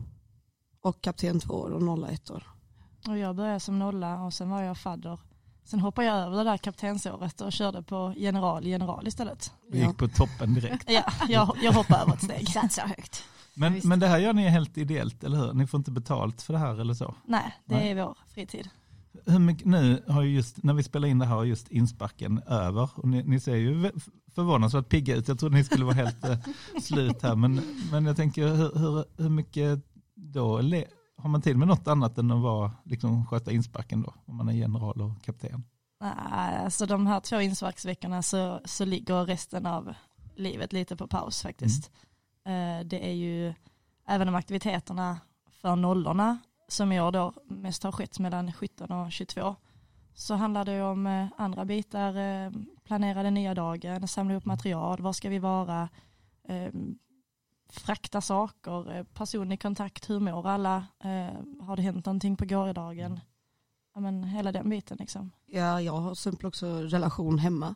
och 0.81 1.01
kapten 1.01 1.39
två 1.39 1.53
år 1.53 1.69
och 1.69 1.81
nolla 1.81 2.07
ett 2.07 2.31
år. 2.31 2.43
Och 3.07 3.17
jag 3.17 3.35
började 3.35 3.59
som 3.59 3.79
nolla 3.79 4.23
och 4.23 4.33
sen 4.33 4.49
var 4.49 4.61
jag 4.61 4.77
fadder. 4.77 5.19
Sen 5.63 5.79
hoppade 5.79 6.07
jag 6.07 6.17
över 6.17 6.37
det 6.37 6.43
där 6.43 6.57
kaptensåret 6.57 7.41
och 7.41 7.51
körde 7.53 7.83
på 7.83 8.13
general 8.17 8.65
general 8.67 9.07
istället. 9.07 9.53
Du 9.71 9.77
gick 9.77 9.97
på 9.97 10.07
toppen 10.07 10.53
direkt. 10.53 10.85
Ja, 10.91 11.03
jag, 11.29 11.57
jag 11.61 11.71
hoppade 11.71 12.01
över 12.01 12.13
ett 12.13 12.23
steg. 12.23 12.49
Satsa 12.53 12.81
högt. 12.81 13.23
Men, 13.53 13.81
men 13.83 13.99
det 13.99 14.07
här 14.07 14.17
gör 14.19 14.33
ni 14.33 14.49
helt 14.49 14.77
ideellt, 14.77 15.23
eller 15.23 15.37
hur? 15.37 15.53
Ni 15.53 15.67
får 15.67 15.77
inte 15.77 15.91
betalt 15.91 16.41
för 16.41 16.53
det 16.53 16.59
här 16.59 16.81
eller 16.81 16.93
så? 16.93 17.15
Nej, 17.25 17.55
det 17.65 17.75
Nej. 17.75 17.91
är 17.91 17.95
vår 18.05 18.17
fritid. 18.27 18.69
Hur 19.25 19.39
mycket, 19.39 19.65
nu 19.65 20.03
har 20.07 20.21
ju 20.21 20.35
just, 20.35 20.63
när 20.63 20.73
vi 20.73 20.83
spelar 20.83 21.07
in 21.07 21.19
det 21.19 21.25
här 21.25 21.35
har 21.35 21.43
just 21.43 21.67
insparken 21.67 22.41
över 22.47 22.89
och 22.95 23.07
ni, 23.07 23.23
ni 23.23 23.39
ser 23.39 23.55
ju 23.55 23.91
förvånansvärt 24.35 24.89
pigga 24.89 25.15
ut. 25.15 25.27
Jag 25.27 25.39
trodde 25.39 25.55
ni 25.55 25.63
skulle 25.63 25.85
vara 25.85 25.95
helt 25.95 26.25
eh, 26.25 26.37
slut 26.81 27.21
här 27.21 27.35
men, 27.35 27.61
men 27.91 28.05
jag 28.05 28.15
tänker 28.15 28.47
hur, 28.47 28.79
hur, 28.79 29.05
hur 29.23 29.29
mycket 29.29 29.79
då 30.15 30.61
har 31.17 31.29
man 31.29 31.41
tid 31.41 31.57
med 31.57 31.67
något 31.67 31.87
annat 31.87 32.17
än 32.17 32.31
att 32.31 32.41
vara, 32.41 32.71
liksom, 32.83 33.25
sköta 33.25 33.51
insparken 33.51 34.01
då? 34.01 34.13
Om 34.25 34.35
man 34.35 34.49
är 34.49 34.53
general 34.53 35.01
och 35.01 35.23
kapten. 35.23 35.63
Nej, 36.01 36.57
alltså 36.63 36.85
de 36.85 37.07
här 37.07 37.19
två 37.19 37.41
insparksveckorna 37.41 38.21
så, 38.21 38.59
så 38.65 38.85
ligger 38.85 39.25
resten 39.25 39.65
av 39.65 39.93
livet 40.35 40.73
lite 40.73 40.95
på 40.95 41.07
paus 41.07 41.41
faktiskt. 41.41 41.91
Eh, 42.45 42.85
Det 42.85 43.09
är 43.09 43.13
ju 43.13 43.53
även 44.07 44.27
om 44.27 44.35
aktiviteterna 44.35 45.19
för 45.61 45.75
nollorna 45.75 46.37
som 46.67 46.91
i 46.91 47.01
år 47.01 47.11
då 47.11 47.33
mest 47.47 47.83
har 47.83 47.91
skett 47.91 48.19
mellan 48.19 48.53
17 48.53 48.91
och 48.91 49.11
22 49.11 49.55
så 50.13 50.35
handlar 50.35 50.65
det 50.65 50.81
om 50.83 51.07
eh, 51.07 51.27
andra 51.37 51.65
bitar, 51.65 52.13
planera 52.85 53.23
den 53.23 53.33
nya 53.33 53.53
dagen, 53.53 54.07
samla 54.07 54.33
ihop 54.33 54.45
material, 54.45 55.01
var 55.01 55.13
ska 55.13 55.29
vi 55.29 55.39
vara, 55.39 55.89
eh, 56.47 56.73
frakta 57.69 58.21
saker, 58.21 58.91
eh, 58.95 59.03
personlig 59.03 59.61
kontakt, 59.61 60.09
hur 60.09 60.19
mår 60.19 60.47
alla, 60.47 60.85
Eh, 61.03 61.65
har 61.65 61.75
det 61.75 61.81
hänt 61.81 62.05
någonting 62.05 62.37
på 62.37 62.45
gårdagen, 62.45 63.19
ja, 63.93 63.99
men 64.01 64.23
hela 64.23 64.51
den 64.51 64.69
biten 64.69 64.97
liksom. 64.99 65.31
Ja, 65.45 65.81
jag 65.81 65.97
har 65.97 66.11
exempel 66.11 66.45
också 66.45 66.67
relation 66.67 67.39
hemma. 67.39 67.75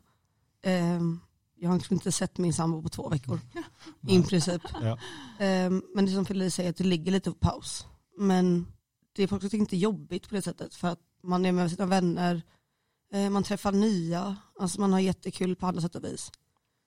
Ehm, 0.61 1.19
jag 1.55 1.69
har 1.69 1.77
liksom 1.77 1.93
inte 1.93 2.11
sett 2.11 2.37
min 2.37 2.53
sambo 2.53 2.81
på 2.81 2.89
två 2.89 3.09
veckor 3.09 3.39
i 4.07 4.23
princip. 4.23 4.61
Ja. 4.81 4.97
Ehm, 5.39 5.83
men 5.95 6.05
det 6.05 6.11
är 6.11 6.13
som 6.13 6.25
Felicia 6.25 6.51
säger, 6.51 6.69
att 6.69 6.77
det 6.77 6.83
ligger 6.83 7.11
lite 7.11 7.31
på 7.31 7.37
paus. 7.37 7.85
Men 8.17 8.67
det 9.13 9.23
är 9.23 9.27
faktiskt 9.27 9.53
inte 9.53 9.77
jobbigt 9.77 10.29
på 10.29 10.35
det 10.35 10.41
sättet 10.41 10.75
för 10.75 10.87
att 10.87 10.99
man 11.23 11.45
är 11.45 11.51
med 11.51 11.71
sina 11.71 11.85
vänner, 11.85 12.35
eh, 12.35 12.41
man 13.31 13.43
träffar 13.43 13.71
nya, 13.71 14.35
alltså 14.59 14.81
man 14.81 14.93
har 14.93 14.99
jättekul 14.99 15.55
på 15.55 15.67
andra 15.67 15.81
sätt 15.81 15.95
och 15.95 16.03
vis. 16.03 16.31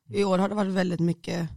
I 0.08 0.24
år 0.24 0.38
har 0.38 0.48
det 0.48 0.54
varit 0.54 0.72
väldigt 0.72 1.00
mycket 1.00 1.48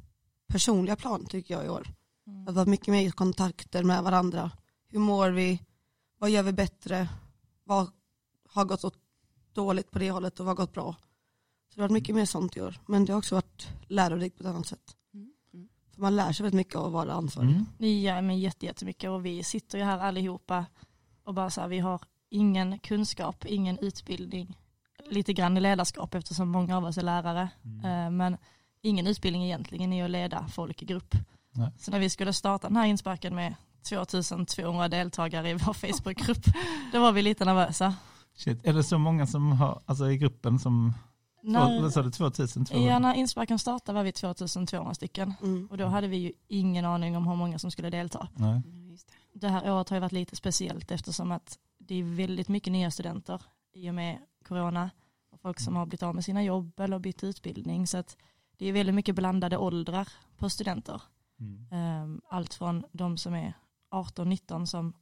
personliga 0.47 0.95
plan 0.95 1.25
tycker 1.25 1.54
jag 1.54 1.65
i 1.65 1.69
år. 1.69 1.88
Mm. 2.28 2.45
Det 2.45 2.51
har 2.51 2.56
varit 2.56 2.67
mycket 2.67 2.88
mer 2.88 3.12
kontakter 3.12 3.84
med 3.84 4.04
varandra. 4.04 4.51
Hur 4.88 4.99
mår 4.99 5.30
vi? 5.30 5.62
Vad 6.19 6.30
gör 6.30 6.43
vi 6.43 6.54
bättre? 6.54 7.10
Vad 7.63 7.89
har 8.49 8.65
gått 8.65 8.84
åt 8.84 8.97
dåligt 9.54 9.91
på 9.91 9.99
det 9.99 10.12
hållet 10.12 10.39
och 10.39 10.45
vad 10.45 10.58
har 10.58 10.65
gått 10.65 10.73
bra? 10.73 10.95
Så 11.69 11.75
det 11.75 11.82
har 11.82 11.89
varit 11.89 11.93
mycket 11.93 12.15
mer 12.15 12.25
sånt 12.25 12.58
i 12.58 12.62
år. 12.62 12.80
Men 12.88 13.06
det 13.06 13.13
har 13.13 13.17
också 13.17 13.36
varit 13.36 13.67
lärorikt 13.88 14.38
på 14.38 14.43
ett 14.43 14.49
annat 14.49 14.67
sätt. 14.67 14.95
Mm. 15.13 15.32
Mm. 15.54 15.67
För 15.93 16.01
man 16.01 16.15
lär 16.15 16.32
sig 16.34 16.43
väldigt 16.43 16.58
mycket 16.58 16.75
av 16.75 16.86
att 16.86 16.91
vara 16.93 17.13
ansvarig. 17.13 17.49
Mm. 17.80 18.01
Ja 18.04 18.21
men 18.21 18.39
jätte- 18.39 18.65
jättemycket 18.65 19.10
och 19.10 19.25
vi 19.25 19.43
sitter 19.43 19.78
ju 19.78 19.84
här 19.84 19.99
allihopa 19.99 20.65
och 21.23 21.34
bara 21.34 21.49
så 21.49 21.62
här, 21.62 21.67
vi 21.67 21.80
har 21.80 22.01
ingen 22.29 22.79
kunskap, 22.79 23.45
ingen 23.45 23.77
utbildning, 23.79 24.57
lite 25.09 25.33
grann 25.33 25.57
i 25.57 25.59
ledarskap 25.61 26.15
eftersom 26.15 26.49
många 26.49 26.77
av 26.77 26.85
oss 26.85 26.97
är 26.97 27.01
lärare, 27.03 27.49
Mm. 27.63 27.85
Eh, 27.85 28.09
men 28.11 28.38
ingen 28.81 29.07
utbildning 29.07 29.43
egentligen 29.43 29.93
i 29.93 30.03
att 30.03 30.09
leda 30.09 30.47
folk 30.47 30.81
i 30.81 30.85
grupp. 30.85 31.15
Nej. 31.51 31.71
Så 31.79 31.91
när 31.91 31.99
vi 31.99 32.09
skulle 32.09 32.33
starta 32.33 32.67
den 32.67 32.77
här 32.77 32.85
insparken 32.85 33.35
med 33.35 33.55
2200 33.89 34.88
deltagare 34.89 35.49
i 35.49 35.53
vår 35.53 35.73
Facebookgrupp, 35.73 36.45
då 36.93 36.99
var 36.99 37.11
vi 37.11 37.21
lite 37.21 37.45
nervösa. 37.45 37.95
Shit. 38.35 38.65
Är 38.65 38.73
det 38.73 38.83
så 38.83 38.97
många 38.97 39.27
som 39.27 39.51
har, 39.51 39.81
alltså 39.85 40.11
i 40.11 40.17
gruppen 40.17 40.59
som, 40.59 40.93
När, 41.41 41.89
sa 41.89 42.01
du, 42.01 42.11
2200? 42.11 42.88
ja, 42.91 42.99
när 42.99 43.13
insparken 43.13 43.59
startade 43.59 43.95
var 43.95 44.03
vi 44.03 44.11
2200 44.11 44.93
stycken 44.93 45.33
Mm. 45.43 45.67
och 45.71 45.77
då 45.77 45.85
hade 45.85 46.07
vi 46.07 46.17
ju 46.17 46.31
ingen 46.47 46.85
aning 46.85 47.17
om 47.17 47.27
hur 47.27 47.35
många 47.35 47.59
som 47.59 47.71
skulle 47.71 47.89
delta. 47.89 48.27
Nej. 48.35 48.61
Det. 49.33 49.39
det 49.39 49.49
här 49.49 49.71
året 49.73 49.89
har 49.89 49.97
ju 49.97 50.01
varit 50.01 50.11
lite 50.11 50.35
speciellt 50.35 50.91
eftersom 50.91 51.31
att 51.31 51.57
det 51.88 51.95
är 51.95 52.04
väldigt 52.04 52.48
mycket 52.48 52.74
nya 52.74 52.91
studenter 52.91 53.41
i 53.74 53.89
och 53.89 53.95
med 53.95 54.19
corona 54.43 54.89
och 55.30 55.39
folk 55.41 55.60
som 55.60 55.76
har 55.76 55.86
blivit 55.86 56.04
av 56.04 56.15
med 56.15 56.24
sina 56.26 56.43
jobb 56.43 56.80
eller 56.80 57.00
bytt 57.00 57.24
utbildning 57.24 57.88
så 57.88 57.98
att 57.98 58.17
det 58.58 58.65
är 58.65 58.74
väldigt 58.74 58.95
mycket 58.95 59.15
blandade 59.15 59.58
åldrar 59.58 60.08
på 60.38 60.50
studenter. 60.50 61.02
Mm. 61.39 61.67
Ehm, 61.71 62.21
Allt 62.30 62.54
från 62.54 62.86
de 62.91 63.17
som 63.17 63.34
är 63.34 63.54
18-19 63.91 64.65
som 64.65 64.93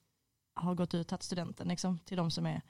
har 0.53 0.75
gått 0.75 0.93
ut 0.93 1.01
och 1.01 1.07
tagit 1.07 1.23
studenten 1.23 1.67
liksom, 1.67 1.99
till 1.99 2.17
de 2.17 2.31
som 2.31 2.45
är 2.45 2.61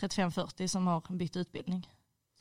35-40 0.00 0.66
som 0.66 0.86
har 0.86 1.12
bytt 1.16 1.36
utbildning. 1.36 1.88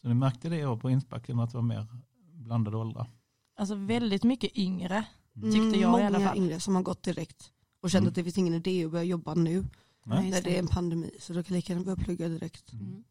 Så 0.01 0.07
ni 0.07 0.13
märkte 0.13 0.49
det 0.49 0.77
på 0.81 0.89
insparken 0.89 1.39
att 1.39 1.51
det 1.51 1.57
var 1.57 1.63
mer 1.63 1.87
blandade 2.33 2.77
åldrar? 2.77 3.09
Alltså 3.55 3.75
väldigt 3.75 4.23
mycket 4.23 4.57
yngre. 4.57 5.05
Mm. 5.35 5.51
Tyckte 5.51 5.79
jag 5.79 5.99
i 6.01 6.03
alla 6.03 6.17
Många 6.19 6.29
fall. 6.29 6.37
yngre 6.37 6.59
som 6.59 6.75
har 6.75 6.81
gått 6.83 7.03
direkt 7.03 7.51
och 7.81 7.91
känt 7.91 8.01
Mm. 8.01 8.09
att 8.09 8.15
det 8.15 8.23
finns 8.23 8.37
ingen 8.37 8.53
idé 8.53 8.85
att 8.85 8.91
börja 8.91 9.03
jobba 9.03 9.33
nu 9.33 9.65
Nej. 10.03 10.29
när 10.29 10.41
det 10.41 10.55
är 10.55 10.59
en 10.59 10.67
pandemi. 10.67 11.11
Så 11.19 11.33
då 11.33 11.43
kan 11.43 11.55
lika 11.55 11.73
gärna 11.73 11.85
börja 11.85 11.95
plugga 11.95 12.27
direkt. 12.27 12.73
Mm. 12.73 13.03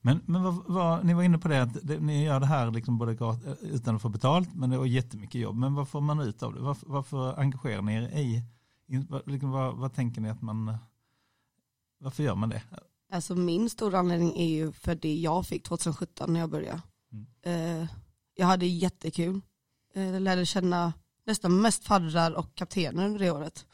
Men, 0.00 0.20
men 0.26 0.42
vad, 0.42 0.54
vad, 0.66 1.06
ni 1.06 1.14
var 1.14 1.22
inne 1.22 1.38
på 1.38 1.48
det 1.48 1.62
att 1.62 1.86
det, 1.86 2.00
ni 2.00 2.24
gör 2.24 2.40
det 2.40 2.46
här 2.46 2.70
liksom 2.70 2.98
både 2.98 3.14
grat, 3.14 3.40
utan 3.60 3.96
att 3.96 4.02
få 4.02 4.08
betalt, 4.08 4.54
men 4.54 4.70
det 4.70 4.78
var 4.78 4.86
jättemycket 4.86 5.40
jobb. 5.40 5.56
Men 5.56 5.74
vad 5.74 5.88
får 5.88 6.00
man 6.00 6.20
ut 6.20 6.42
av 6.42 6.54
det? 6.54 6.60
Varför, 6.60 6.86
varför 6.86 7.40
engagerar 7.40 7.82
ni 7.82 7.94
er 7.94 8.02
i, 8.02 8.42
i 8.86 8.96
vad, 9.08 9.30
liksom, 9.30 9.50
vad, 9.50 9.76
vad 9.76 9.94
tänker 9.94 10.20
ni 10.20 10.30
att 10.30 10.42
man, 10.42 10.78
varför 11.98 12.22
gör 12.22 12.34
man 12.34 12.48
det? 12.48 12.62
Alltså 13.12 13.34
min 13.34 13.70
stora 13.70 13.98
anledning 13.98 14.36
är 14.36 14.48
ju 14.48 14.72
för 14.72 14.94
det 14.94 15.14
jag 15.14 15.46
fick 15.46 15.62
2017 15.62 16.32
när 16.32 16.40
jag 16.40 16.50
började. 16.50 16.82
Mm. 17.12 17.26
Eh, 17.82 17.88
jag 18.34 18.46
hade 18.46 18.66
jättekul. 18.66 19.40
Eh, 19.94 20.02
jag 20.02 20.22
lärde 20.22 20.46
känna 20.46 20.92
nästan 21.24 21.60
mest 21.60 21.84
faddrar 21.84 22.32
och 22.32 22.54
kaptener 22.54 23.06
under 23.06 23.18
det 23.18 23.30
året. 23.30 23.66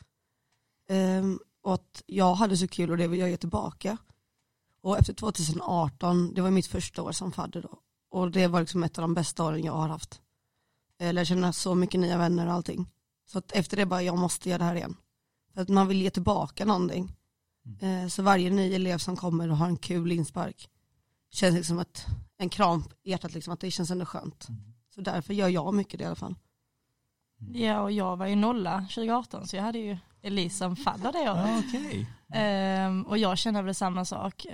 Eh, 0.89 1.25
och 1.63 1.75
att 1.75 2.03
jag 2.07 2.35
hade 2.35 2.57
så 2.57 2.69
kul 2.69 2.91
och 2.91 2.97
det 2.97 3.09
vill 3.09 3.21
jag 3.21 3.31
ge 3.31 3.37
tillbaka. 3.37 3.97
Och 4.83 4.99
efter 4.99 5.15
2018, 5.15 6.35
det 6.35 6.41
var 6.41 6.51
mitt 6.51 6.67
första 6.67 7.03
år 7.03 7.13
som 7.13 7.33
fadder 7.33 7.63
då. 7.63 7.79
Och 8.11 8.31
det 8.31 8.47
var 8.47 8.61
liksom 8.61 8.83
ett 8.83 8.99
av 8.99 9.03
de 9.03 9.15
bästa 9.15 9.45
åren 9.45 9.65
jag 9.65 9.73
har 9.73 9.89
haft. 9.89 10.21
Jag 10.99 11.15
lärde 11.15 11.27
känna 11.27 11.53
så 11.53 11.75
mycket 11.75 12.01
nya 12.01 12.19
vänner 12.19 12.47
och 12.47 12.53
allting. 12.53 12.91
Så 13.27 13.39
att 13.39 13.53
efter 13.53 13.77
det 13.77 13.87
bara, 13.87 14.03
jag 14.03 14.19
måste 14.19 14.49
göra 14.49 14.59
det 14.59 14.65
här 14.65 14.75
igen. 14.75 14.97
För 15.55 15.63
att 15.63 15.69
man 15.69 15.89
vill 15.89 16.03
ge 16.03 16.11
tillbaka 16.11 16.65
någonting. 16.65 17.13
Eh, 17.81 18.09
så 18.09 18.23
varje 18.23 18.51
ny 18.51 18.75
elev 18.75 18.99
som 18.99 19.17
kommer 19.17 19.51
och 19.51 19.57
har 19.57 19.67
en 19.67 19.77
kul 19.77 20.13
inspark 20.13 20.69
känns 21.31 21.55
liksom 21.55 21.79
ett, 21.79 22.07
en 22.39 22.49
kram 22.49 22.85
i 23.03 23.11
hjärtat, 23.11 23.35
liksom, 23.35 23.55
att 23.55 23.61
det 23.61 23.71
känns 23.71 23.91
ändå 23.91 24.05
skönt. 24.05 24.49
Så 24.95 25.01
därför 25.01 25.35
gör 25.35 25.49
jag 25.49 25.75
mycket 25.75 25.99
det 25.99 26.03
i 26.03 26.07
alla 26.07 26.17
fall. 26.17 26.35
Ja, 27.53 27.81
och 27.81 27.93
jag 27.93 28.17
var 28.17 28.27
ju 28.27 28.37
nolla 28.37 28.79
2018 28.79 29.49
så 29.49 29.57
jag 29.57 29.63
hade 29.63 29.79
ju 29.79 29.99
Elise 30.23 30.57
som 30.59 30.77
fadder 30.77 31.13
det 31.13 31.31
året. 31.31 31.47
Ja, 31.47 31.63
okej. 31.69 32.07
Ehm, 32.33 33.03
och 33.03 33.19
jag 33.19 33.39
känner 33.39 33.63
väl 33.63 33.75
samma 33.75 34.05
sak. 34.05 34.47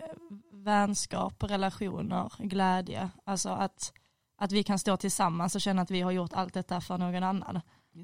Vänskap, 0.52 1.42
relationer, 1.42 2.32
glädje. 2.38 3.10
Alltså 3.24 3.48
att, 3.48 3.92
att 4.36 4.52
vi 4.52 4.62
kan 4.62 4.78
stå 4.78 4.96
tillsammans 4.96 5.54
och 5.54 5.60
känna 5.60 5.82
att 5.82 5.90
vi 5.90 6.00
har 6.00 6.10
gjort 6.10 6.32
allt 6.32 6.54
detta 6.54 6.80
för 6.80 6.98
någon 6.98 7.22
annan. 7.22 7.60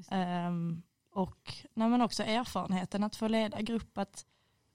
Ehm, 0.09 0.81
och 1.13 1.53
nej, 1.73 1.89
men 1.89 2.01
också 2.01 2.23
erfarenheten 2.23 3.03
att 3.03 3.15
få 3.15 3.27
leda 3.27 3.61
grupp. 3.61 3.97
Att, 3.97 4.25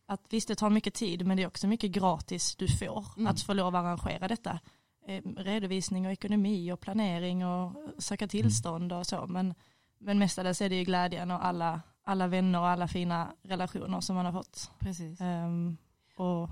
att 0.06 0.20
visst 0.30 0.48
det 0.48 0.54
tar 0.54 0.70
mycket 0.70 0.94
tid 0.94 1.26
men 1.26 1.36
det 1.36 1.42
är 1.42 1.46
också 1.46 1.66
mycket 1.66 1.90
gratis 1.90 2.56
du 2.56 2.68
får 2.68 3.06
Mm. 3.16 3.26
att 3.32 3.42
få 3.42 3.52
lov 3.54 3.76
att 3.76 3.84
arrangera 3.84 4.28
detta. 4.28 4.58
Ehm, 5.06 5.36
redovisning 5.36 6.06
och 6.06 6.12
ekonomi 6.12 6.72
och 6.72 6.80
planering 6.80 7.46
och 7.46 7.72
söka 7.98 8.28
tillstånd 8.28 8.92
och 8.92 9.06
så. 9.06 9.26
Men, 9.26 9.54
men 9.98 10.18
mestadels 10.18 10.60
är 10.60 10.68
det 10.68 10.76
ju 10.76 10.84
glädjen 10.84 11.30
och 11.30 11.44
alla, 11.44 11.80
alla 12.10 12.26
vänner 12.26 12.60
och 12.60 12.68
alla 12.68 12.88
fina 12.88 13.32
relationer 13.42 14.00
som 14.00 14.16
man 14.16 14.24
har 14.24 14.32
fått. 14.32 14.70
Precis. 14.78 15.20
Ehm, 15.20 15.76
och 16.16 16.50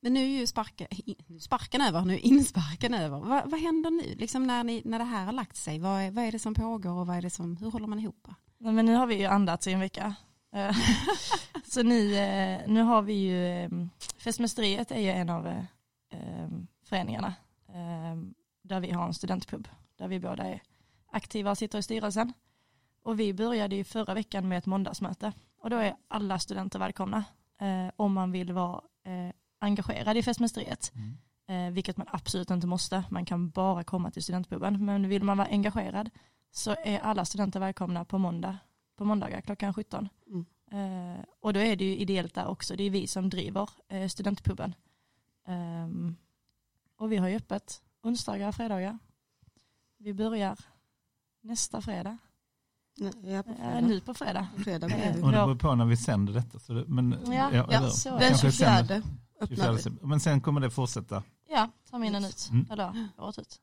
Men 0.00 0.14
nu 0.14 0.20
är 0.20 0.38
ju 0.40 0.46
sparken, 0.46 0.86
nu 1.26 1.38
sparken 1.40 1.80
över, 1.80 2.04
nu 2.04 2.14
är 2.14 2.18
insparken 2.18 2.94
över. 2.94 3.18
Vad, 3.20 3.50
vad 3.50 3.60
händer 3.60 3.90
nu, 3.90 4.14
liksom 4.14 4.46
när, 4.46 4.64
ni, 4.64 4.82
när 4.84 4.98
det 4.98 5.04
här 5.04 5.24
har 5.26 5.32
lagt 5.32 5.56
sig? 5.56 5.78
Vad 5.78 6.00
är, 6.00 6.10
vad 6.10 6.24
är 6.24 6.32
det 6.32 6.38
som 6.38 6.54
pågår 6.54 6.90
och 6.90 7.06
vad 7.06 7.16
är 7.16 7.22
det 7.22 7.30
som, 7.30 7.56
hur 7.56 7.70
håller 7.70 7.86
man 7.86 7.98
ihop? 7.98 8.28
nej, 8.58 8.72
men 8.72 8.86
nu 8.86 8.94
har 8.94 9.06
vi 9.06 9.14
ju 9.14 9.24
andats 9.24 9.66
i 9.66 9.72
en 9.72 9.80
vecka. 9.80 10.14
Eh, 10.52 10.76
så 11.64 11.82
nu, 11.82 12.16
eh, 12.16 12.60
nu 12.66 12.82
har 12.82 13.02
vi 13.02 13.12
ju, 13.12 13.64
eh, 13.64 13.70
Festmästeriet 14.18 14.90
är 14.90 15.00
ju 15.00 15.10
en 15.10 15.30
av 15.30 15.46
eh, 15.46 15.64
eh, 16.10 16.48
föreningarna 16.84 17.34
eh, 17.68 18.16
där 18.62 18.80
vi 18.80 18.90
har 18.90 19.06
en 19.06 19.14
studentpub 19.14 19.68
där 19.96 20.08
vi 20.08 20.20
båda 20.20 20.44
är 20.44 20.62
aktiva 21.10 21.50
och 21.50 21.58
sitter 21.58 21.78
i 21.78 21.82
styrelsen. 21.82 22.32
Och 23.02 23.20
vi 23.20 23.34
började 23.34 23.76
ju 23.76 23.84
förra 23.84 24.14
veckan 24.14 24.48
med 24.48 24.58
ett 24.58 24.66
måndagsmöte 24.66 25.32
och 25.58 25.70
då 25.70 25.76
är 25.76 25.96
alla 26.08 26.38
studenter 26.38 26.78
välkomna 26.78 27.24
eh, 27.60 27.92
om 27.96 28.12
man 28.12 28.32
vill 28.32 28.52
vara 28.52 28.80
eh, 29.04 29.34
engagerad 29.58 30.16
i 30.16 30.22
festmästeriet. 30.22 30.92
Mm. 30.94 31.68
eh, 31.68 31.74
vilket 31.74 31.96
man 31.96 32.06
absolut 32.10 32.50
inte 32.50 32.66
måste. 32.66 33.04
Man 33.10 33.24
kan 33.24 33.50
bara 33.50 33.84
komma 33.84 34.10
till 34.10 34.22
studentpuben. 34.22 34.84
Men 34.84 35.08
vill 35.08 35.22
man 35.22 35.38
vara 35.38 35.48
engagerad 35.48 36.10
så 36.50 36.76
är 36.84 36.98
alla 36.98 37.24
studenter 37.24 37.60
välkomna 37.60 38.04
på 38.04 38.18
måndag 38.18 38.58
på 38.96 39.04
måndagar 39.04 39.40
klockan 39.40 39.74
17. 39.74 40.08
Mm. 40.26 40.46
Eh, 40.70 41.24
och 41.40 41.52
då 41.52 41.60
är 41.60 41.76
det 41.76 41.84
ju 41.84 41.96
ideellt 41.96 42.34
där 42.34 42.46
också. 42.46 42.76
Det 42.76 42.84
är 42.84 42.90
vi 42.90 43.06
som 43.06 43.30
driver 43.30 43.70
eh, 43.88 44.08
studentpuben. 44.08 44.74
Ehm, 45.46 46.16
och 46.96 47.12
vi 47.12 47.16
har 47.16 47.28
ju 47.28 47.36
öppet 47.36 47.82
onsdagar 48.02 48.48
och 48.48 48.54
fredagar. 48.54 48.98
Vi 49.98 50.14
börjar 50.14 50.58
nästa 51.40 51.80
fredag. 51.80 52.18
Är 53.06 53.42
på 53.42 53.50
Eh, 53.50 53.56
fredag. 53.56 53.80
nu 53.80 54.00
på 54.00 54.14
fredag. 54.14 54.48
fredag 54.64 54.86
blir 54.86 54.96
det. 55.14 55.22
Och 55.22 55.30
det 55.32 55.36
Ja. 55.38 55.46
beror 55.46 55.56
på 55.58 55.74
när 55.74 55.84
vi 55.84 55.96
sänder 55.96 56.32
detta. 56.32 56.58
Så 56.58 56.72
det, 56.72 56.84
men, 56.88 57.18
Ja, 57.26 57.32
ja, 57.54 57.66
eller- 57.72 57.88
så 57.88 58.08
är 58.08 58.12
Den 58.12 58.20
det. 58.20 58.28
kanske 58.28 58.52
24 58.52 58.76
sänder 58.76 59.02
öppnar 59.40 59.56
24 59.56 59.90
vi. 60.02 60.06
Men 60.06 60.20
sen 60.20 60.40
kommer 60.40 60.60
det 60.60 60.70
fortsätta. 60.70 61.22
Ja, 61.48 61.68
terminen 61.90 62.24
ut. 62.24 62.48
Mm. 62.50 62.66
Eller 62.70 63.08
året 63.18 63.38
ut. 63.38 63.56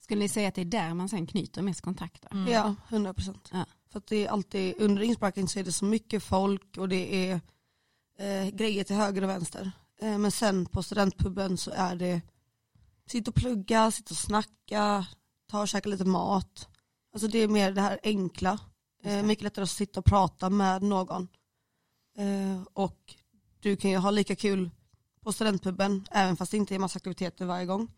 Skulle 0.00 0.20
ni 0.20 0.28
säga 0.28 0.48
att 0.48 0.54
det 0.54 0.60
är 0.60 0.64
där 0.64 0.94
man 0.94 1.08
sen 1.08 1.26
knyter 1.26 1.62
mest 1.62 1.80
kontakter? 1.80 2.28
Mm. 2.32 2.52
Ja, 2.52 2.74
100 2.88 3.14
procent. 3.14 3.48
Ja. 3.52 3.64
För 3.90 3.98
att 3.98 4.06
det 4.06 4.26
är 4.26 4.30
alltid, 4.30 4.74
under 4.78 5.02
insparken 5.02 5.48
så 5.48 5.58
är 5.58 5.64
det 5.64 5.72
så 5.72 5.84
mycket 5.84 6.22
folk 6.22 6.76
och 6.78 6.88
det 6.88 7.30
är 7.30 7.40
eh, 8.18 8.48
grejer 8.50 8.84
till 8.84 8.96
höger 8.96 9.22
och 9.22 9.28
vänster. 9.30 9.72
Eh, 10.00 10.18
men 10.18 10.30
sen 10.30 10.66
på 10.66 10.82
studentpuben 10.82 11.56
så 11.56 11.70
är 11.74 11.96
det 11.96 12.20
sitta 13.06 13.30
och 13.30 13.34
plugga, 13.34 13.90
sitta 13.90 14.10
och 14.12 14.16
snacka, 14.16 15.06
ta 15.50 15.60
och 15.60 15.68
käka 15.68 15.88
lite 15.88 16.04
mat. 16.04 16.68
Alltså 17.12 17.28
det 17.28 17.38
är 17.38 17.48
mer 17.48 17.72
det 17.72 17.80
här 17.80 17.98
enkla. 18.02 18.58
Eh, 19.04 19.22
mycket 19.22 19.42
lättare 19.42 19.62
att 19.62 19.70
sitta 19.70 20.00
och 20.00 20.06
prata 20.06 20.50
med 20.50 20.82
någon. 20.82 21.28
Eh, 22.18 22.62
och 22.72 23.14
du 23.60 23.76
kan 23.76 23.90
ju 23.90 23.96
ha 23.96 24.10
lika 24.10 24.36
kul 24.36 24.70
på 25.22 25.32
studentpuben 25.32 26.06
även 26.10 26.36
fast 26.36 26.50
det 26.50 26.56
inte 26.56 26.74
är 26.74 26.78
massa 26.78 26.96
aktiviteter 26.96 27.46
varje 27.46 27.66
gång. 27.66 27.88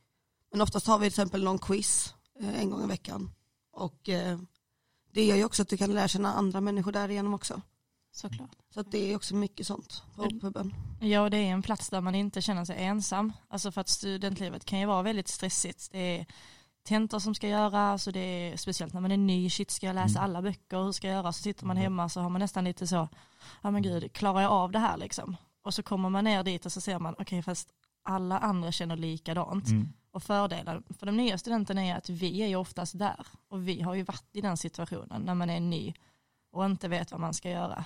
Men 0.50 0.61
oftast 0.61 0.86
har 0.86 0.98
vi 0.98 1.02
till 1.02 1.07
exempel 1.07 1.44
någon 1.44 1.59
quiz 1.59 2.14
eh, 2.40 2.61
en 2.61 2.70
gång 2.70 2.84
i 2.84 2.86
veckan. 2.86 3.30
Och 3.72 4.09
eh, 4.09 4.38
det 5.12 5.24
gör 5.24 5.36
ju 5.36 5.44
också 5.44 5.62
att 5.62 5.68
du 5.68 5.76
kan 5.76 5.94
lära 5.94 6.09
känna 6.09 6.32
andra 6.32 6.61
människor 6.61 6.92
därigenom 6.92 7.34
också. 7.34 7.62
Såklart. 8.12 8.50
Så 8.74 8.80
att 8.80 8.92
det 8.92 9.12
är 9.12 9.16
också 9.16 9.34
mycket 9.34 9.66
sånt 9.66 10.02
på 10.16 10.30
puben. 10.40 10.74
Ja, 11.00 11.20
och 11.20 11.30
det 11.30 11.36
är 11.36 11.52
en 11.52 11.62
plats 11.62 11.90
där 11.90 12.00
man 12.00 12.14
inte 12.14 12.42
känner 12.42 12.64
sig 12.64 12.84
ensam. 12.84 13.32
Alltså 13.48 13.72
för 13.72 13.80
att 13.80 13.88
studentlivet 13.88 14.64
kan 14.64 14.80
ju 14.80 14.86
vara 14.86 15.02
väldigt 15.02 15.28
stressigt. 15.28 15.88
Det 15.92 16.18
är 16.18 16.26
tentor 16.85 17.18
som 17.18 17.35
ska 17.35 17.49
göras 17.49 18.07
och 18.07 18.12
det 18.12 18.20
är 18.20 18.57
speciellt 18.57 18.93
när 18.95 19.01
man 19.01 19.12
är 19.12 19.16
ny, 19.16 19.51
shit 19.51 19.70
ska 19.70 19.87
jag 19.87 19.95
läsa 19.95 20.18
Mm. 20.18 20.24
alla 20.24 20.43
böcker, 20.43 20.82
hur 20.85 20.93
ska 20.93 21.07
jag 21.07 21.14
göra? 21.14 21.32
Så 21.32 21.43
sitter 21.43 21.66
man 21.66 21.76
hemma 21.76 22.09
så 22.09 22.20
har 22.20 22.30
man 22.30 22.41
nästan 22.41 22.64
lite 22.64 22.87
så, 22.87 23.09
ja 23.62 23.70
men 23.70 23.82
gud, 23.82 24.12
klarar 24.12 24.41
jag 24.41 24.53
av 24.53 24.72
det 24.72 24.78
här 24.78 24.97
liksom? 24.97 25.37
Och 25.62 25.74
så 25.74 25.82
kommer 25.82 26.11
man 26.11 26.24
ner 26.24 26.43
dit 26.43 26.66
och 26.66 26.72
så 26.72 26.80
ser 26.80 26.99
man, 26.99 27.14
okej 27.18 27.43
fast 27.43 27.68
alla 28.03 28.39
andra 28.39 28.72
känner 28.72 28.97
likadant. 28.97 29.68
Mm. 29.68 29.89
Och 30.11 30.22
fördelen 30.22 30.82
för 30.99 31.07
de 31.07 31.16
nya 31.16 31.39
studenterna 31.39 31.82
är 31.82 31.97
att 31.97 32.09
vi 32.09 32.43
är 32.43 32.47
ju 32.47 32.57
oftast 32.57 32.99
där. 32.99 33.26
Och 33.49 33.68
vi 33.68 33.82
har 33.82 33.95
ju 33.95 34.03
varit 34.03 34.28
i 34.32 34.41
den 34.41 34.57
situationen 34.57 35.22
när 35.22 35.35
man 35.35 35.51
är 35.51 35.61
ny 35.61 35.95
och 36.53 36.64
inte 36.64 36.89
vet 36.89 37.11
vad 37.11 37.20
man 37.20 37.35
ska 37.35 37.51
göra. 37.51 37.85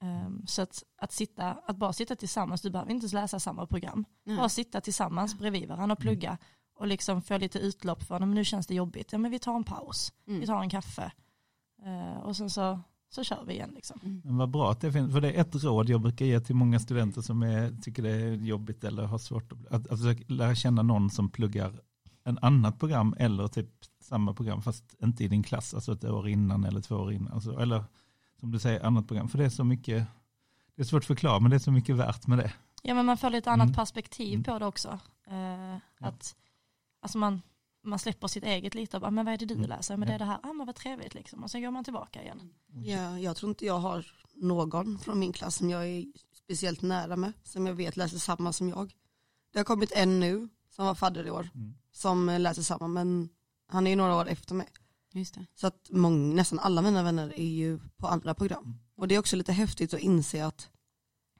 Um, 0.00 0.46
så 0.46 0.62
att, 0.62 0.82
att, 0.96 1.12
sitta, 1.12 1.50
att 1.66 1.76
bara 1.76 1.92
sitta 1.92 2.16
tillsammans, 2.16 2.62
du 2.62 2.70
behöver 2.70 2.90
inte 2.90 3.16
läsa 3.16 3.40
samma 3.40 3.66
program. 3.66 4.04
Nej. 4.24 4.36
Bara 4.36 4.48
sitta 4.48 4.80
tillsammans 4.80 5.38
bredvid 5.38 5.68
varandra 5.68 5.92
och 5.92 5.98
plugga 5.98 6.38
och 6.78 6.86
liksom 6.86 7.22
få 7.22 7.38
lite 7.38 7.58
utlopp 7.58 8.02
för, 8.02 8.18
men 8.18 8.30
nu 8.30 8.44
känns 8.44 8.66
det 8.66 8.74
jobbigt, 8.74 9.12
ja 9.12 9.18
men 9.18 9.30
vi 9.30 9.38
tar 9.38 9.56
en 9.56 9.64
paus, 9.64 10.12
Mm. 10.26 10.40
vi 10.40 10.46
tar 10.46 10.60
en 10.62 10.70
kaffe. 10.70 11.12
Eh, 11.84 12.18
och 12.22 12.36
sen 12.36 12.50
så, 12.50 12.80
så 13.10 13.24
kör 13.24 13.44
vi 13.46 13.52
igen 13.52 13.70
liksom. 13.74 14.00
Mm. 14.04 14.20
Men 14.24 14.36
vad 14.36 14.50
bra 14.50 14.70
att 14.70 14.80
det 14.80 14.92
finns, 14.92 15.12
för 15.12 15.20
det 15.20 15.32
är 15.32 15.40
ett 15.40 15.54
råd 15.64 15.88
jag 15.88 16.00
brukar 16.00 16.26
ge 16.26 16.40
till 16.40 16.54
många 16.54 16.78
studenter 16.78 17.20
som 17.22 17.42
är, 17.42 17.82
tycker 17.82 18.02
det 18.02 18.10
är 18.10 18.32
jobbigt 18.34 18.84
eller 18.84 19.04
har 19.04 19.18
svårt 19.18 19.52
att, 19.52 19.66
att, 19.66 19.88
att 19.88 19.98
försöka 20.00 20.24
lära 20.34 20.54
känna 20.54 20.82
någon 20.82 21.10
som 21.10 21.28
pluggar 21.30 21.80
en 22.24 22.38
annat 22.42 22.78
program 22.78 23.14
eller 23.18 23.48
typ 23.48 23.70
samma 24.00 24.34
program 24.34 24.62
fast 24.62 24.94
inte 25.02 25.24
i 25.24 25.28
din 25.28 25.42
klass, 25.42 25.74
alltså 25.74 25.92
ett 25.92 26.04
år 26.04 26.28
innan 26.28 26.64
eller 26.64 26.80
två 26.80 26.96
år 26.96 27.12
innan. 27.12 27.32
Alltså, 27.32 27.58
eller 27.60 27.84
som 28.40 28.50
du 28.50 28.58
säger, 28.58 28.86
annat 28.86 29.08
program. 29.08 29.28
För 29.28 29.38
det 29.38 29.44
är 29.44 29.48
så 29.50 29.64
mycket, 29.64 30.06
det 30.76 30.82
är 30.82 30.86
svårt 30.86 31.02
att 31.02 31.06
förklara 31.06 31.40
men 31.40 31.50
det 31.50 31.56
är 31.56 31.58
så 31.58 31.72
mycket 31.72 31.96
värt 31.96 32.26
med 32.26 32.38
det. 32.38 32.52
Ja 32.82 32.94
men 32.94 33.06
man 33.06 33.16
får 33.16 33.30
lite 33.30 33.50
annat 33.50 33.64
Mm. 33.64 33.74
perspektiv 33.74 34.32
Mm. 34.34 34.44
på 34.44 34.58
det 34.58 34.66
också. 34.66 34.98
Eh, 35.26 35.76
att, 36.06 36.36
alltså 37.00 37.18
man, 37.18 37.42
man 37.84 37.98
släpper 37.98 38.28
sitt 38.28 38.44
eget 38.44 38.74
lite, 38.74 38.96
och 38.96 39.00
bara, 39.00 39.10
men 39.10 39.24
vad 39.24 39.34
är 39.34 39.38
det 39.38 39.46
du 39.46 39.54
Mm. 39.54 39.68
läser? 39.68 39.96
Men 39.96 40.08
det 40.08 40.14
är 40.14 40.18
det 40.18 40.24
här, 40.24 40.38
ah, 40.42 40.52
men 40.52 40.66
vad 40.66 40.74
trevligt 40.74 41.14
liksom. 41.14 41.42
Och 41.42 41.50
sen 41.50 41.62
går 41.62 41.70
man 41.70 41.84
tillbaka 41.84 42.22
igen. 42.22 42.54
Ja, 42.84 43.18
jag 43.18 43.36
tror 43.36 43.50
inte 43.50 43.66
jag 43.66 43.78
har 43.78 44.06
någon 44.34 44.98
från 44.98 45.18
min 45.18 45.32
klass 45.32 45.56
som 45.56 45.70
jag 45.70 45.86
är 45.88 46.04
speciellt 46.34 46.82
nära 46.82 47.16
med, 47.16 47.32
som 47.44 47.66
jag 47.66 47.74
vet 47.74 47.96
läser 47.96 48.18
samma 48.18 48.52
som 48.52 48.68
jag. 48.68 48.94
Det 49.52 49.58
har 49.58 49.64
kommit 49.64 49.92
en 49.92 50.20
nu, 50.20 50.48
som 50.70 50.86
var 50.86 50.94
fadder 50.94 51.26
i 51.26 51.30
år, 51.30 51.48
Mm. 51.54 51.74
som 51.92 52.28
eh, 52.28 52.40
läser 52.40 52.62
samma, 52.62 52.88
men 52.88 53.28
han 53.66 53.86
är 53.86 53.90
ju 53.90 53.96
några 53.96 54.16
år 54.16 54.28
efter 54.28 54.54
mig. 54.54 54.66
Just 55.12 55.34
det. 55.34 55.46
Så 55.54 55.66
att 55.66 55.88
många, 55.90 56.34
nästan 56.34 56.58
alla 56.58 56.82
mina 56.82 57.02
vänner 57.02 57.32
är 57.40 57.44
ju 57.48 57.80
på 57.96 58.06
andra 58.06 58.34
program. 58.34 58.64
Mm. 58.64 58.78
Och 58.96 59.08
det 59.08 59.14
är 59.14 59.18
också 59.18 59.36
lite 59.36 59.52
häftigt 59.52 59.94
att 59.94 60.00
inse 60.00 60.46
att 60.46 60.68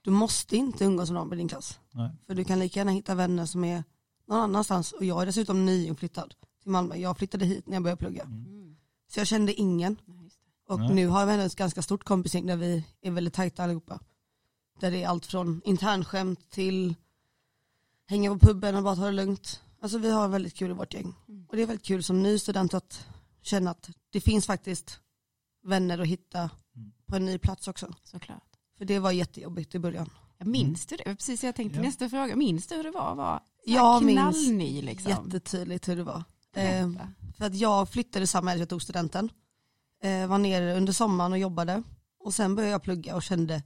du 0.02 0.10
måste 0.10 0.56
inte 0.56 0.84
umgås 0.84 1.10
med 1.10 1.14
någon 1.20 1.32
i 1.32 1.36
din 1.36 1.48
klass. 1.48 1.78
Nej. 1.90 2.10
För 2.26 2.34
du 2.34 2.44
kan 2.44 2.58
lika 2.58 2.80
gärna 2.80 2.90
hitta 2.90 3.14
vänner 3.14 3.46
som 3.46 3.64
är 3.64 3.84
någon 4.28 4.38
annanstans. 4.40 4.92
Och 4.92 5.04
jag 5.04 5.22
är 5.22 5.26
dessutom 5.26 5.66
nyinflyttad 5.66 6.34
till 6.62 6.70
Malmö. 6.70 6.96
Jag 6.96 7.18
flyttade 7.18 7.44
hit 7.44 7.66
när 7.66 7.74
jag 7.74 7.82
började 7.82 7.98
plugga. 8.00 8.22
Mm. 8.22 8.76
Så 9.08 9.20
jag 9.20 9.26
kände 9.26 9.54
ingen. 9.54 9.96
Nej. 10.04 10.30
Och 10.68 10.80
Nej. 10.80 10.94
nu 10.94 11.06
har 11.06 11.26
jag 11.26 11.44
ett 11.46 11.56
ganska 11.56 11.82
stort 11.82 12.04
kompisgäng 12.04 12.46
där 12.46 12.56
vi 12.56 12.84
är 13.00 13.10
väldigt 13.10 13.34
tajta 13.34 13.64
allihopa. 13.64 14.00
Där 14.80 14.90
det 14.90 15.02
är 15.02 15.08
allt 15.08 15.26
från 15.26 15.60
internskämt 15.64 16.50
till 16.50 16.94
hänga 18.06 18.30
på 18.32 18.38
puben 18.38 18.74
och 18.76 18.82
bara 18.82 18.96
ta 18.96 19.04
det 19.04 19.12
lugnt. 19.12 19.62
Alltså 19.80 19.98
vi 19.98 20.10
har 20.10 20.28
väldigt 20.28 20.54
kul 20.54 20.70
i 20.70 20.74
vårt 20.74 20.94
gäng. 20.94 21.14
Mm. 21.28 21.46
Och 21.48 21.56
det 21.56 21.62
är 21.62 21.66
väldigt 21.66 21.86
kul 21.86 22.02
som 22.02 22.22
ny 22.22 22.38
student 22.38 22.74
att 22.74 23.06
känna 23.42 23.70
att 23.70 23.90
det 24.10 24.20
finns 24.20 24.46
faktiskt 24.46 25.00
vänner 25.64 25.98
att 25.98 26.06
hitta 26.06 26.50
Mm. 26.76 26.92
på 27.06 27.16
en 27.16 27.24
ny 27.24 27.38
plats 27.38 27.68
också. 27.68 27.94
Såklart. 28.04 28.42
För 28.78 28.84
det 28.84 28.98
var 28.98 29.12
jättejobbigt 29.12 29.74
i 29.74 29.78
början. 29.78 30.10
Jag 30.38 30.48
minns 30.48 30.86
du 30.86 30.96
det? 30.96 31.04
Precis 31.04 31.44
jag 31.44 31.54
tänkte 31.54 31.78
Ja. 31.78 31.82
nästa 31.82 32.08
fråga. 32.08 32.36
Minns 32.36 32.66
du 32.66 32.74
hur 32.74 32.82
det 32.84 32.90
var 32.90 33.14
vara 33.14 33.42
Jag 33.64 34.04
minns 34.04 34.46
liksom? 34.84 35.10
jättetydligt 35.10 35.88
hur 35.88 35.96
det 35.96 36.02
var. 36.04 36.24
Eh, 36.54 36.90
för 37.38 37.44
att 37.44 37.54
jag 37.54 37.88
flyttade 37.90 38.26
samma 38.26 38.50
helg 38.50 38.60
jag 38.60 38.68
tog 38.68 38.82
studenten. 38.82 39.30
Eh, 40.02 40.26
var 40.26 40.38
nere 40.38 40.76
under 40.76 40.92
sommaren 40.92 41.32
och 41.32 41.38
jobbade. 41.38 41.82
Och 42.20 42.34
sen 42.34 42.54
började 42.54 42.72
jag 42.72 42.82
plugga 42.82 43.16
och 43.16 43.22
kände 43.22 43.62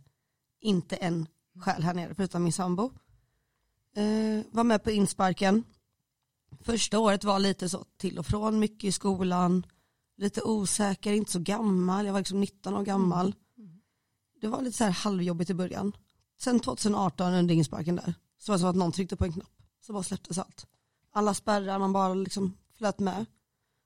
inte 0.61 0.97
en 0.97 1.27
själ 1.59 1.83
här 1.83 1.95
nere 1.95 2.15
förutom 2.15 2.43
min 2.43 2.53
sambo. 2.53 2.93
Eh, 3.97 4.45
var 4.51 4.65
med 4.65 4.85
på 4.85 4.91
insparken. 4.91 5.65
Första 6.61 6.99
året 6.99 7.25
var 7.25 7.39
lite 7.39 7.69
så 7.69 7.85
till 7.97 8.19
och 8.19 8.27
från, 8.27 8.59
mycket 8.59 8.85
i 8.85 8.93
skolan. 8.93 9.67
lite 10.17 10.43
osäker, 10.43 11.13
inte 11.13 11.33
så 11.33 11.39
gammal, 11.39 12.07
jag 12.07 12.13
var 12.13 12.21
liksom 12.21 12.41
19 12.41 12.75
år 12.75 12.83
gammal. 12.85 13.35
Mm. 13.59 13.81
Det 14.41 14.49
var 14.49 14.63
lite 14.63 14.77
så 14.77 14.85
här 14.85 14.91
halvjobbigt 14.91 15.51
i 15.51 15.55
början. 15.55 15.93
Sen 16.45 16.61
2018 16.61 17.35
under 17.35 17.55
insparken 17.55 17.97
där, 17.97 18.15
så 18.39 18.53
var 18.53 18.57
det 18.57 18.61
som 18.61 18.71
att 18.71 18.77
någon 18.77 18.93
tryckte 18.93 19.17
på 19.17 19.25
en 19.25 19.33
knapp, 19.33 19.63
så 19.81 19.93
bara 19.93 20.03
släpptes 20.03 20.39
allt. 20.39 20.67
Alla 21.13 21.35
spärrar, 21.35 21.79
man 21.79 21.93
bara 21.93 22.15
liksom 22.15 22.57
flöt 22.75 22.99
med. 22.99 23.27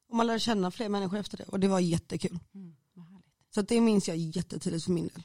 Och 0.09 0.17
man 0.17 0.27
lärde 0.27 0.41
känna 0.41 0.71
fler 0.71 0.89
människor 0.89 1.19
efter 1.19 1.37
det 1.37 1.45
och 1.45 1.61
det 1.61 1.69
var 1.69 1.81
jättekul. 1.81 2.39
Mm. 2.55 2.77
Så 3.55 3.61
att 3.61 3.69
det 3.69 3.81
minns 3.81 4.09
jag 4.09 4.17
jättetydligt 4.17 4.85
för 4.85 4.93
min 4.93 5.09
del. 5.09 5.23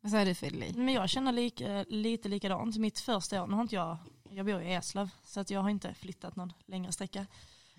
Vad 0.00 0.10
säger 0.10 0.26
du 0.26 0.34
Fideli? 0.34 0.72
Men 0.76 0.94
jag 0.94 1.08
känner 1.08 1.32
lika, 1.32 1.84
lite 1.88 2.28
likadant. 2.28 2.76
Mitt 2.76 3.00
första 3.00 3.42
år, 3.42 3.46
nu 3.46 3.54
har 3.54 3.62
inte 3.62 3.74
jag, 3.74 3.96
jag 4.30 4.46
bor 4.46 4.62
i 4.62 4.74
Eslöv 4.74 5.10
så 5.24 5.40
att 5.40 5.50
jag 5.50 5.62
har 5.62 5.70
inte 5.70 5.94
flyttat 5.94 6.36
någon 6.36 6.52
längre 6.66 6.92
sträcka. 6.92 7.26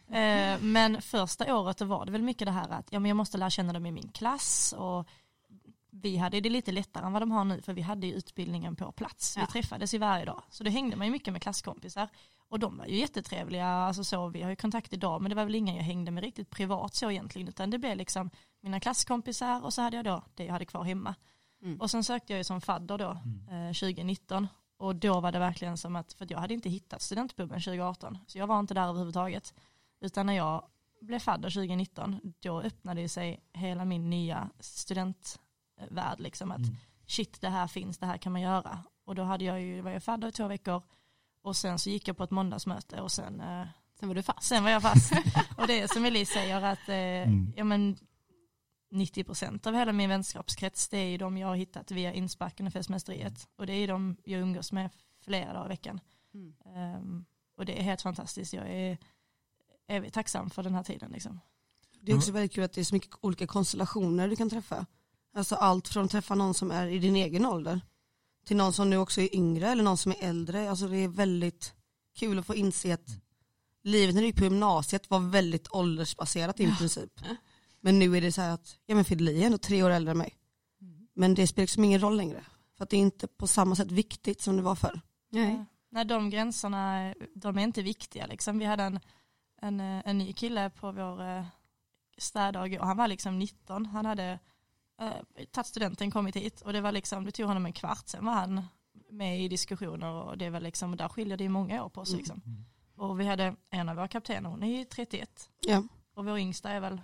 Eh, 0.07 0.61
men 0.61 1.01
första 1.01 1.55
året 1.55 1.77
då 1.77 1.85
var 1.85 2.05
det 2.05 2.11
väl 2.11 2.21
mycket 2.21 2.45
det 2.45 2.51
här 2.51 2.69
att 2.69 2.87
ja, 2.89 2.99
men 2.99 3.09
jag 3.09 3.17
måste 3.17 3.37
lära 3.37 3.49
känna 3.49 3.73
dem 3.73 3.85
i 3.85 3.91
min 3.91 4.11
klass 4.11 4.73
och 4.77 5.07
vi 5.91 6.17
hade 6.17 6.41
det 6.41 6.49
lite 6.49 6.71
lättare 6.71 7.05
än 7.05 7.13
vad 7.13 7.21
de 7.21 7.31
har 7.31 7.43
nu 7.45 7.61
för 7.61 7.73
vi 7.73 7.81
hade 7.81 8.07
ju 8.07 8.13
utbildningen 8.13 8.75
på 8.75 8.91
plats. 8.91 9.37
Vi 9.37 9.41
Ja. 9.41 9.47
träffades 9.47 9.93
ju 9.93 9.97
varje 9.97 10.25
dag 10.25 10.43
så 10.49 10.63
då 10.63 10.69
hängde 10.69 10.95
man 10.95 11.07
ju 11.07 11.11
mycket 11.11 11.33
med 11.33 11.41
klasskompisar 11.41 12.09
och 12.49 12.59
de 12.59 12.77
var 12.77 12.85
ju 12.85 12.95
jättetrevliga. 12.97 13.67
Alltså 13.67 14.03
så, 14.03 14.27
vi 14.27 14.41
har 14.41 14.49
ju 14.49 14.55
kontakt 14.55 14.93
idag 14.93 15.21
men 15.21 15.29
det 15.29 15.35
var 15.35 15.45
väl 15.45 15.55
ingen 15.55 15.75
jag 15.75 15.83
hängde 15.83 16.11
med 16.11 16.23
riktigt 16.23 16.49
privat 16.49 16.95
så 16.95 17.11
egentligen 17.11 17.47
utan 17.47 17.69
det 17.69 17.77
blev 17.79 17.97
liksom 17.97 18.29
mina 18.61 18.79
klasskompisar 18.79 19.65
och 19.65 19.73
så 19.73 19.81
hade 19.81 19.95
jag 19.95 20.05
då 20.05 20.23
det 20.35 20.45
jag 20.45 20.53
hade 20.53 20.65
kvar 20.65 20.83
hemma. 20.83 21.15
Mm. 21.61 21.81
Och 21.81 21.91
sen 21.91 22.03
sökte 22.03 22.33
jag 22.33 22.37
ju 22.37 22.43
som 22.43 22.61
fadder 22.61 22.97
då 22.97 23.09
eh, 23.55 23.73
2019 23.73 24.47
och 24.77 24.95
då 24.95 25.19
var 25.19 25.31
det 25.31 25.39
verkligen 25.39 25.77
som 25.77 25.95
att, 25.95 26.13
för 26.13 26.25
att 26.25 26.31
jag 26.31 26.39
hade 26.39 26.53
inte 26.53 26.69
hittat 26.69 27.01
studentpuben 27.01 27.59
2018 27.61 28.17
så 28.27 28.37
jag 28.37 28.47
var 28.47 28.59
inte 28.59 28.73
där 28.73 28.87
överhuvudtaget. 28.87 29.53
Utan 30.01 30.25
när 30.25 30.33
jag 30.33 30.63
blev 31.01 31.19
fadder 31.19 31.49
2019 31.49 32.33
då 32.39 32.61
öppnade 32.61 33.01
ju 33.01 33.07
sig 33.07 33.43
hela 33.53 33.85
min 33.85 34.09
nya 34.09 34.49
studentvärld 35.79 36.19
liksom 36.19 36.51
att 36.51 36.61
shit 37.07 37.41
det 37.41 37.49
här 37.49 37.67
finns, 37.67 37.97
det 37.97 38.05
här 38.05 38.17
kan 38.17 38.31
man 38.31 38.41
göra. 38.41 38.83
Och 39.05 39.15
då 39.15 39.23
hade 39.23 39.45
jag 39.45 39.61
ju, 39.61 39.81
var 39.81 39.91
jag 39.91 40.03
fadder 40.03 40.27
i 40.27 40.31
två 40.31 40.47
veckor 40.47 40.81
och 41.41 41.55
sen 41.55 41.79
så 41.79 41.89
gick 41.89 42.07
jag 42.07 42.17
på 42.17 42.23
ett 42.23 42.31
måndagsmöte 42.31 43.01
och 43.01 43.11
sen 43.11 43.41
eh, 43.41 43.67
Sen 43.99 44.07
var 44.07 44.15
du 44.15 44.23
fast. 44.23 44.47
Sen 44.47 44.63
var 44.63 44.71
jag 44.71 44.81
fast. 44.81 45.11
och 45.57 45.67
det 45.67 45.79
är 45.79 45.87
som 45.87 46.05
Elise 46.05 46.33
säger 46.33 46.61
att 46.61 46.89
eh, 46.89 46.95
Mm. 46.95 47.53
ja, 47.55 47.63
men 47.63 47.97
90% 48.91 49.67
av 49.67 49.75
hela 49.75 49.91
min 49.91 50.09
vänskapskrets 50.09 50.89
det 50.89 50.97
är 50.97 51.09
ju 51.09 51.17
de 51.17 51.37
jag 51.37 51.47
har 51.47 51.55
hittat 51.55 51.91
via 51.91 52.13
insparken 52.13 52.67
och 52.67 52.73
festmästeriet. 52.73 53.47
Och 53.55 53.65
det 53.65 53.73
är 53.73 53.79
ju 53.79 53.87
de 53.87 54.17
jag 54.23 54.41
umgås 54.41 54.71
med 54.71 54.89
flera 55.23 55.53
dagar 55.53 55.65
i 55.65 55.69
veckan. 55.69 55.99
Mm. 56.33 56.53
Ehm, 56.75 57.25
och 57.57 57.65
det 57.65 57.79
är 57.79 57.83
helt 57.83 58.01
fantastiskt. 58.01 58.53
Jag 58.53 58.69
är 58.69 58.97
evigt 59.87 60.13
tacksam 60.13 60.49
för 60.49 60.63
den 60.63 60.75
här 60.75 60.83
tiden. 60.83 61.11
Liksom. 61.11 61.39
Det 62.01 62.11
är 62.11 62.17
också 62.17 62.31
väldigt 62.31 62.53
kul 62.53 62.63
att 62.63 62.73
det 62.73 62.81
är 62.81 62.85
så 62.85 62.95
mycket 62.95 63.15
olika 63.21 63.47
konstellationer 63.47 64.27
du 64.27 64.35
kan 64.35 64.49
träffa. 64.49 64.85
Alltså 65.33 65.55
allt 65.55 65.87
från 65.87 66.05
att 66.05 66.11
träffa 66.11 66.35
någon 66.35 66.53
som 66.53 66.71
är 66.71 66.87
i 66.87 66.99
din 66.99 67.15
egen 67.15 67.45
ålder 67.45 67.81
till 68.45 68.57
någon 68.57 68.73
som 68.73 68.89
nu 68.89 68.97
också 68.97 69.21
är 69.21 69.35
yngre 69.35 69.67
eller 69.67 69.83
någon 69.83 69.97
som 69.97 70.11
är 70.11 70.17
äldre. 70.19 70.69
Alltså 70.69 70.87
det 70.87 70.97
är 70.97 71.07
väldigt 71.07 71.73
kul 72.15 72.39
att 72.39 72.45
få 72.45 72.55
inse 72.55 72.93
att 72.93 73.09
livet 73.83 74.15
när 74.15 74.21
du 74.21 74.27
gick 74.27 74.37
på 74.37 74.43
gymnasiet 74.43 75.09
var 75.09 75.19
väldigt 75.19 75.71
åldersbaserat 75.71 76.59
i 76.59 76.75
princip. 76.77 77.21
Men 77.81 77.99
nu 77.99 78.17
är 78.17 78.21
det 78.21 78.31
så 78.31 78.41
här 78.41 78.53
att, 78.53 78.77
ja 78.85 78.95
men 78.95 79.05
Fideli 79.05 79.41
är 79.41 79.45
ändå 79.45 79.57
tre 79.57 79.83
år 79.83 79.89
äldre 79.89 80.11
än 80.11 80.17
mig. 80.17 80.35
Men 81.13 81.35
det 81.35 81.47
spelar 81.47 81.63
liksom 81.63 81.83
ingen 81.83 82.01
roll 82.01 82.17
längre. 82.17 82.45
För 82.77 82.83
att 82.83 82.89
det 82.89 82.97
är 82.97 83.01
inte 83.01 83.27
på 83.27 83.47
samma 83.47 83.75
sätt 83.75 83.91
viktigt 83.91 84.41
som 84.41 84.55
det 84.55 84.61
var 84.61 84.75
förr. 84.75 85.01
Nej. 85.29 85.65
Nej, 85.89 86.05
de 86.05 86.29
gränserna 86.29 87.13
de 87.35 87.57
är 87.57 87.63
inte 87.63 87.81
viktiga. 87.81 88.25
Liksom. 88.25 88.59
Vi 88.59 88.65
hade 88.65 88.83
en, 88.83 88.99
en, 89.61 89.79
en 89.79 90.17
ny 90.17 90.33
kille 90.33 90.69
på 90.69 90.91
vår 90.91 91.21
eh, 91.21 91.45
städdag 92.17 92.77
och 92.79 92.87
han 92.87 92.97
var 92.97 93.07
liksom 93.07 93.39
19. 93.39 93.85
Han 93.85 94.05
hade 94.05 94.39
eh, 94.99 95.45
tagit 95.51 95.67
studenten, 95.67 96.11
kommit 96.11 96.35
hit 96.35 96.61
och 96.61 96.73
det 96.73 96.81
var 96.81 96.91
liksom, 96.91 97.25
det 97.25 97.31
tog 97.31 97.47
honom 97.47 97.65
en 97.65 97.73
kvart, 97.73 98.07
sen 98.07 98.25
var 98.25 98.33
han 98.33 98.65
med 99.09 99.41
i 99.41 99.47
diskussioner 99.47 100.11
och 100.11 100.37
det 100.37 100.49
var 100.49 100.59
liksom, 100.59 100.95
där 100.97 101.09
skiljer 101.09 101.37
det 101.37 101.49
många 101.49 101.83
år 101.83 101.89
på 101.89 102.01
oss. 102.01 102.09
Mm. 102.09 102.17
Liksom. 102.17 102.41
Och 102.95 103.19
vi 103.19 103.25
hade 103.25 103.55
en 103.69 103.89
av 103.89 103.95
våra 103.95 104.07
kaptener, 104.07 104.49
hon 104.49 104.63
är 104.63 104.77
ju 104.77 104.85
31 104.85 105.49
Ja. 105.67 105.83
och 106.13 106.25
vår 106.25 106.39
yngsta 106.39 106.69
är 106.69 106.79
väl 106.79 107.01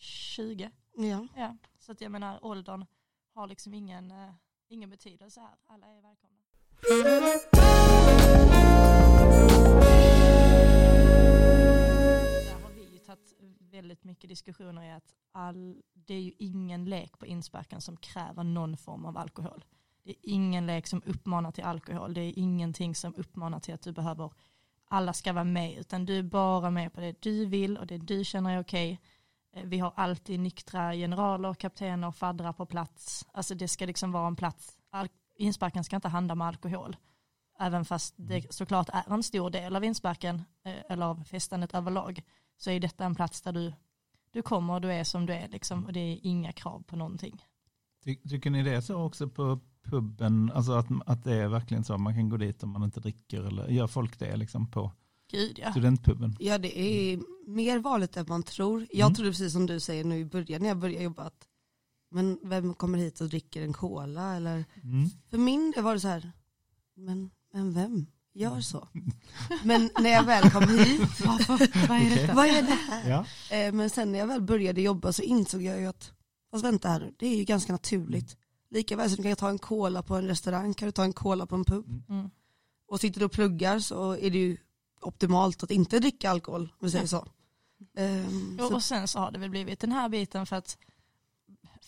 20. 0.00 0.70
Ja. 0.96 1.26
Ja. 1.36 1.56
Så 1.78 1.92
att 1.92 2.00
jag 2.00 2.10
menar 2.12 2.44
åldern 2.44 2.84
har 3.34 3.46
liksom 3.46 3.74
ingen, 3.74 4.10
eh, 4.10 4.30
ingen 4.68 4.90
betydelse 4.90 5.40
här. 5.40 5.54
Alla 5.66 5.86
är 5.86 6.02
välkomna. 6.02 6.40
Väldigt 13.74 14.04
mycket 14.04 14.28
diskussioner 14.28 14.82
i 14.82 14.92
att 14.92 15.14
all, 15.32 15.82
det 15.92 16.14
är 16.14 16.20
ju 16.20 16.32
ingen 16.38 16.84
lek 16.84 17.18
på 17.18 17.26
insparken 17.26 17.80
som 17.80 17.96
kräver 17.96 18.44
någon 18.44 18.76
form 18.76 19.04
av 19.04 19.18
alkohol. 19.18 19.64
Det 20.02 20.10
är 20.10 20.16
ingen 20.22 20.66
lek 20.66 20.86
som 20.86 21.02
uppmanar 21.06 21.52
till 21.52 21.64
alkohol. 21.64 22.14
Det 22.14 22.20
är 22.20 22.38
ingenting 22.38 22.94
som 22.94 23.14
uppmanar 23.14 23.60
till 23.60 23.74
att 23.74 23.82
du 23.82 23.92
behöver 23.92 24.32
alla 24.84 25.12
ska 25.12 25.32
vara 25.32 25.44
med 25.44 25.78
utan 25.78 26.06
du 26.06 26.18
är 26.18 26.22
bara 26.22 26.70
med 26.70 26.92
på 26.92 27.00
det 27.00 27.22
du 27.22 27.46
vill 27.46 27.78
och 27.78 27.86
det 27.86 27.98
du 27.98 28.24
känner 28.24 28.56
är 28.56 28.60
okej. 28.60 29.00
Eh, 29.52 29.64
Vi 29.64 29.78
har 29.78 29.92
alltid 29.96 30.40
nyktra 30.40 30.92
generaler, 30.94 31.54
kaptener, 31.54 32.12
faddrar 32.12 32.52
på 32.52 32.66
plats. 32.66 33.26
Alltså 33.32 33.54
det 33.54 33.68
ska 33.68 33.86
liksom 33.86 34.12
vara 34.12 34.26
en 34.26 34.36
plats. 34.36 34.76
Insparken 35.36 35.84
ska 35.84 35.96
inte 35.96 36.08
handla 36.08 36.32
om 36.32 36.40
alkohol. 36.40 36.96
Även 37.58 37.84
fast 37.84 38.14
det 38.16 38.54
såklart 38.54 38.88
är 38.88 39.14
en 39.14 39.22
stor 39.22 39.50
del 39.50 39.76
av 39.76 39.84
insparken 39.84 40.42
eh, 40.64 40.74
eller 40.88 41.06
av 41.06 41.24
festandet 41.24 41.74
överlag 41.74 42.22
så 42.56 42.70
är 42.70 42.80
detta 42.80 43.04
en 43.04 43.14
plats 43.14 43.42
där 43.42 43.52
du, 43.52 43.72
du 44.30 44.42
kommer 44.42 44.74
och 44.74 44.80
du 44.80 44.92
är 44.92 45.04
som 45.04 45.26
du 45.26 45.32
är 45.32 45.48
liksom 45.48 45.84
och 45.84 45.92
det 45.92 46.00
är 46.00 46.18
inga 46.22 46.52
krav 46.52 46.82
på 46.86 46.96
någonting. 46.96 47.44
Ty, 48.04 48.16
tycker 48.16 48.50
ni 48.50 48.62
det 48.62 48.70
är 48.74 48.80
så 48.80 49.02
också 49.02 49.28
på 49.28 49.60
puben, 49.84 50.52
alltså 50.54 50.72
att, 50.72 50.86
att 51.06 51.24
det 51.24 51.34
är 51.34 51.48
verkligen 51.48 51.84
så, 51.84 51.98
man 51.98 52.14
kan 52.14 52.28
gå 52.28 52.36
dit 52.36 52.62
om 52.62 52.70
man 52.70 52.82
inte 52.84 53.00
dricker 53.00 53.42
eller 53.42 53.68
gör 53.68 53.86
folk 53.86 54.18
det 54.18 54.36
liksom 54.36 54.70
på 54.70 54.92
Gud 55.30 55.58
ja. 55.62 55.70
studentpuben? 55.70 56.36
Ja 56.40 56.58
det 56.58 56.78
är 56.78 57.20
mer 57.50 57.78
vanligt 57.78 58.16
än 58.16 58.26
man 58.28 58.42
tror. 58.42 58.86
Jag 58.92 59.06
Mm. 59.06 59.14
trodde 59.14 59.30
precis 59.30 59.52
som 59.52 59.66
du 59.66 59.80
säger 59.80 60.04
nu 60.04 60.18
i 60.18 60.24
början 60.24 60.60
när 60.62 60.68
jag 60.68 60.78
började 60.78 61.04
jobba 61.04 61.22
att 61.22 61.48
men 62.10 62.38
vem 62.42 62.74
kommer 62.74 62.98
hit 62.98 63.20
och 63.20 63.28
dricker 63.28 63.62
en 63.62 63.72
cola 63.72 64.36
eller 64.36 64.64
Mm. 64.82 65.08
för 65.30 65.38
min 65.38 65.70
del 65.70 65.84
var 65.84 65.94
det 65.94 66.00
så 66.00 66.08
här 66.08 66.32
men, 66.94 67.30
men 67.52 67.72
vem 67.74 68.06
gör 68.34 68.60
så? 68.60 68.88
Men 69.64 69.90
när 70.00 70.10
jag 70.10 70.22
väl 70.22 70.50
kom 70.50 70.68
hit? 70.68 71.00
Vad 71.88 71.98
är 71.98 72.10
detta? 72.10 72.34
vad 72.34 72.46
är 72.46 72.62
det 72.62 72.78
här? 72.88 73.10
Ja. 73.10 73.56
Eh, 73.56 73.72
Men 73.72 73.90
sen 73.90 74.12
när 74.12 74.18
jag 74.18 74.26
väl 74.26 74.42
började 74.42 74.80
jobba 74.80 75.12
så 75.12 75.22
insåg 75.22 75.62
jag 75.62 75.80
ju 75.80 75.86
att 75.86 76.12
fast 76.50 76.64
vänta 76.64 76.88
här 76.88 77.00
nu, 77.00 77.14
det 77.18 77.26
är 77.26 77.36
ju 77.36 77.44
ganska 77.44 77.72
naturligt. 77.72 78.36
Lika 78.70 78.96
väl 78.96 79.10
som 79.10 79.16
du 79.16 79.22
kan 79.22 79.36
ta 79.36 79.48
en 79.48 79.58
cola 79.58 80.02
på 80.02 80.16
en 80.16 80.26
restaurang 80.26 80.74
kan 80.74 80.86
du 80.86 80.92
ta 80.92 81.04
en 81.04 81.12
cola 81.12 81.46
på 81.46 81.54
en 81.54 81.64
pub. 81.64 82.02
Mm. 82.08 82.30
Och 82.88 83.00
sitter 83.00 83.20
du 83.20 83.26
och 83.26 83.32
pluggar 83.32 83.78
så 83.78 84.12
är 84.12 84.30
det 84.30 84.38
ju 84.38 84.56
optimalt 85.00 85.62
att 85.62 85.70
inte 85.70 85.98
dricka 85.98 86.30
alkohol 86.30 86.62
om 86.62 86.86
vi 86.86 86.90
säger 86.90 87.06
så. 87.06 87.18
Och, 88.58 88.68
så 88.68 88.74
och 88.74 88.82
sen 88.82 89.08
så 89.08 89.18
har 89.18 89.30
det 89.30 89.38
väl 89.38 89.50
blivit 89.50 89.80
den 89.80 89.92
här 89.92 90.08
biten 90.08 90.46
för 90.46 90.56
att 90.56 90.78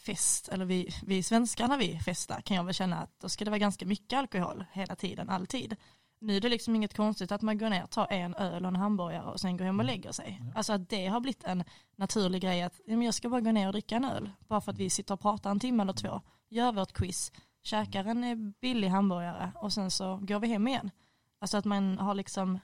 fest, 0.07 0.49
eller 0.49 0.65
vi, 0.65 0.95
vi 1.03 1.23
svenskar 1.23 1.69
när 1.69 1.79
vi 1.79 1.99
festar 2.05 2.41
kan 2.41 2.57
jag 2.57 2.65
väl 2.65 2.75
känna 2.75 2.97
att 2.97 3.21
då 3.21 3.29
ska 3.29 3.45
det 3.45 3.51
vara 3.51 3.59
ganska 3.59 3.87
mycket 3.87 4.19
alkohol 4.19 4.65
hela 4.73 4.97
tiden, 4.97 5.29
alltid. 5.29 5.77
Nu 6.19 6.37
är 6.37 6.41
det 6.41 6.49
liksom 6.49 6.75
inget 6.75 6.97
konstigt 6.97 7.33
att 7.33 7.43
man 7.43 7.59
går 7.59 7.71
ner, 7.71 7.87
tar 7.87 8.13
en 8.13 8.35
öl 8.35 8.65
och 8.65 8.69
en 8.69 8.77
hamburgare 8.77 9.27
och 9.27 9.41
sen 9.41 9.57
går 9.57 9.65
hem 9.65 9.81
och 9.81 9.85
lägger 9.85 10.13
sig. 10.13 10.43
Alltså 10.55 10.73
att 10.73 10.89
det 10.89 11.07
har 11.07 11.21
blivit 11.21 11.45
en 11.45 11.65
naturlig 11.97 12.43
grej 12.43 12.63
att 12.63 12.81
ja, 12.87 12.97
men 12.97 13.03
jag 13.03 13.15
ska 13.15 13.29
bara 13.29 13.41
gå 13.41 13.53
ner 13.53 13.67
och 13.67 13.73
dricka 13.73 13.97
en 13.97 14.05
öl. 14.05 14.31
Bara 14.49 14.61
för 14.61 14.73
att 14.73 14.79
vi 14.79 14.91
sitter 14.91 15.15
och 15.15 15.21
pratar 15.21 15.51
en 15.51 15.61
timme 15.61 15.83
eller 15.83 15.93
två, 15.93 16.21
gör 16.49 16.73
vårt 16.73 16.93
quiz, 16.93 17.33
käkar 17.63 18.05
en 18.05 18.25
eh, 18.25 18.37
billig 18.61 18.89
hamburgare 18.89 19.53
och 19.55 19.73
sen 19.73 19.91
så 19.91 20.17
går 20.17 20.41
vi 20.41 20.47
hem 20.49 20.69
igen. 20.69 20.91
Alltså 21.39 21.57
att 21.57 21.65
man 21.65 21.99
har 21.99 22.15
liksom, 22.15 22.59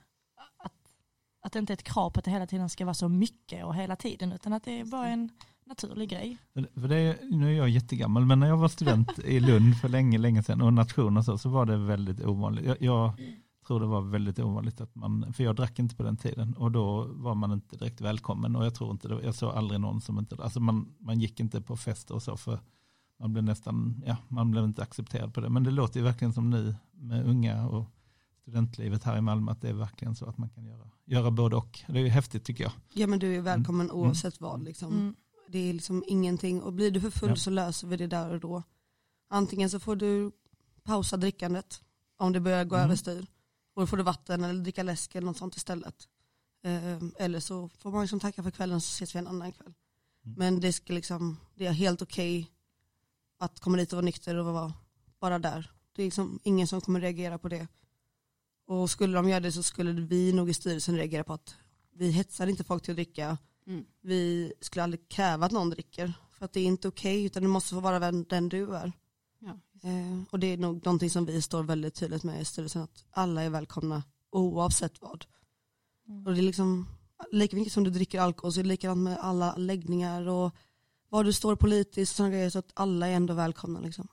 att, 0.58 0.72
att 1.40 1.52
det 1.52 1.58
inte 1.58 1.72
är 1.72 1.74
ett 1.74 1.82
krav 1.82 2.10
på 2.10 2.18
att 2.18 2.24
det 2.24 2.30
hela 2.30 2.46
tiden 2.46 2.68
ska 2.68 2.84
vara 2.84 2.94
så 2.94 3.08
mycket 3.08 3.64
och 3.64 3.74
hela 3.74 3.96
tiden 3.96 4.32
utan 4.32 4.52
att 4.52 4.64
det 4.64 4.80
är 4.80 4.84
bara 4.84 5.08
en 5.08 5.30
naturlig 5.66 6.08
grej. 6.10 6.38
För 6.74 6.88
det 6.88 6.96
är, 6.96 7.16
nu 7.30 7.48
är 7.52 7.58
jag 7.58 7.68
jättegammal, 7.68 8.26
men 8.26 8.40
när 8.40 8.46
jag 8.46 8.56
var 8.56 8.68
student 8.68 9.18
i 9.18 9.40
Lund 9.40 9.76
för 9.76 9.88
länge, 9.88 10.18
länge 10.18 10.42
sedan 10.42 10.62
och 10.62 10.72
nation 10.72 11.16
och 11.16 11.24
så, 11.24 11.38
så 11.38 11.48
var 11.48 11.66
det 11.66 11.76
väldigt 11.76 12.24
ovanligt. 12.24 12.64
Jag, 12.64 12.82
jag 12.82 13.12
tror 13.66 13.80
det 13.80 13.86
var 13.86 14.00
väldigt 14.00 14.38
ovanligt 14.38 14.80
att 14.80 14.94
man, 14.94 15.32
för 15.32 15.44
jag 15.44 15.56
drack 15.56 15.78
inte 15.78 15.96
på 15.96 16.02
den 16.02 16.16
tiden 16.16 16.54
och 16.54 16.70
då 16.72 17.08
var 17.12 17.34
man 17.34 17.52
inte 17.52 17.76
direkt 17.76 18.00
välkommen 18.00 18.56
och 18.56 18.64
jag 18.64 18.74
tror 18.74 18.90
inte, 18.90 19.08
det, 19.08 19.22
jag 19.24 19.34
såg 19.34 19.50
aldrig 19.54 19.80
någon 19.80 20.00
som 20.00 20.18
inte, 20.18 20.36
alltså 20.42 20.60
man, 20.60 20.94
man 20.98 21.20
gick 21.20 21.40
inte 21.40 21.60
på 21.60 21.76
fester 21.76 22.14
och 22.14 22.22
så 22.22 22.36
för 22.36 22.58
man 23.18 23.32
blev 23.32 23.44
nästan, 23.44 24.02
ja, 24.06 24.16
man 24.28 24.50
blev 24.50 24.64
inte 24.64 24.82
accepterad 24.82 25.34
på 25.34 25.40
det. 25.40 25.48
Men 25.48 25.64
det 25.64 25.70
låter 25.70 26.00
ju 26.00 26.04
verkligen 26.04 26.32
som 26.32 26.50
nu 26.50 26.74
med 26.92 27.26
unga 27.26 27.66
och 27.68 27.84
studentlivet 28.42 29.04
här 29.04 29.18
i 29.18 29.20
Malmö 29.20 29.52
att 29.52 29.60
det 29.60 29.68
är 29.68 29.72
verkligen 29.74 30.14
så 30.14 30.26
att 30.26 30.38
man 30.38 30.48
kan 30.48 30.64
göra, 30.64 30.90
göra 31.04 31.30
både 31.30 31.56
och. 31.56 31.80
Det 31.88 31.98
är 31.98 32.02
ju 32.02 32.08
häftigt 32.08 32.44
tycker 32.44 32.64
jag. 32.64 32.72
ja 32.94 33.06
men 33.06 33.18
du 33.18 33.36
är 33.36 33.40
välkommen 33.40 33.86
Mm. 33.90 33.96
oavsett 34.02 34.40
vad 34.40 34.62
liksom. 34.62 34.92
Mm. 34.92 35.14
Det 35.52 35.58
är 35.68 35.72
liksom 35.72 36.04
ingenting 36.06 36.62
och 36.62 36.72
blir 36.72 36.90
du 36.90 37.00
för 37.00 37.10
full 37.10 37.28
Ja. 37.28 37.36
så 37.36 37.50
löser 37.50 37.86
vi 37.86 37.96
det 37.96 38.06
där 38.06 38.30
och 38.30 38.40
då. 38.40 38.62
Antingen 39.28 39.70
så 39.70 39.80
får 39.80 39.96
du 39.96 40.32
pausa 40.82 41.16
drickandet 41.16 41.82
om 42.16 42.32
det 42.32 42.40
börjar 42.40 42.64
gå 42.64 42.76
Mm. 42.76 42.84
överstyr. 42.86 43.26
Och 43.74 43.82
då 43.82 43.86
får 43.86 43.96
du 43.96 44.02
vatten 44.02 44.44
eller 44.44 44.62
dricka 44.62 44.82
läsk 44.82 45.14
eller 45.14 45.26
något 45.26 45.36
sånt 45.38 45.56
istället. 45.56 46.08
Ehm, 46.64 47.12
eller 47.18 47.40
så 47.40 47.68
får 47.68 47.90
man 47.90 48.00
liksom 48.00 48.20
tacka 48.20 48.42
för 48.42 48.50
kvällen 48.50 48.80
så 48.80 48.88
ses 49.02 49.14
vi 49.14 49.18
en 49.18 49.26
annan 49.26 49.52
kväll. 49.52 49.74
Mm. 50.24 50.36
Men 50.38 50.60
det, 50.60 50.72
ska 50.72 50.92
liksom, 50.92 51.36
det 51.54 51.66
är 51.66 51.72
helt 51.72 52.02
okej 52.02 52.50
att 53.38 53.60
komma 53.60 53.76
dit 53.76 53.92
och 53.92 53.96
vara 53.96 54.04
nykter 54.04 54.36
och 54.36 54.44
vara 54.44 54.72
bara 55.20 55.38
där. 55.38 55.70
Det 55.92 56.02
är 56.02 56.06
liksom 56.06 56.40
ingen 56.42 56.66
som 56.66 56.80
kommer 56.80 57.00
reagera 57.00 57.38
på 57.38 57.48
det. 57.48 57.68
Och 58.66 58.90
skulle 58.90 59.14
de 59.14 59.28
göra 59.28 59.40
det 59.40 59.52
så 59.52 59.62
skulle 59.62 59.92
vi 59.92 60.32
nog 60.32 60.50
i 60.50 60.54
styrelsen 60.54 60.96
reagera 60.96 61.24
på 61.24 61.32
att 61.32 61.54
vi 61.94 62.10
hetsar 62.10 62.46
inte 62.46 62.64
folk 62.64 62.82
till 62.82 62.92
att 62.92 62.96
dricka. 62.96 63.38
Mm. 63.66 63.84
Vi 64.00 64.52
skulle 64.60 64.82
aldrig 64.82 65.08
kräva 65.08 65.46
att 65.46 65.52
någon 65.52 65.70
dricker. 65.70 66.12
För 66.32 66.44
att 66.44 66.52
det 66.52 66.60
är 66.60 66.64
inte 66.64 66.88
okej 66.88 67.24
utan 67.24 67.42
du 67.42 67.48
måste 67.48 67.74
få 67.74 67.80
vara 67.80 67.98
vän- 67.98 68.26
den 68.28 68.48
du 68.48 68.76
är. 68.76 68.92
Ja. 69.38 69.58
Eh, 69.82 70.22
och 70.30 70.38
det 70.38 70.46
är 70.46 70.56
nog 70.56 70.84
någonting 70.84 71.10
som 71.10 71.24
vi 71.24 71.42
står 71.42 71.62
väldigt 71.62 71.94
tydligt 71.94 72.22
med 72.22 72.40
i 72.40 72.44
styrelsen. 72.44 72.82
Att 72.82 73.04
alla 73.10 73.42
är 73.42 73.50
välkomna 73.50 74.02
oavsett 74.30 75.00
vad. 75.00 75.24
Mm. 76.08 76.26
Och 76.26 76.32
det 76.32 76.40
är 76.40 76.42
liksom 76.42 76.88
lika 77.30 77.56
mycket 77.56 77.72
som 77.72 77.84
du 77.84 77.90
dricker 77.90 78.20
alkohol 78.20 78.52
så 78.52 78.60
är 78.60 78.64
det 78.64 78.68
likadant 78.68 79.00
med 79.00 79.18
alla 79.18 79.56
läggningar 79.56 80.28
och 80.28 80.52
var 81.08 81.24
du 81.24 81.32
står 81.32 81.56
politiskt 81.56 82.12
och 82.12 82.16
sådana 82.16 82.32
grejer 82.34 82.50
så 82.50 82.58
att 82.58 82.72
alla 82.74 83.06
är 83.08 83.12
ändå 83.12 83.34
välkomna 83.34 83.80
liksom. 83.80 84.08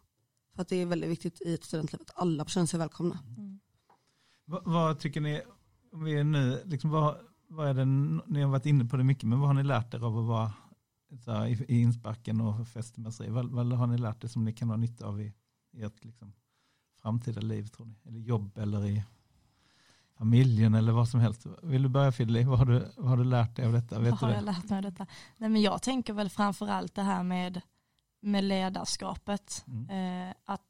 För 0.56 0.62
att 0.62 0.68
det 0.68 0.76
är 0.76 0.86
väldigt 0.86 1.10
viktigt 1.10 1.42
i 1.42 1.54
ett 1.54 1.64
studentliv 1.64 2.02
att 2.02 2.12
alla 2.16 2.46
känner 2.46 2.68
sig 2.68 2.80
välkomna. 2.80 3.20
Mm. 3.38 3.60
Vad, 4.46 4.64
vad 4.66 5.00
tycker 5.00 5.22
ni, 5.22 5.42
om 5.92 6.04
vi 6.04 6.14
är 6.20 6.24
nu, 6.24 6.62
liksom 6.66 6.90
vad, 6.90 7.18
vad 7.50 7.68
är 7.68 7.74
det, 7.74 7.86
ni 8.26 8.42
har 8.42 8.50
varit 8.50 8.66
inne 8.66 8.86
på 8.86 8.98
det 8.98 9.04
mycket, 9.04 9.24
men 9.24 9.40
vad 9.40 9.50
har 9.50 9.54
ni 9.54 9.64
lärt 9.64 9.94
er 9.94 10.04
av 10.04 10.18
att 10.18 10.26
vara 10.26 10.54
så 11.26 11.32
här, 11.32 11.48
i, 11.48 11.66
i 11.68 11.82
insparken 11.82 12.42
och 12.42 12.68
festmässeri? 12.68 13.30
Vad, 13.30 13.52
vad 13.52 13.74
har 13.74 13.88
ni 13.88 13.98
lärt 13.98 14.24
er 14.24 14.28
som 14.28 14.46
ni 14.46 14.54
kan 14.54 14.70
ha 14.70 14.78
nytta 14.78 15.06
av 15.06 15.22
i, 15.22 15.34
i 15.72 15.84
ert 15.84 16.04
liksom, 16.04 16.34
framtida 17.02 17.42
liv 17.42 17.68
tror 17.68 17.86
ni? 17.86 17.96
Eller 18.06 18.20
jobb 18.20 18.58
eller 18.58 18.86
i 18.86 19.04
familjen 20.18 20.74
eller 20.74 20.92
vad 20.92 21.10
som 21.10 21.20
helst. 21.20 21.46
Vill 21.62 21.84
du 21.84 21.90
börja 21.90 22.12
Fidli? 22.12 22.44
Vad 22.44 22.60
har 22.60 22.66
du, 22.66 22.92
vad 22.98 23.10
har 23.10 23.18
du 23.18 23.24
lärt 23.24 23.56
dig 23.56 23.66
av 23.66 23.74
detta? 23.74 24.00
Vet 24.00 24.12
Vad 24.12 24.20
har 24.20 24.28
du 24.28 24.34
jag 24.34 24.44
lärt 24.44 24.70
mig 24.70 24.78
av 24.78 24.84
detta? 24.84 25.08
Nej, 25.38 25.50
men 25.50 25.62
jag 25.62 25.82
tänker 25.82 26.14
väl 26.14 26.30
framför 26.30 26.68
allt 26.68 26.96
det 26.96 27.04
här 27.04 27.24
med, 27.24 27.62
med 28.22 28.44
ledarskapet. 28.44 29.66
Mm. 29.68 29.90
Eh, 30.30 30.36
att, 30.46 30.68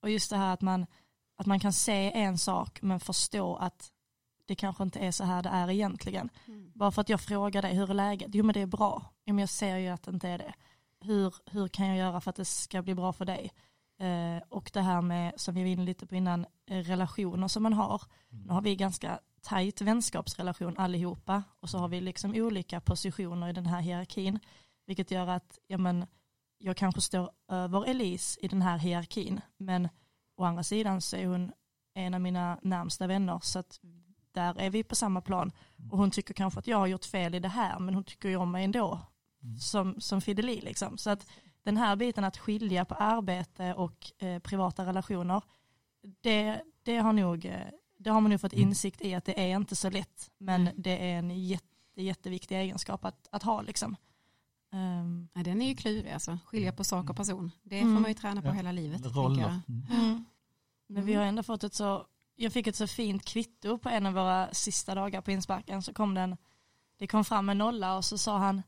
och 0.00 0.10
just 0.10 0.30
det 0.30 0.36
här 0.36 0.52
att 0.54 0.60
man, 0.60 0.86
att 1.36 1.46
man 1.46 1.60
kan 1.60 1.72
se 1.72 2.12
en 2.12 2.38
sak 2.38 2.82
men 2.82 3.00
förstå 3.00 3.56
att 3.56 3.91
det 4.52 4.56
kanske 4.56 4.82
inte 4.82 4.98
är 4.98 5.10
så 5.10 5.24
här 5.24 5.42
det 5.42 5.48
är 5.48 5.70
egentligen. 5.70 6.30
Mm. 6.46 6.72
Bara 6.74 6.90
för 6.90 7.00
att 7.00 7.08
jag 7.08 7.20
frågar 7.20 7.62
dig, 7.62 7.74
hur 7.74 7.90
är 7.90 7.94
läget? 7.94 8.30
Jo 8.34 8.44
men 8.44 8.52
det 8.52 8.60
är 8.60 8.66
bra. 8.66 9.12
Jo, 9.24 9.34
men 9.34 9.38
jag 9.38 9.48
ser 9.48 9.76
ju 9.76 9.88
att 9.88 10.02
det 10.02 10.10
inte 10.10 10.28
är 10.28 10.38
det. 10.38 10.54
Hur, 11.00 11.34
hur 11.46 11.68
kan 11.68 11.86
jag 11.86 11.96
göra 11.96 12.20
för 12.20 12.30
att 12.30 12.36
det 12.36 12.44
ska 12.44 12.82
bli 12.82 12.94
bra 12.94 13.12
för 13.12 13.24
dig? 13.24 13.52
Eh, 13.98 14.42
och 14.48 14.70
det 14.72 14.80
här 14.80 15.02
med, 15.02 15.40
som 15.40 15.54
vi 15.54 15.62
var 15.62 15.68
inne 15.68 15.84
lite 15.84 16.06
på 16.06 16.14
innan, 16.14 16.46
eh, 16.66 16.78
relationer 16.78 17.48
som 17.48 17.62
man 17.62 17.72
har. 17.72 18.02
Nu 18.28 18.52
har 18.52 18.62
vi 18.62 18.76
ganska 18.76 19.20
tajt 19.42 19.80
vänskapsrelation 19.80 20.78
allihopa 20.78 21.42
och 21.60 21.70
så 21.70 21.78
har 21.78 21.88
vi 21.88 22.00
liksom 22.00 22.34
olika 22.34 22.80
positioner 22.80 23.48
i 23.48 23.52
den 23.52 23.66
här 23.66 23.80
hierarkin. 23.80 24.38
Vilket 24.86 25.10
gör 25.10 25.26
att 25.26 25.58
ja, 25.66 25.78
men, 25.78 26.06
jag 26.58 26.76
kanske 26.76 27.00
står 27.00 27.30
över 27.48 27.84
Elise 27.84 28.40
i 28.40 28.48
den 28.48 28.62
här 28.62 28.78
hierarkin 28.78 29.40
men 29.56 29.88
å 30.36 30.44
andra 30.44 30.62
sidan 30.62 31.00
så 31.00 31.16
är 31.16 31.26
hon 31.26 31.52
en 31.94 32.14
av 32.14 32.20
mina 32.20 32.58
närmsta 32.62 33.06
vänner 33.06 33.40
så 33.42 33.58
att 33.58 33.80
där 34.34 34.60
är 34.60 34.70
vi 34.70 34.82
på 34.82 34.94
samma 34.94 35.20
plan. 35.20 35.52
Och 35.90 35.98
hon 35.98 36.10
tycker 36.10 36.34
kanske 36.34 36.58
att 36.60 36.66
jag 36.66 36.78
har 36.78 36.86
gjort 36.86 37.04
fel 37.04 37.34
i 37.34 37.38
det 37.40 37.48
här 37.48 37.78
men 37.78 37.94
hon 37.94 38.04
tycker 38.04 38.28
ju 38.28 38.36
om 38.36 38.50
mig 38.50 38.64
ändå 38.64 39.00
Mm. 39.44 39.58
som, 39.58 40.00
som 40.00 40.20
Fideli 40.20 40.60
liksom. 40.60 40.98
Så 40.98 41.10
att 41.10 41.26
den 41.62 41.76
här 41.76 41.96
biten 41.96 42.24
att 42.24 42.36
skilja 42.38 42.84
på 42.84 42.94
arbete 42.94 43.74
och 43.74 44.12
eh, 44.22 44.38
privata 44.38 44.86
relationer 44.86 45.42
det, 46.20 46.62
det 46.82 46.96
har 46.96 47.12
nog 47.12 47.44
eh, 47.44 47.60
det 47.98 48.10
har 48.10 48.20
man 48.20 48.30
nog 48.30 48.40
fått 48.40 48.52
Mm. 48.52 48.68
insikt 48.68 49.02
i 49.02 49.14
att 49.14 49.24
det 49.24 49.40
är 49.50 49.56
inte 49.56 49.76
så 49.76 49.90
lätt 49.90 50.30
men 50.38 50.68
det 50.76 51.10
är 51.10 51.18
en 51.18 51.44
jätte, 51.46 51.66
jätteviktig 52.02 52.56
egenskap 52.56 53.04
att, 53.04 53.28
att 53.32 53.42
ha 53.42 53.62
liksom. 53.62 53.96
Ehm, 54.72 55.28
Nej, 55.32 55.44
den 55.44 55.62
är 55.62 55.68
ju 55.68 55.74
klurig 55.74 56.10
alltså, 56.12 56.38
skilja 56.46 56.72
på 56.72 56.84
sak 56.84 57.10
och 57.10 57.16
person. 57.16 57.50
Det 57.62 57.78
Mm. 57.80 57.94
får 57.94 58.00
man 58.00 58.10
ju 58.10 58.14
träna 58.14 58.42
på 58.42 58.48
Ja. 58.48 58.52
hela 58.52 58.72
livet. 58.72 59.06
Roller. 59.06 59.40
jag. 59.40 59.50
Mm. 60.00 60.24
Men 60.86 61.04
vi 61.06 61.14
har 61.14 61.24
ändå 61.24 61.42
fått 61.42 61.64
ett 61.64 61.74
så, 61.74 62.06
jag 62.36 62.52
fick 62.52 62.66
ett 62.66 62.76
så 62.76 62.86
fint 62.86 63.24
kvitto 63.24 63.78
på 63.78 63.88
en 63.88 64.06
av 64.06 64.12
våra 64.12 64.54
sista 64.54 64.94
dagar 64.94 65.20
på 65.20 65.30
insparken 65.30 65.82
så 65.82 65.92
kom 65.92 66.14
den, 66.14 66.36
det 66.98 67.06
kom 67.06 67.24
fram 67.24 67.48
en 67.48 67.58
nolla 67.58 67.96
och 67.96 68.04
så 68.04 68.18
sa 68.18 68.38
han, 68.38 68.62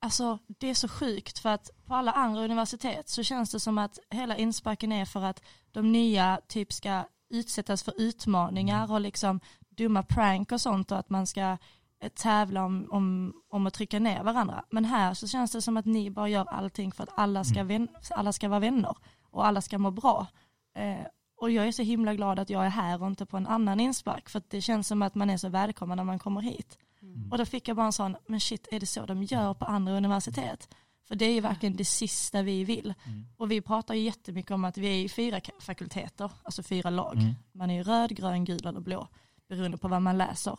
alltså 0.00 0.38
det 0.46 0.70
är 0.70 0.74
så 0.74 0.88
sjukt 0.88 1.38
för 1.38 1.48
att 1.48 1.70
på 1.86 1.94
alla 1.94 2.12
andra 2.12 2.44
universitet 2.44 3.08
så 3.08 3.22
känns 3.22 3.50
det 3.50 3.60
som 3.60 3.78
att 3.78 3.98
hela 4.10 4.36
insparken 4.36 4.92
är 4.92 5.04
för 5.04 5.22
att 5.22 5.42
de 5.72 5.92
nya 5.92 6.40
typ 6.48 6.72
ska 6.72 7.04
utsättas 7.28 7.82
för 7.82 7.94
utmaningar 7.96 8.92
och 8.92 9.00
liksom 9.00 9.40
dumma 9.68 10.02
prank 10.02 10.52
och 10.52 10.60
sånt 10.60 10.92
och 10.92 10.98
att 10.98 11.10
man 11.10 11.26
ska 11.26 11.56
eh, 12.00 12.08
tävla 12.14 12.64
om, 12.64 12.88
om, 12.90 13.34
om 13.48 13.66
att 13.66 13.74
trycka 13.74 13.98
ner 13.98 14.22
varandra. 14.22 14.64
Men 14.70 14.84
här 14.84 15.14
så 15.14 15.28
känns 15.28 15.52
det 15.52 15.62
som 15.62 15.76
att 15.76 15.84
ni 15.84 16.10
bara 16.10 16.28
gör 16.28 16.48
allting 16.48 16.92
för 16.92 17.02
att 17.02 17.12
alla 17.16 17.44
ska, 17.44 17.64
vän, 17.64 17.88
alla 18.10 18.32
ska 18.32 18.48
vara 18.48 18.60
vänner 18.60 18.96
och 19.30 19.46
alla 19.46 19.60
ska 19.60 19.78
må 19.78 19.90
bra. 19.90 20.26
Eh, 20.74 21.06
och 21.36 21.50
jag 21.50 21.66
är 21.66 21.72
så 21.72 21.82
himla 21.82 22.14
glad 22.14 22.38
att 22.38 22.50
jag 22.50 22.66
är 22.66 22.68
här 22.68 23.02
och 23.02 23.06
inte 23.06 23.26
på 23.26 23.36
en 23.36 23.46
annan 23.46 23.80
inspark 23.80 24.28
för 24.28 24.42
det 24.48 24.60
känns 24.60 24.88
som 24.88 25.02
att 25.02 25.14
man 25.14 25.30
är 25.30 25.36
så 25.36 25.48
välkommen 25.48 25.96
när 25.96 26.04
man 26.04 26.18
kommer 26.18 26.40
hit. 26.40 26.78
Mm. 27.02 27.32
Och 27.32 27.38
då 27.38 27.44
fick 27.44 27.68
jag 27.68 27.76
bara 27.76 27.86
en 27.86 27.92
sån, 27.92 28.16
men 28.26 28.40
shit 28.40 28.68
är 28.70 28.80
det 28.80 28.86
så 28.86 29.06
de 29.06 29.22
gör 29.22 29.54
på 29.54 29.64
andra 29.64 29.92
universitet? 29.96 30.68
För 31.08 31.14
det 31.14 31.24
är 31.24 31.34
ju 31.34 31.40
verkligen 31.40 31.76
det 31.76 31.84
sista 31.84 32.42
vi 32.42 32.64
vill. 32.64 32.94
Mm. 33.04 33.26
Och 33.36 33.50
vi 33.50 33.60
pratar 33.60 33.94
ju 33.94 34.00
jättemycket 34.00 34.50
om 34.50 34.64
att 34.64 34.78
vi 34.78 34.86
är 34.86 35.04
i 35.04 35.08
fyra 35.08 35.40
fakulteter, 35.60 36.30
alltså 36.42 36.62
fyra 36.62 36.90
lag. 36.90 37.16
Mm. 37.16 37.34
Man 37.52 37.70
är 37.70 37.74
ju 37.74 37.82
röd, 37.82 38.16
grön, 38.16 38.44
gul 38.44 38.66
eller 38.66 38.80
blå, 38.80 39.08
beroende 39.48 39.76
på 39.76 39.88
vad 39.88 40.02
man 40.02 40.18
läser. 40.18 40.58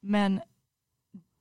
Men 0.00 0.40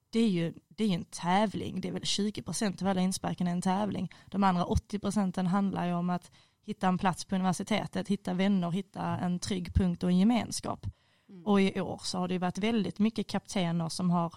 det 0.10 0.20
är 0.20 0.30
ju 0.30 0.54
det 0.68 0.84
är 0.84 0.96
en 0.96 1.06
tävling, 1.06 1.82
det 1.82 1.88
är 1.88 1.92
väl 1.92 2.02
20% 2.02 2.82
av 2.82 2.88
alla 2.88 3.02
insparken 3.02 3.48
är 3.48 3.52
en 3.52 3.62
tävling. 3.62 4.12
De 4.26 4.44
andra 4.44 4.66
80% 4.66 5.46
handlar 5.46 5.86
ju 5.86 5.94
om 5.94 6.10
att 6.10 6.32
hitta 6.68 6.88
en 6.88 6.98
plats 6.98 7.26
på 7.26 7.36
universitetet, 7.36 8.08
hitta 8.08 8.34
vänner, 8.34 8.72
hitta 8.72 9.02
en 9.04 9.40
trygg 9.40 9.74
punkt 9.74 10.04
och 10.04 10.10
en 10.10 10.20
gemenskap. 10.20 10.86
Mm. 11.30 11.46
Och 11.46 11.62
i 11.62 11.82
år 11.82 12.02
så 12.04 12.18
har 12.18 12.28
det 12.28 12.34
ju 12.34 12.40
varit 12.40 12.58
väldigt 12.58 13.00
mycket 13.00 13.28
kaptener 13.28 13.90
som 13.90 14.12
har 14.12 14.34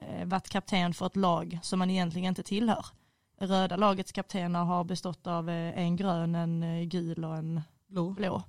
eh, 0.00 0.26
varit 0.26 0.48
kapten 0.48 0.94
för 0.94 1.06
ett 1.06 1.16
lag 1.16 1.58
som 1.62 1.78
man 1.78 1.90
egentligen 1.90 2.28
inte 2.28 2.42
tillhör. 2.42 2.86
Röda 3.40 3.76
lagets 3.76 4.12
kaptener 4.12 4.64
har 4.64 4.84
bestått 4.84 5.26
av 5.26 5.50
eh, 5.50 5.78
en 5.78 5.96
grön, 5.96 6.34
en 6.34 6.62
eh, 6.62 6.82
gul 6.84 7.24
och 7.24 7.36
en 7.36 7.60
Blå. 7.88 8.10
blå. 8.10 8.42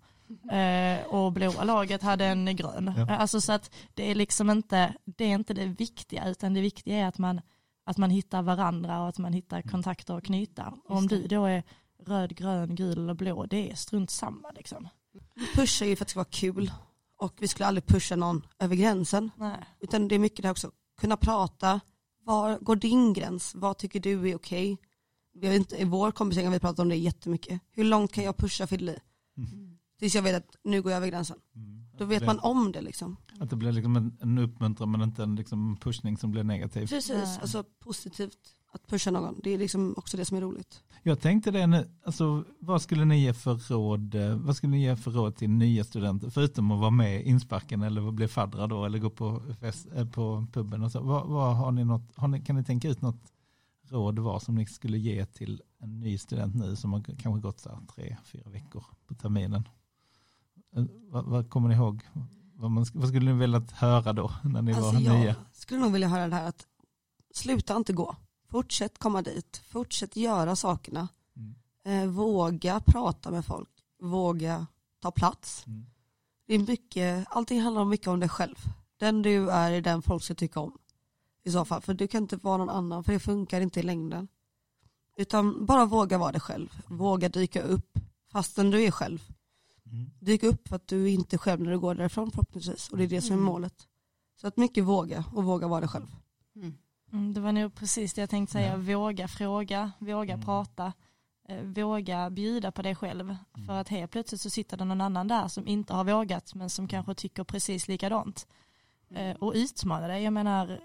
Eh, 0.52 1.06
och 1.06 1.32
blåa 1.32 1.64
laget 1.64 2.02
hade 2.02 2.26
en 2.26 2.56
grön. 2.56 2.94
Ja. 2.98 3.16
Alltså 3.16 3.42
så 3.42 3.54
att 3.54 3.76
det 3.94 4.12
är 4.12 4.16
liksom 4.16 4.50
inte 4.50 4.94
det, 5.06 5.26
är 5.26 5.36
inte 5.36 5.54
det 5.54 5.66
viktiga 5.66 6.28
utan 6.30 6.54
det 6.54 6.62
viktiga 6.62 6.98
är 6.98 7.08
att 7.08 7.18
man, 7.18 7.42
att 7.86 7.98
man 7.98 8.10
hittar 8.10 8.42
varandra 8.42 9.02
och 9.02 9.10
att 9.10 9.18
man 9.18 9.34
hittar 9.34 9.62
kontakter 9.62 10.18
att 10.18 10.24
knyta. 10.24 10.74
Och 10.86 10.98
om 10.98 11.08
du 11.08 11.28
då 11.28 11.46
är 11.46 11.64
röd, 12.08 12.36
grön, 12.36 12.76
gul 12.76 12.98
eller 12.98 13.14
blå, 13.14 13.46
det 13.46 13.72
är 13.72 13.76
strunt 13.76 14.10
samma 14.10 14.52
liksom. 14.52 14.88
Vi 15.36 15.46
pushar 15.56 15.86
ju 15.86 15.96
för 15.96 16.04
att 16.04 16.08
det 16.08 16.12
ska 16.12 16.20
vara 16.20 16.30
kul 16.32 16.72
och 17.18 17.34
vi 17.40 17.48
skulle 17.48 17.68
aldrig 17.68 17.86
pusha 17.86 18.16
någon 18.16 18.46
över 18.60 18.76
gränsen. 18.76 19.32
Nej. 19.38 19.66
Utan 19.80 20.08
det 20.08 20.16
är 20.16 20.20
mycket 20.20 20.42
det 20.42 20.48
här 20.48 20.52
också, 20.52 20.72
kunna 21.02 21.18
prata, 21.18 21.80
var 22.24 22.60
går 22.60 22.76
din 22.76 23.14
gräns, 23.14 23.56
vad 23.56 23.78
tycker 23.78 24.00
du 24.00 24.30
är 24.30 24.36
okej? 24.36 24.78
Inte, 25.42 25.82
I 25.82 25.84
vår 25.84 26.12
kompisgäng 26.12 26.46
har 26.46 26.54
vi 26.54 26.60
pratat 26.60 26.80
om 26.80 26.90
det 26.90 26.96
jättemycket. 26.96 27.62
Hur 27.72 27.84
långt 27.84 28.12
kan 28.12 28.24
jag 28.24 28.38
pusha 28.38 28.68
Fideli? 28.68 29.00
Mm. 29.38 29.78
Tills 30.00 30.16
jag 30.16 30.22
vet 30.22 30.36
att 30.36 30.56
nu 30.64 30.82
går 30.82 30.92
jag 30.92 30.98
över 30.98 31.08
gränsen. 31.08 31.38
Mm. 31.56 31.78
Då 31.98 32.06
vet 32.06 32.26
man 32.26 32.40
om 32.40 32.72
det 32.72 32.82
liksom. 32.82 33.18
Att 33.40 33.50
det 33.50 33.56
blir 33.56 33.72
liksom 33.72 33.96
en, 33.96 34.18
en 34.22 34.38
uppmuntran 34.38 34.92
men 34.92 35.02
inte 35.02 35.24
en 35.24 35.36
liksom 35.36 35.78
pushning 35.78 36.18
som 36.18 36.32
blir 36.32 36.44
negativ. 36.44 36.88
Precis, 36.88 37.10
Nej. 37.10 37.38
alltså 37.42 37.64
positivt 37.80 38.38
att 38.84 38.88
pusha 38.88 39.12
någon. 39.12 39.40
Det 39.44 39.50
är 39.54 39.58
liksom 39.58 39.94
också 39.98 40.18
det 40.18 40.26
som 40.26 40.38
är 40.38 40.42
roligt. 40.42 40.84
Jag 41.04 41.20
tänkte 41.22 41.52
det 41.52 41.68
nu, 41.68 41.88
alltså, 42.06 42.44
vad 42.60 42.82
skulle 42.82 43.06
ni 43.06 43.20
ge 43.20 43.34
för 43.34 43.56
råd, 43.56 44.16
eh, 44.16 44.36
vad 44.36 44.56
skulle 44.56 44.72
ni 44.72 44.82
ge 44.82 44.96
för 44.96 45.12
råd 45.12 45.36
till 45.36 45.50
nya 45.50 45.84
studenter, 45.84 46.30
förutom 46.30 46.72
att 46.72 46.80
vara 46.80 46.90
med 46.92 47.22
i 47.22 47.30
insparken 47.30 47.82
eller 47.84 48.12
bli 48.12 48.28
faddrar 48.28 48.68
då, 48.68 48.86
eller 48.86 49.00
gå 49.00 49.10
på, 49.10 49.42
fest, 49.60 49.88
eh, 49.96 50.10
på 50.10 50.48
puben 50.54 50.84
och 50.84 50.92
så. 50.92 51.00
Vad, 51.02 51.28
vad 51.28 51.56
har 51.56 51.72
ni 51.72 51.86
något, 51.86 52.16
har 52.16 52.28
ni, 52.28 52.42
kan 52.42 52.56
ni 52.56 52.64
tänka 52.64 52.90
ut 52.90 53.02
något 53.02 53.34
råd 53.90 54.20
var 54.20 54.40
som 54.40 54.56
ni 54.56 54.66
skulle 54.66 54.98
ge 54.98 55.26
till 55.26 55.62
en 55.80 56.00
ny 56.00 56.18
student 56.18 56.56
nu 56.56 56.76
som 56.76 56.94
har 56.94 57.02
kanske 57.02 57.42
gått 57.42 57.60
så 57.60 57.80
tre, 57.96 58.18
fyra 58.26 58.50
veckor 58.50 58.84
på 59.08 59.14
terminen? 59.16 59.64
Eh, 60.76 60.84
Vad, 61.10 61.26
vad 61.26 61.50
kommer 61.50 61.70
ni 61.70 61.76
ihåg? 61.76 62.02
Vad, 62.54 62.72
man, 62.72 62.86
vad 62.94 63.08
skulle 63.10 63.34
ni 63.34 63.40
velat 63.40 63.72
höra 63.72 64.14
då 64.14 64.32
när 64.44 64.62
ni 64.62 64.74
Alltså 64.74 64.92
var 64.92 65.02
jag 65.02 65.20
nya? 65.20 65.36
skulle 65.54 65.80
nog 65.82 65.92
vilja 65.92 66.08
höra 66.08 66.28
det 66.28 66.36
här 66.36 66.48
att 66.50 66.68
sluta 67.34 67.76
inte 67.76 67.94
gå. 67.94 68.16
Fortsätt 68.58 68.98
komma 68.98 69.22
dit, 69.22 69.62
fortsätt 69.68 70.16
göra 70.16 70.56
sakerna. 70.56 71.08
Mm. 71.36 71.56
Eh, 71.86 72.10
våga 72.10 72.80
prata 72.80 73.32
med 73.32 73.46
folk, 73.46 73.70
våga 74.02 74.68
ta 75.02 75.12
plats. 75.12 75.64
Mm. 75.68 75.86
Det 76.48 76.56
är 76.56 76.60
mycket, 76.60 77.28
allting 77.30 77.62
handlar 77.62 77.86
mycket 77.86 78.08
om 78.08 78.20
dig 78.20 78.30
själv. 78.30 78.56
Den 78.98 79.22
du 79.22 79.50
är 79.52 79.72
är 79.72 79.82
den 79.82 80.02
folk 80.02 80.24
ska 80.24 80.36
tycka 80.36 80.60
om. 80.60 80.78
I 81.44 81.52
så 81.52 81.66
fall, 81.66 81.82
för 81.82 81.94
du 81.94 82.08
kan 82.08 82.24
inte 82.24 82.38
vara 82.38 82.58
någon 82.58 82.70
annan, 82.70 83.04
för 83.04 83.14
det 83.14 83.20
funkar 83.20 83.62
inte 83.62 83.80
i 83.80 83.84
längden. 83.84 84.28
Utan 85.18 85.66
bara 85.66 85.86
våga 85.86 86.18
vara 86.18 86.32
dig 86.32 86.42
själv, 86.42 86.82
våga 86.88 87.30
dyka 87.30 87.62
upp 87.62 88.00
fastän 88.32 88.72
du 88.72 88.84
är 88.84 88.92
själv. 88.92 89.28
Mm. 89.86 90.10
Dyk 90.20 90.44
upp 90.44 90.68
för 90.68 90.76
att 90.76 90.88
du 90.88 91.04
är 91.04 91.14
inte 91.14 91.36
är 91.36 91.38
själv 91.38 91.62
när 91.62 91.72
du 91.72 91.80
går 91.80 91.96
därifrån 91.96 92.32
förhoppningsvis. 92.32 92.90
Och 92.90 92.98
det 92.98 93.04
är 93.04 93.08
det 93.08 93.22
som 93.22 93.32
är 93.32 93.38
Mm. 93.38 93.46
målet. 93.46 93.88
Så 94.42 94.48
att 94.48 94.58
mycket 94.58 94.84
våga 94.84 95.26
och 95.34 95.44
våga 95.44 95.68
vara 95.68 95.80
dig 95.80 95.90
själv. 95.90 96.08
Mm. 96.56 96.78
Mm, 97.14 97.34
det 97.34 97.40
var 97.42 97.52
nog 97.52 97.76
precis 97.76 98.14
det 98.14 98.22
jag 98.22 98.30
tänkte 98.30 98.54
säga. 98.54 98.72
Ja. 98.72 98.78
Våga 98.98 99.28
fråga, 99.28 99.92
våga 100.00 100.34
Mm. 100.34 100.46
prata, 100.46 100.94
eh, 101.50 101.62
våga 101.62 102.30
bjuda 102.30 102.72
på 102.72 102.82
dig 102.82 102.96
själv. 102.96 103.30
Mm. 103.30 103.68
För 103.68 103.74
att 103.74 103.90
helt 103.90 104.12
plötsligt 104.12 104.42
så 104.42 104.50
sitter 104.50 104.78
det 104.78 104.86
någon 104.86 105.02
annan 105.02 105.28
där 105.28 105.48
som 105.48 105.68
inte 105.68 105.94
har 105.94 106.04
vågat 106.04 106.56
men 106.56 106.70
som 106.70 106.88
kanske 106.88 107.14
tycker 107.14 107.44
precis 107.44 107.88
likadant. 107.88 108.48
Eh, 109.16 109.32
och 109.36 109.54
utmana 109.56 110.08
dig. 110.08 110.24
Jag 110.24 110.34
menar, 110.34 110.80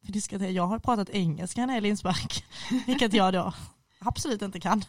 vi 0.00 0.12
diskuterar, 0.12 0.50
jag 0.50 0.66
har 0.66 0.78
pratat 0.78 1.08
engelska 1.10 1.66
när 1.66 1.72
jag 1.74 1.76
är 1.76 1.80
Lindspark, 1.80 2.44
vilket 2.86 3.12
jag 3.12 3.32
då 3.32 3.52
absolut 3.98 4.42
inte 4.42 4.60
kan. 4.60 4.82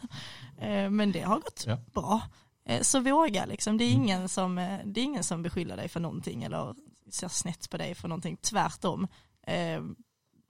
Eh, 0.57 0.89
men 0.89 1.11
det 1.11 1.21
har 1.21 1.35
gått 1.35 1.63
Ja. 1.67 1.77
bra. 1.93 2.21
Eh, 2.65 2.81
så 2.81 2.99
våga 2.99 3.45
liksom. 3.45 3.77
Det 3.77 3.83
är, 3.83 3.91
Mm. 3.91 4.03
ingen 4.03 4.29
som, 4.29 4.55
det 4.85 4.99
är 5.01 5.03
ingen 5.03 5.23
som 5.23 5.41
beskyller 5.43 5.77
dig 5.77 5.87
för 5.89 5.99
någonting 5.99 6.43
eller 6.43 6.75
ser 7.11 7.27
snett 7.27 7.69
på 7.69 7.77
dig 7.77 7.95
för 7.95 8.07
någonting. 8.07 8.37
Tvärtom. 8.37 9.07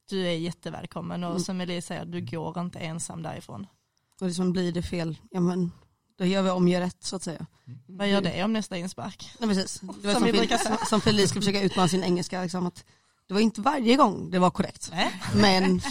Du 0.09 0.27
är 0.27 0.31
jättevälkommen 0.31 1.23
och 1.23 1.29
Mm. 1.29 1.43
som 1.43 1.61
Elise 1.61 1.87
säger, 1.87 2.05
du 2.05 2.21
går 2.21 2.59
inte 2.59 2.79
ensam 2.79 3.23
därifrån. 3.23 3.67
Och 4.21 4.27
liksom 4.27 4.51
blir 4.51 4.71
det 4.71 4.83
fel, 4.83 5.17
ja 5.31 5.39
men 5.39 5.71
då 6.17 6.25
gör 6.25 6.41
vi 6.41 6.49
om, 6.49 6.67
gör 6.67 6.79
rätt 6.81 7.03
så 7.03 7.15
att 7.15 7.23
säga. 7.23 7.45
Vad 7.87 8.07
gör 8.09 8.21
det 8.21 8.43
om 8.43 8.53
nästa 8.53 8.77
inspark? 8.77 9.31
Nej, 9.39 9.49
precis. 9.49 9.79
Det 9.79 9.87
var 10.07 10.13
Som 10.13 10.13
som, 10.13 10.23
vi 10.23 10.31
Phil, 10.31 10.39
brukar 10.39 10.57
säga. 10.57 10.77
som 10.89 11.01
Felice 11.01 11.29
ska 11.29 11.39
försöka 11.39 11.61
utmana 11.61 11.87
sin 11.87 12.03
engelska. 12.03 12.41
Liksom, 12.41 12.65
att 12.65 12.85
det 13.27 13.33
var 13.33 13.41
inte 13.41 13.61
varje 13.61 13.95
gång 13.95 14.29
det 14.31 14.39
var 14.39 14.51
korrekt. 14.51 14.89
Nej. 14.93 15.11
Men 15.35 15.81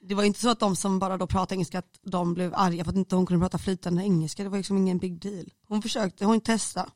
det 0.00 0.14
var 0.14 0.22
inte 0.24 0.40
så 0.40 0.48
att 0.48 0.60
de 0.60 0.76
som 0.76 0.98
bara 0.98 1.16
då 1.16 1.26
pratade 1.26 1.54
engelska, 1.54 1.78
att 1.78 1.98
de 2.02 2.34
blev 2.34 2.54
arga 2.54 2.84
för 2.84 2.90
att 2.90 2.96
inte 2.96 3.16
hon 3.16 3.26
kunde 3.26 3.44
prata 3.44 3.58
flytande 3.58 4.02
engelska. 4.02 4.42
Det 4.42 4.48
var 4.48 4.56
liksom 4.58 4.76
ingen 4.78 4.98
big 4.98 5.20
deal. 5.20 5.50
Hon 5.68 5.82
försökte, 5.82 6.24
hon 6.24 6.40
testade. 6.40 6.88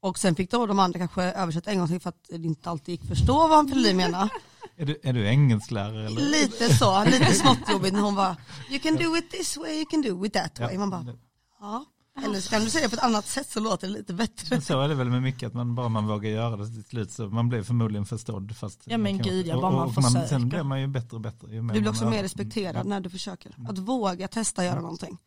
Och 0.00 0.18
sen 0.18 0.34
fick 0.34 0.50
då 0.50 0.66
de 0.66 0.78
andra 0.78 0.98
kanske 0.98 1.22
översätta 1.22 1.70
en 1.70 1.78
gång 1.78 1.88
till 1.88 2.00
för 2.00 2.08
att 2.08 2.24
det 2.28 2.36
inte 2.36 2.70
alltid 2.70 2.92
gick 3.00 3.08
förstå 3.08 3.48
vad 3.48 3.68
Felice 3.70 3.94
menade. 3.94 4.28
Är 4.78 4.86
du, 4.86 4.98
är 5.02 5.12
du 5.12 5.26
engelsklärare 5.28 6.06
eller? 6.06 6.20
Lite 6.20 6.74
så, 6.74 7.04
lite 7.04 7.32
småttjobbigt 7.32 7.94
när 7.94 8.00
hon 8.00 8.14
var 8.14 8.36
You 8.70 8.78
can 8.80 8.96
do 8.96 9.16
it 9.16 9.30
this 9.30 9.56
way, 9.56 9.72
you 9.76 9.84
can 9.90 10.02
do 10.02 10.26
it 10.26 10.32
that 10.32 10.58
way. 10.60 10.78
Man 10.78 10.90
bara, 10.90 11.06
ja. 11.60 11.84
Eller 12.24 12.40
så 12.40 12.50
kan 12.50 12.64
du 12.64 12.70
säga 12.70 12.82
det 12.84 12.88
på 12.90 12.96
ett 12.96 13.02
annat 13.02 13.26
sätt 13.26 13.50
så 13.50 13.60
låter 13.60 13.86
det 13.88 13.92
lite 13.92 14.14
bättre. 14.14 14.46
Men 14.50 14.62
så 14.62 14.80
är 14.80 14.88
det 14.88 14.94
väl 14.94 15.10
med 15.10 15.22
mycket, 15.22 15.46
att 15.46 15.54
man 15.54 15.74
bara 15.74 15.88
man 15.88 16.06
vågar 16.06 16.30
göra 16.30 16.56
det 16.56 16.66
till 16.66 16.84
slut 16.84 17.10
så 17.10 17.26
man 17.28 17.48
blir 17.48 17.62
förmodligen 17.62 18.06
förstådd. 18.06 18.56
Fast 18.56 18.80
Ja, 18.84 18.98
men 18.98 19.18
gud, 19.18 19.46
ja, 19.46 19.54
och- 19.56 19.62
bara 19.62 19.72
man 19.72 19.88
och 19.88 19.94
försöker. 19.94 20.26
Sen 20.26 20.48
blir 20.48 20.62
man 20.62 20.80
ju 20.80 20.86
bättre 20.86 21.14
och 21.16 21.20
bättre. 21.20 21.54
Ju 21.54 21.62
mer 21.62 21.74
Du 21.74 21.80
blir 21.80 21.90
också 21.90 22.10
mer 22.10 22.22
respekterad 22.22 22.76
Ja. 22.76 22.82
när 22.82 23.00
du 23.00 23.10
försöker. 23.10 23.54
Att 23.68 23.78
våga 23.78 24.28
testa 24.28 24.64
göra 24.64 24.80
någonting. 24.80 25.18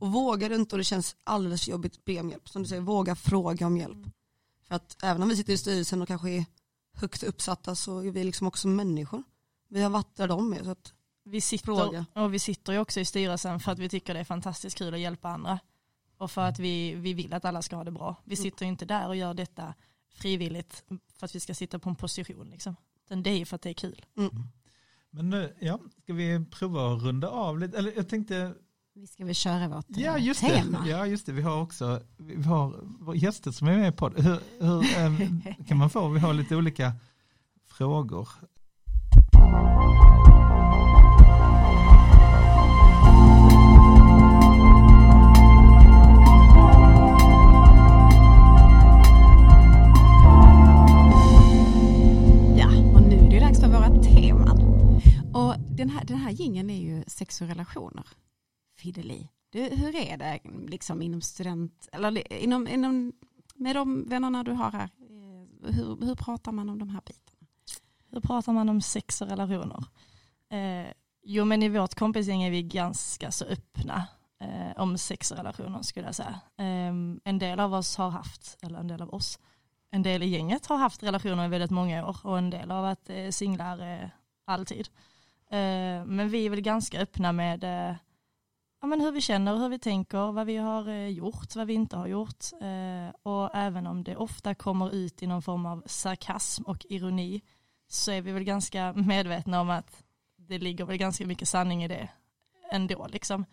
Och 0.00 0.12
vågar 0.12 0.48
du 0.48 0.54
inte 0.54 0.74
och 0.74 0.78
det 0.78 0.84
känns 0.84 1.16
alldeles 1.24 1.68
jobbigt, 1.68 2.04
be 2.04 2.20
om 2.20 2.30
hjälp. 2.30 2.48
Som 2.48 2.62
du 2.62 2.68
säger, 2.68 2.82
våga 2.82 3.14
fråga 3.16 3.66
om 3.66 3.76
hjälp. 3.76 3.98
För 4.68 4.74
att 4.74 4.96
även 5.02 5.22
om 5.22 5.28
vi 5.28 5.36
sitter 5.36 5.52
i 5.52 5.58
styrelsen 5.58 6.02
och 6.02 6.08
kanske 6.08 6.30
är 6.30 6.44
högt 7.00 7.22
uppsatta 7.22 7.74
så 7.74 7.98
är 7.98 8.10
vi 8.10 8.24
liksom 8.24 8.46
också 8.46 8.68
människor. 8.68 9.22
Vi 9.68 9.82
har 9.82 9.90
varit 9.90 10.16
där 10.16 10.28
de 10.28 10.52
är. 10.52 10.64
Så 10.64 10.70
att, 10.70 10.94
Vi 11.24 11.40
sitter, 11.40 11.64
Fråga. 11.64 12.06
och 12.14 12.34
vi 12.34 12.38
sitter 12.38 12.72
ju 12.72 12.78
också 12.78 13.00
i 13.00 13.04
styrelsen 13.04 13.60
för 13.60 13.72
att 13.72 13.78
vi 13.78 13.88
tycker 13.88 14.14
det 14.14 14.20
är 14.20 14.24
fantastiskt 14.24 14.78
kul 14.78 14.94
att 14.94 15.00
hjälpa 15.00 15.28
andra. 15.28 15.58
Och 16.16 16.30
för 16.30 16.40
att 16.42 16.58
vi, 16.58 16.94
vi 16.94 17.14
vill 17.14 17.32
att 17.34 17.44
alla 17.44 17.62
ska 17.62 17.76
ha 17.76 17.84
det 17.84 17.90
bra. 17.90 18.16
Vi 18.24 18.36
sitter 18.36 18.64
ju 18.64 18.70
inte 18.70 18.84
där 18.84 19.08
och 19.08 19.16
gör 19.16 19.34
detta 19.34 19.74
frivilligt 20.14 20.84
för 21.14 21.26
att 21.26 21.34
vi 21.34 21.40
ska 21.40 21.54
sitta 21.54 21.78
på 21.78 21.88
en 21.88 21.96
position. 21.96 22.50
Liksom. 22.50 22.76
Utan 23.04 23.22
det 23.22 23.30
är 23.30 23.38
ju 23.38 23.44
för 23.44 23.56
att 23.56 23.62
det 23.62 23.70
är 23.70 23.74
kul. 23.74 24.04
Men 25.10 25.30
nu, 25.30 25.56
ja, 25.60 25.80
ska 26.02 26.12
vi 26.12 26.44
prova 26.50 26.94
att 26.94 27.02
runda 27.02 27.28
av 27.28 27.58
lite? 27.58 27.78
Eller 27.78 27.92
jag 27.96 28.08
tänkte, 28.08 28.54
Vi 29.00 29.06
ska 29.06 29.24
väl 29.24 29.34
köra 29.34 29.68
vårt 29.68 29.86
ja 29.88 30.16
eh, 30.18 30.24
just 30.26 30.40
tema. 30.40 30.80
det, 30.84 30.90
ja 30.90 31.06
just 31.06 31.26
det, 31.26 31.32
vi 31.32 31.42
har 31.42 31.62
också, 31.62 32.00
vi 32.16 32.42
har 32.42 32.74
gäster 33.14 33.50
som 33.50 33.68
är 33.68 33.76
med 33.76 33.96
på 33.96 34.08
det. 34.08 34.22
Hur, 34.22 34.40
hur 34.60 34.98
ehm, 34.98 35.42
kan 35.68 35.78
man 35.78 35.90
få, 35.90 36.08
vi 36.08 36.20
har 36.20 36.34
lite 36.34 36.56
olika 36.56 36.92
frågor. 37.66 38.28
Ja, 52.56 52.68
och 52.94 53.02
nu 53.02 53.16
är 53.16 53.30
det 53.30 53.40
dags 53.40 53.60
för 53.60 53.68
våra 53.68 54.02
teman. 54.02 54.60
Och 55.34 55.54
den 55.58 55.90
här, 55.90 56.04
den 56.04 56.16
här 56.16 56.30
gingen 56.30 56.70
är 56.70 56.80
ju 56.80 57.04
sex 57.06 57.40
och 57.40 57.48
relationer. 57.48 58.04
Fideli, 58.78 59.28
du, 59.50 59.62
hur 59.62 59.96
är 59.96 60.16
det 60.16 60.40
liksom 60.68 61.02
inom 61.02 61.20
student, 61.20 61.88
eller 61.92 62.32
inom, 62.32 62.68
inom, 62.68 63.12
med 63.54 63.76
de 63.76 64.08
vännerna 64.08 64.44
du 64.44 64.52
har 64.52 64.72
här? 64.72 64.90
Eh, 65.00 65.74
hur, 65.74 66.06
hur 66.06 66.14
pratar 66.14 66.52
man 66.52 66.68
om 66.68 66.78
de 66.78 66.88
här 66.88 67.02
bitarna? 67.06 67.46
Hur 68.10 68.20
pratar 68.20 68.52
man 68.52 68.68
om 68.68 68.80
sex 68.80 69.22
och 69.22 69.28
relationer? 69.28 69.84
Eh, 70.50 70.92
jo 71.22 71.44
men 71.44 71.62
i 71.62 71.68
vårt 71.68 71.94
kompisgäng 71.94 72.42
är 72.42 72.50
vi 72.50 72.62
ganska 72.62 73.30
så 73.30 73.44
öppna 73.44 74.06
eh, 74.40 74.82
om 74.82 74.98
sex 74.98 75.30
och 75.30 75.36
relationer 75.36 75.82
skulle 75.82 76.06
jag 76.06 76.14
säga. 76.14 76.40
Eh, 76.56 76.92
en 77.24 77.38
del 77.38 77.60
av 77.60 77.74
oss 77.74 77.96
har 77.96 78.10
haft, 78.10 78.58
eller 78.62 78.78
en 78.78 78.88
del 78.88 79.02
av 79.02 79.14
oss, 79.14 79.38
en 79.90 80.02
del 80.02 80.22
i 80.22 80.26
gänget 80.26 80.66
har 80.66 80.76
haft 80.76 81.02
relationer 81.02 81.44
i 81.44 81.48
väldigt 81.48 81.70
många 81.70 82.06
år 82.06 82.16
och 82.22 82.38
en 82.38 82.50
del 82.50 82.70
har 82.70 82.82
varit 82.82 83.10
eh, 83.10 83.30
singlar 83.30 84.02
eh, 84.02 84.08
alltid. 84.44 84.88
Eh, 85.50 86.04
men 86.04 86.28
vi 86.28 86.46
är 86.46 86.50
väl 86.50 86.60
ganska 86.60 87.00
öppna 87.00 87.32
med 87.32 87.64
eh, 87.64 87.96
ja, 88.80 88.86
men 88.86 89.00
hur 89.00 89.12
vi 89.12 89.20
känner, 89.20 89.56
hur 89.56 89.68
vi 89.68 89.78
tänker, 89.78 90.32
vad 90.32 90.46
vi 90.46 90.56
har 90.56 90.88
eh, 90.88 91.08
gjort, 91.08 91.56
vad 91.56 91.66
vi 91.66 91.74
inte 91.74 91.96
har 91.96 92.06
gjort. 92.06 92.44
Eh, 92.60 93.14
och 93.22 93.50
även 93.54 93.86
om 93.86 94.04
det 94.04 94.16
ofta 94.16 94.54
kommer 94.54 94.94
ut 94.94 95.22
i 95.22 95.26
någon 95.26 95.42
form 95.42 95.66
av 95.66 95.82
sarkasm 95.86 96.62
och 96.62 96.86
ironi 96.88 97.42
så 97.88 98.10
är 98.10 98.22
vi 98.22 98.32
väl 98.32 98.44
ganska 98.44 98.92
medvetna 98.92 99.60
om 99.60 99.70
att 99.70 100.04
det 100.36 100.58
ligger 100.58 100.84
väl 100.84 100.96
ganska 100.96 101.26
mycket 101.26 101.48
sanning 101.48 101.84
i 101.84 101.88
det 101.88 102.08
ändå. 102.70 103.06
Liksom. 103.06 103.44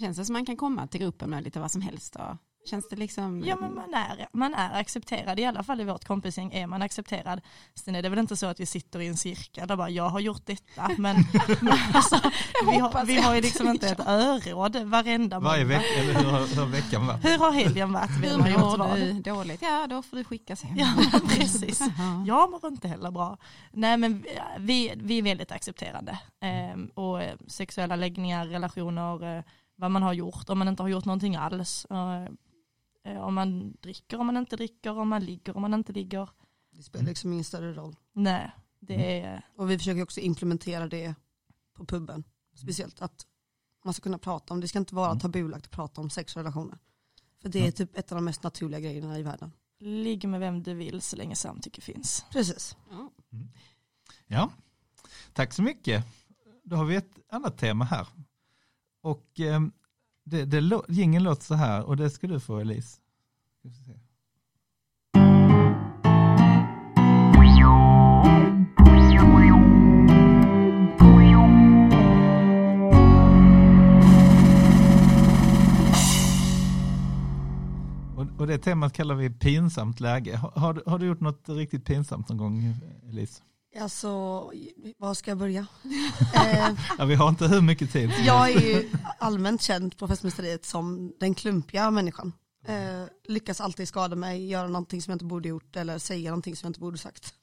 Känns 0.00 0.16
det 0.16 0.24
som 0.24 0.32
man 0.32 0.46
kan 0.46 0.56
komma 0.56 0.86
till 0.86 1.00
gruppen 1.00 1.30
med 1.30 1.44
lite 1.44 1.60
vad 1.60 1.70
som 1.70 1.82
helst 1.82 2.16
och 2.16 2.36
Känns 2.64 2.88
det 2.88 2.96
liksom? 2.96 3.42
Ja 3.46 3.56
men 3.60 3.74
man 3.74 3.94
är, 3.94 4.28
man 4.32 4.54
är 4.54 4.80
accepterad, 4.80 5.38
i 5.40 5.44
alla 5.44 5.62
fall 5.62 5.80
i 5.80 5.84
vårt 5.84 6.04
kompisgäng 6.04 6.52
är 6.52 6.66
man 6.66 6.82
accepterad. 6.82 7.40
Sen 7.74 7.94
är 7.94 8.02
det 8.02 8.08
väl 8.08 8.18
inte 8.18 8.36
så 8.36 8.46
att 8.46 8.60
vi 8.60 8.66
sitter 8.66 9.00
i 9.00 9.06
en 9.06 9.16
cirkel 9.16 9.70
och 9.70 9.78
bara 9.78 9.90
jag 9.90 10.08
har 10.08 10.20
gjort 10.20 10.46
detta 10.46 10.90
men, 10.98 11.16
men 11.60 11.72
alltså, 11.94 12.20
vi, 12.70 12.78
har, 12.78 13.04
vi 13.04 13.20
har 13.20 13.34
ju 13.34 13.40
liksom 13.40 13.68
inte 13.68 13.88
ett 13.88 14.00
öråd 14.06 14.76
varenda 14.76 15.40
Varje 15.40 15.64
måndag. 15.64 15.78
vecka, 15.78 16.00
eller 16.00 16.14
hur 16.14 16.30
har, 16.30 16.46
hur 16.46 16.56
har 16.56 16.66
veckan 16.66 17.06
varit? 17.06 17.24
Hur 17.24 17.38
har 17.38 17.52
helgen 17.52 17.92
varit? 17.92 18.10
Hur 18.10 18.58
mår 18.58 18.76
vad? 18.78 18.96
du? 18.98 19.12
Dåligt? 19.12 19.62
Ja, 19.62 19.86
då 19.90 20.02
får 20.02 20.16
du 20.16 20.24
skickas 20.24 20.62
hem. 20.62 20.76
Ja, 20.76 20.94
precis. 21.28 21.80
Ja. 21.98 22.24
Jag 22.26 22.50
mår 22.50 22.66
inte 22.66 22.88
heller 22.88 23.10
bra. 23.10 23.38
Nej 23.72 23.96
men 23.96 24.24
vi, 24.58 24.92
vi 24.96 25.18
är 25.18 25.22
väldigt 25.22 25.52
accepterande. 25.52 26.18
Ehm, 26.40 26.86
och 26.94 27.22
eh, 27.22 27.36
sexuella 27.46 27.96
läggningar, 27.96 28.46
relationer, 28.46 29.36
eh, 29.38 29.44
vad 29.76 29.90
man 29.90 30.02
har 30.02 30.12
gjort, 30.12 30.50
om 30.50 30.58
man 30.58 30.68
inte 30.68 30.82
har 30.82 30.88
gjort 30.88 31.04
någonting 31.04 31.36
alls. 31.36 31.86
Eh, 33.04 33.16
om 33.20 33.34
man 33.34 33.72
dricker, 33.80 34.20
om 34.20 34.26
man 34.26 34.36
inte 34.36 34.56
dricker, 34.56 34.98
om 34.98 35.08
man 35.08 35.24
ligger, 35.24 35.56
om 35.56 35.62
man 35.62 35.74
inte 35.74 35.92
ligger. 35.92 36.28
det 36.70 36.82
spelar 36.82 37.06
liksom 37.06 37.32
ingen 37.32 37.44
större 37.44 37.72
roll. 37.74 37.96
Nej, 38.12 38.50
det 38.80 39.20
är, 39.20 39.46
Och 39.56 39.70
vi 39.70 39.78
försöker 39.78 40.02
också 40.02 40.20
implementera 40.20 40.86
det 40.88 41.14
på 41.74 41.84
puben. 41.86 42.24
Speciellt 42.54 43.02
att 43.02 43.26
man 43.84 43.94
ska 43.94 44.02
kunna 44.02 44.18
prata 44.18 44.54
om, 44.54 44.60
det 44.60 44.68
ska 44.68 44.78
inte 44.78 44.94
vara 44.94 45.10
Mm. 45.10 45.20
tabulagt 45.20 45.64
att 45.64 45.70
prata 45.70 46.00
om 46.00 46.10
sex 46.10 46.36
och 46.36 46.40
relationer. 46.42 46.78
För 47.42 47.48
det 47.48 47.60
är 47.60 47.64
Ja. 47.66 47.72
typ 47.72 47.96
ett 47.98 48.12
av 48.12 48.16
de 48.16 48.24
mest 48.24 48.42
naturliga 48.42 48.80
grejerna 48.80 49.18
i 49.18 49.22
världen. 49.22 49.52
ligg 49.78 50.28
med 50.28 50.40
vem 50.40 50.62
du 50.62 50.74
vill 50.74 51.00
så 51.00 51.16
länge 51.16 51.36
samtycke 51.36 51.80
finns. 51.80 52.24
Precis. 52.32 52.76
Ja, 54.26 54.50
tack 55.32 55.52
så 55.52 55.62
mycket. 55.62 56.04
Då 56.64 56.76
har 56.76 56.84
vi 56.84 56.96
ett 56.96 57.18
annat 57.28 57.58
tema 57.58 57.84
här. 57.84 58.06
Och 59.00 59.40
eh, 59.40 59.60
det, 60.24 60.44
det, 60.44 60.58
ingen 60.58 60.82
jingeln 60.88 61.24
låter 61.24 61.44
så 61.44 61.54
här 61.54 61.84
och 61.84 61.96
det 61.96 62.10
ska 62.10 62.26
du 62.26 62.40
få 62.40 62.58
Elise. 62.58 63.00
Ska 63.58 63.68
vi 63.68 63.74
se. 63.74 63.92
Och, 78.16 78.40
och 78.40 78.46
det 78.46 78.58
temat 78.58 78.92
kallar 78.92 79.14
vi 79.14 79.30
pinsamt 79.30 80.00
läge. 80.00 80.36
Har, 80.36 80.50
har, 80.50 80.74
du, 80.74 80.82
har 80.86 80.98
du 80.98 81.06
gjort 81.06 81.20
något 81.20 81.48
riktigt 81.48 81.84
pinsamt 81.84 82.28
någon 82.28 82.38
gång 82.38 82.74
Elise? 83.08 83.42
Alltså, 83.80 84.08
var 84.98 85.14
ska 85.14 85.30
jag 85.30 85.38
börja? 85.38 85.66
eh, 86.34 86.70
Ja, 86.98 87.04
vi 87.04 87.14
har 87.14 87.28
inte 87.28 87.46
hur 87.46 87.60
mycket 87.60 87.92
tid. 87.92 88.10
jag 88.26 88.50
är 88.50 88.60
ju 88.60 88.90
allmänt 89.18 89.62
känd 89.62 89.96
på 89.96 90.08
festmästeriet 90.08 90.64
som 90.64 91.12
den 91.20 91.34
klumpiga 91.34 91.90
människan. 91.90 92.32
Eh, 92.66 93.04
lyckas 93.24 93.60
alltid 93.60 93.88
skada 93.88 94.16
mig, 94.16 94.46
göra 94.48 94.68
någonting 94.68 95.02
som 95.02 95.10
jag 95.10 95.14
inte 95.14 95.24
borde 95.24 95.48
gjort 95.48 95.76
eller 95.76 95.98
säga 95.98 96.30
någonting 96.30 96.56
som 96.56 96.66
jag 96.66 96.70
inte 96.70 96.80
borde 96.80 96.98
sagt. 96.98 97.34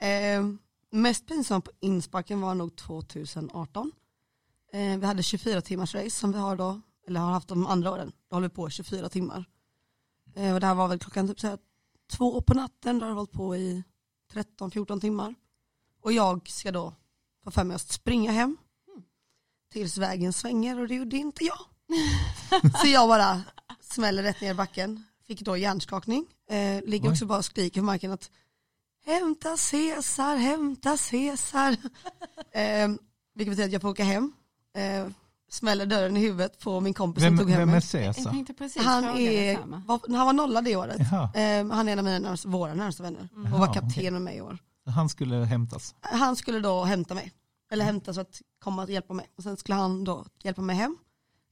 Eh, 0.00 0.44
mest 0.92 1.26
pinsamt 1.26 1.64
på 1.64 1.70
insparken 1.80 2.40
var 2.40 2.54
nog 2.54 2.76
2018. 2.76 3.92
Eh, 4.72 4.98
vi 4.98 5.06
hade 5.06 5.22
24 5.22 5.60
timmars 5.60 5.94
race 5.94 6.10
som 6.10 6.32
vi 6.32 6.38
har 6.38 6.56
då, 6.56 6.80
eller 7.08 7.20
har 7.20 7.30
haft 7.32 7.48
de 7.48 7.66
andra 7.66 7.90
åren. 7.90 8.12
Då 8.30 8.36
håller 8.36 8.48
vi 8.48 8.54
på 8.54 8.70
24 8.70 9.08
timmar. 9.08 9.44
Eh, 10.34 10.54
och 10.54 10.60
det 10.60 10.66
här 10.66 10.74
var 10.74 10.88
väl 10.88 10.98
klockan 10.98 11.28
typ 11.28 11.40
så 11.40 11.46
här 11.46 11.58
två 12.12 12.40
på 12.40 12.54
natten, 12.54 12.98
då 12.98 13.04
har 13.04 13.10
det 13.10 13.16
hållit 13.16 13.32
på 13.32 13.56
i 13.56 13.82
13-14 14.32 15.00
timmar. 15.00 15.34
Och 16.04 16.12
jag 16.12 16.48
ska 16.48 16.72
då 16.72 16.94
får 17.44 17.50
för 17.50 17.64
mig 17.64 17.74
att 17.74 17.92
springa 17.92 18.32
hem. 18.32 18.56
Tills 19.72 19.98
vägen 19.98 20.32
svänger 20.32 20.80
och 20.80 20.88
det 20.88 20.94
gjorde 20.94 21.16
inte 21.16 21.44
jag. 21.44 21.58
Så 22.82 22.86
jag 22.86 23.08
bara 23.08 23.42
smäller 23.80 24.22
rätt 24.22 24.40
ner 24.40 24.50
i 24.50 24.54
backen. 24.54 25.04
Fick 25.26 25.40
då 25.40 25.56
hjärnskakning. 25.56 26.26
Eh, 26.50 26.84
ligger 26.84 27.10
också 27.10 27.26
bara 27.26 27.38
och 27.38 27.44
skriker 27.44 27.80
på 27.80 27.84
marken 27.84 28.12
att 28.12 28.30
hämta 29.06 29.56
Cesar, 29.56 30.36
hämta 30.36 30.96
Cesar. 30.96 31.70
eh, 32.52 32.88
vilket 33.34 33.52
betyder 33.52 33.64
att 33.64 33.72
jag 33.72 33.82
får 33.82 33.88
åka 33.88 34.04
hem. 34.04 34.32
Eh, 34.76 35.06
smäller 35.50 35.86
dörren 35.86 36.16
i 36.16 36.20
huvudet 36.20 36.58
på 36.60 36.80
min 36.80 36.94
kompis 36.94 37.24
Vem, 37.24 37.36
som 37.36 37.44
tog 37.44 37.50
hem 37.50 37.60
vem 37.60 37.68
är 37.68 37.72
mig. 37.72 37.82
Caesar? 37.82 38.30
tänkte 38.30 38.54
precis 38.54 38.82
Han, 38.82 39.04
är, 39.04 39.58
var, 39.86 40.16
han 40.16 40.26
var 40.26 40.32
nolla 40.32 40.60
det 40.60 40.76
året. 40.76 41.00
Eh, 41.00 41.68
han 41.76 41.88
är 41.88 41.92
en 41.92 41.98
av 41.98 42.04
mina 42.04 42.18
närmaste, 42.18 42.48
våra 42.48 42.74
närmaste 42.74 43.02
vänner 43.02 43.28
och 43.36 43.44
Jaha, 43.44 43.58
var 43.58 43.74
kapten 43.74 44.12
med 44.12 44.22
mig 44.22 44.36
i 44.36 44.40
år. 44.40 44.58
Han 44.86 45.08
skulle 45.08 45.36
hämtas. 45.36 45.94
Han 46.00 46.36
skulle 46.36 46.60
då 46.60 46.84
hämta 46.84 47.14
mig, 47.14 47.32
eller 47.70 47.84
hämta 47.84 48.14
så 48.14 48.20
att 48.20 48.42
komma 48.58 48.82
och 48.82 48.90
hjälpa 48.90 49.14
mig. 49.14 49.30
Och 49.36 49.42
sen 49.42 49.56
skulle 49.56 49.74
han 49.74 50.04
då 50.04 50.26
hjälpa 50.42 50.62
mig 50.62 50.76
hem. 50.76 50.98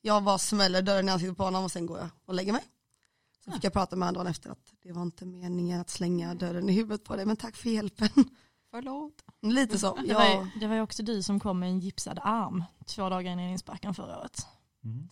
Jag 0.00 0.20
var 0.20 0.38
smäller 0.38 0.82
dörren 0.82 1.08
i 1.08 1.12
ansiktet 1.12 1.36
på 1.36 1.44
honom 1.44 1.64
och 1.64 1.72
sen 1.72 1.86
går 1.86 1.98
jag 1.98 2.08
och 2.24 2.34
lägger 2.34 2.52
mig. 2.52 2.64
Så 3.44 3.52
fick 3.52 3.64
jag 3.64 3.72
prata 3.72 3.96
med 3.96 4.08
honom 4.08 4.24
dagen 4.24 4.30
efter 4.30 4.50
att 4.50 4.72
det 4.82 4.92
var 4.92 5.02
inte 5.02 5.26
meningen 5.26 5.80
att 5.80 5.90
slänga 5.90 6.34
dörren 6.34 6.68
i 6.68 6.72
huvudet 6.72 7.04
på 7.04 7.16
dig 7.16 7.26
men 7.26 7.36
tack 7.36 7.56
för 7.56 7.70
hjälpen. 7.70 8.08
Förlåt. 8.70 9.24
Lite 9.42 9.78
så. 9.78 9.94
Det 9.94 10.14
var, 10.14 10.28
ju, 10.28 10.60
det 10.60 10.66
var 10.66 10.74
ju 10.74 10.80
också 10.80 11.02
du 11.02 11.22
som 11.22 11.40
kom 11.40 11.58
med 11.58 11.68
en 11.68 11.80
gipsad 11.80 12.18
arm 12.22 12.64
två 12.86 13.08
dagar 13.08 13.32
innan 13.32 13.44
insparken 13.44 13.94
förra 13.94 14.18
året. 14.18 14.46
Mm. 14.84 15.08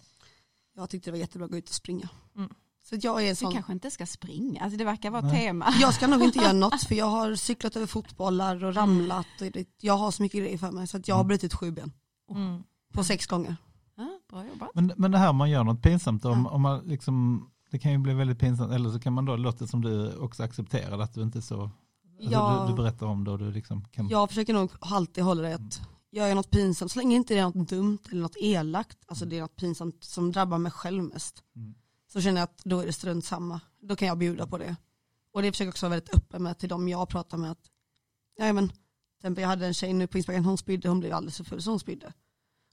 jag 0.74 0.90
tyckte 0.90 1.10
det 1.10 1.12
var 1.12 1.18
jättebra 1.18 1.44
att 1.44 1.50
gå 1.50 1.56
ut 1.56 1.68
och 1.68 1.74
springa. 1.74 2.08
Mm. 2.36 2.54
Så 2.91 2.97
jag 3.01 3.24
är 3.24 3.30
en 3.30 3.36
sån. 3.36 3.53
kanske 3.53 3.72
inte 3.72 3.91
ska 3.91 4.07
springa, 4.07 4.61
alltså 4.62 4.78
det 4.78 4.84
verkar 4.84 5.11
vara 5.11 5.22
Nej. 5.22 5.32
tema. 5.47 5.66
Jag 5.80 5.95
ska 5.95 6.07
nog 6.07 6.22
inte 6.22 6.38
göra 6.38 6.53
något 6.53 6.82
för 6.88 6.95
jag 6.95 7.07
har 7.07 7.34
cyklat 7.34 7.76
över 7.76 7.86
fotbollar 7.86 8.64
och 8.64 8.74
ramlat. 8.74 9.26
Och 9.41 9.47
jag 9.80 9.97
har 9.97 10.11
så 10.11 10.22
mycket 10.22 10.41
grejer 10.41 10.59
för 10.59 10.70
mig 10.70 10.86
så 10.86 10.97
att 10.97 11.09
jag 11.09 11.14
har 11.16 11.24
brutit 11.24 11.55
sju 11.55 11.70
ben 11.70 11.93
Mm. 12.30 12.62
på 12.93 13.05
sex 13.05 13.26
gånger. 13.26 13.57
Ja, 13.97 14.18
bra 14.30 14.45
jobbat. 14.47 14.68
Men, 14.74 14.93
men 14.97 15.11
det 15.11 15.18
här 15.18 15.32
man 15.32 15.51
gör 15.51 15.64
något 15.64 15.82
pinsamt, 15.82 16.24
om, 16.24 16.45
Ja. 16.45 16.51
om 16.51 16.62
man 16.62 16.80
liksom, 16.84 17.47
det 17.70 17.78
kan 17.78 17.93
ju 17.93 17.99
bli 17.99 18.14
väldigt 18.14 18.38
pinsamt, 18.38 18.72
eller 18.72 18.91
så 18.91 19.01
kan 19.01 19.12
man 19.12 19.24
då 19.24 19.36
låta 19.36 19.66
som 19.66 19.80
du 19.82 20.14
också 20.16 20.43
accepterar 20.43 20.99
att 20.99 21.14
du 21.14 21.22
inte 21.22 21.38
är 21.38 21.43
så, 21.43 21.62
alltså 21.62 21.70
Jag- 22.32 22.66
du, 22.68 22.72
du 22.72 22.76
berättar 22.82 23.07
om 23.07 23.24
det 23.24 23.30
och 23.30 23.38
du 23.38 23.53
liksom 23.53 23.84
kan, 23.84 24.09
Jag 24.09 24.28
försöker 24.28 24.53
nog 24.55 24.70
alltid 24.80 25.24
hålla 25.24 25.43
det 25.43 25.55
att 25.55 25.80
gör 26.12 26.26
jag 26.26 26.36
något 26.36 26.51
pinsamt, 26.51 26.93
så 26.93 26.99
länge 26.99 27.16
inte 27.16 27.34
det 27.34 27.41
är 27.41 27.45
något 27.45 27.68
dumt 27.68 27.99
eller 28.11 28.22
något 28.22 28.36
elakt, 28.36 28.99
alltså 29.07 29.24
det 29.24 29.36
är 29.36 29.41
något 29.41 29.57
pinsamt 29.57 30.05
som 30.05 30.32
drabbar 30.32 30.59
mig 30.59 30.72
själv 30.72 31.03
mest, 31.03 31.43
Mm. 31.57 31.74
Så 32.12 32.20
känner 32.20 32.40
jag 32.40 32.44
att 32.44 32.64
då 32.64 32.80
är 32.80 32.86
det 32.86 32.92
strunt 32.92 33.24
samma. 33.24 33.61
Då 33.80 33.96
kan 33.96 34.08
jag 34.08 34.18
bjuda 34.18 34.46
på 34.46 34.58
det. 34.58 34.76
Och 35.32 35.42
det 35.42 35.52
försöker 35.52 35.66
jag 35.66 35.72
också 35.72 35.86
vara 35.86 35.96
väldigt 35.96 36.14
öppen 36.14 36.42
med 36.42 36.58
till 36.58 36.68
dem 36.68 36.88
jag 36.88 37.08
pratar 37.08 37.38
med 37.38 37.50
att, 37.50 37.70
ja 38.36 38.52
men, 38.52 38.72
jag 39.22 39.48
hade 39.48 39.66
en 39.66 39.74
tjej 39.74 39.92
nu 39.92 40.06
på 40.06 40.18
Instagram, 40.18 40.44
hon 40.44 40.58
spydde, 40.58 40.88
hon 40.88 41.00
blev 41.00 41.12
alldeles 41.12 41.36
för 41.36 41.44
full 41.44 41.62
så 41.62 41.70
hon 41.70 41.80
spydde. 41.80 42.12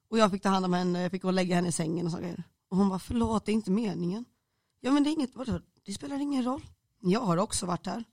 Och 0.09 0.17
jag 0.17 0.31
fick 0.31 0.41
ta 0.41 0.49
hand 0.49 0.65
om 0.65 0.73
henne, 0.73 1.01
jag 1.01 1.11
fick 1.11 1.21
gå 1.21 1.27
och 1.27 1.33
lägga 1.33 1.55
henne 1.55 1.67
i 1.67 1.71
sängen 1.71 2.05
och 2.05 2.11
så 2.11 2.17
grejer. 2.17 2.43
Och 2.69 2.77
hon 2.77 2.89
var 2.89 2.99
förlåt, 2.99 3.45
det 3.45 3.51
är 3.51 3.53
inte 3.53 3.71
meningen. 3.71 4.25
Ja 4.79 4.91
men 4.91 5.03
det 5.03 5.09
är 5.09 5.11
inget, 5.11 5.35
vadå, 5.35 5.61
det 5.85 5.93
spelar 5.93 6.19
ingen 6.19 6.43
roll. 6.43 6.65
Jag 6.99 7.21
har 7.21 7.37
också 7.37 7.65
varit 7.65 7.83
där. 7.83 8.03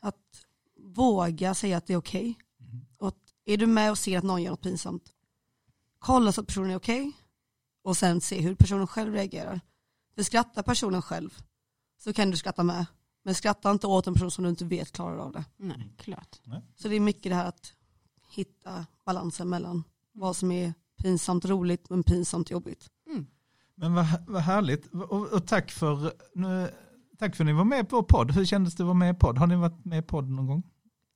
Att 0.00 0.46
våga 0.76 1.54
säga 1.54 1.76
att 1.76 1.86
det 1.86 1.92
är 1.92 1.98
okej. 1.98 2.38
Och 2.98 3.08
att 3.08 3.34
är 3.44 3.56
du 3.56 3.66
med 3.66 3.90
och 3.90 3.98
ser 3.98 4.18
att 4.18 4.24
någon 4.24 4.42
gör 4.42 4.50
något 4.50 4.62
pinsamt, 4.62 5.12
kolla 5.98 6.32
så 6.32 6.40
att 6.40 6.46
personen 6.46 6.70
är 6.70 6.76
okej 6.76 7.12
och 7.82 7.96
sen 7.96 8.20
se 8.20 8.40
hur 8.40 8.54
personen 8.54 8.86
själv 8.86 9.12
reagerar. 9.12 9.60
För 10.14 10.22
skrattar 10.22 10.62
personen 10.62 11.02
själv 11.02 11.38
så 11.98 12.12
kan 12.12 12.30
du 12.30 12.36
skratta 12.36 12.62
med. 12.62 12.86
Men 13.22 13.34
skratta 13.34 13.70
inte 13.70 13.86
åt 13.86 14.06
en 14.06 14.14
person 14.14 14.30
som 14.30 14.44
du 14.44 14.50
inte 14.50 14.64
vet 14.64 14.92
klarar 14.92 15.18
av 15.18 15.32
det. 15.32 15.44
Nej, 15.56 15.94
klart. 15.98 16.40
Så 16.76 16.88
det 16.88 16.96
är 16.96 17.00
mycket 17.00 17.30
det 17.32 17.36
här 17.36 17.48
att 17.48 17.72
hitta 18.30 18.86
balansen 19.06 19.48
mellan 19.48 19.84
vad 20.12 20.36
som 20.36 20.52
är 20.52 20.74
pinsamt 21.02 21.44
roligt 21.44 21.90
men 21.90 22.02
pinsamt 22.02 22.50
jobbigt. 22.50 22.90
Men 23.74 23.94
vad, 23.94 24.06
vad 24.26 24.42
härligt. 24.42 24.86
Och, 24.94 25.32
och 25.32 25.46
tack, 25.46 25.70
för, 25.70 26.12
nu, 26.34 26.70
tack 27.18 27.36
för 27.36 27.44
att 27.44 27.46
ni 27.46 27.52
var 27.52 27.64
med 27.64 27.88
på 27.88 28.02
podd. 28.02 28.30
Hur 28.30 28.44
kändes 28.44 28.74
det 28.74 28.82
att 28.82 28.86
vara 28.86 28.94
med 28.94 29.16
i 29.16 29.18
podd? 29.18 29.38
Har 29.38 29.46
ni 29.46 29.56
varit 29.56 29.84
med 29.84 29.98
i 29.98 30.02
podd 30.02 30.30
någon 30.30 30.46
gång? 30.46 30.62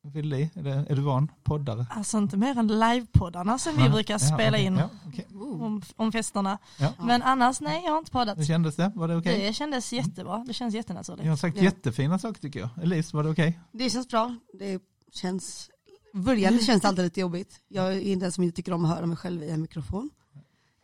Willi, 0.02 0.50
är, 0.54 0.62
det, 0.62 0.70
är 0.88 0.96
du 0.96 1.02
van 1.02 1.30
poddare? 1.42 1.86
Alltså 1.90 2.18
inte 2.18 2.36
mer 2.36 2.58
än 2.58 2.66
livepoddarna 2.68 3.58
som 3.58 3.76
vi 3.76 3.82
Ja, 3.84 3.90
brukar 3.90 4.14
ja, 4.14 4.18
spela 4.18 4.48
okej, 4.56 4.64
in 4.64 4.76
Ja. 4.76 4.88
Oh. 5.34 5.62
om, 5.62 5.82
om 5.96 6.12
festerna. 6.12 6.58
Ja. 6.78 6.92
Men 7.02 7.22
annars 7.22 7.60
nej, 7.60 7.84
jag 7.84 7.90
har 7.92 7.98
inte 7.98 8.10
poddat. 8.10 8.38
Hur 8.38 8.44
kändes 8.44 8.76
det? 8.76 8.92
Var 8.94 9.08
det 9.08 9.16
okej? 9.16 9.46
Det 9.46 9.52
kändes 9.52 9.92
jättebra, 9.92 10.44
det 10.46 10.54
känns 10.54 10.74
jättenaturligt. 10.74 11.24
Jag 11.24 11.32
har 11.32 11.36
sagt 11.36 11.56
Ja. 11.56 11.62
jättefina 11.62 12.18
saker 12.18 12.40
tycker 12.40 12.60
jag. 12.60 12.68
Elise, 12.82 13.16
var 13.16 13.24
det 13.24 13.30
okej? 13.30 13.60
Det 13.72 13.90
känns 13.90 14.08
bra. 14.08 14.36
Det 14.58 14.82
känns, 15.12 15.70
i 16.14 16.18
början 16.18 16.58
känns 16.58 16.84
alltid 16.84 17.04
lite 17.04 17.20
jobbigt. 17.20 17.60
Jag 17.68 17.92
är 17.92 18.00
inte 18.00 18.24
den 18.24 18.32
som 18.32 18.44
inte 18.44 18.56
tycker 18.56 18.72
om 18.72 18.84
att 18.84 18.90
höra 18.96 19.06
mig 19.06 19.16
själv 19.16 19.42
i 19.42 19.50
en 19.50 19.60
mikrofon. 19.60 20.10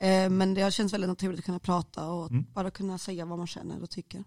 Eh, 0.00 0.30
Men 0.30 0.54
det 0.54 0.62
har 0.62 0.70
känts 0.70 0.94
väldigt 0.94 1.08
naturligt 1.10 1.38
att 1.38 1.44
kunna 1.44 1.58
prata 1.58 2.08
och 2.10 2.30
Mm. 2.30 2.46
bara 2.54 2.70
kunna 2.70 2.98
säga 2.98 3.24
vad 3.24 3.38
man 3.38 3.46
känner 3.46 3.82
och 3.82 3.90
tycker. 3.90 4.24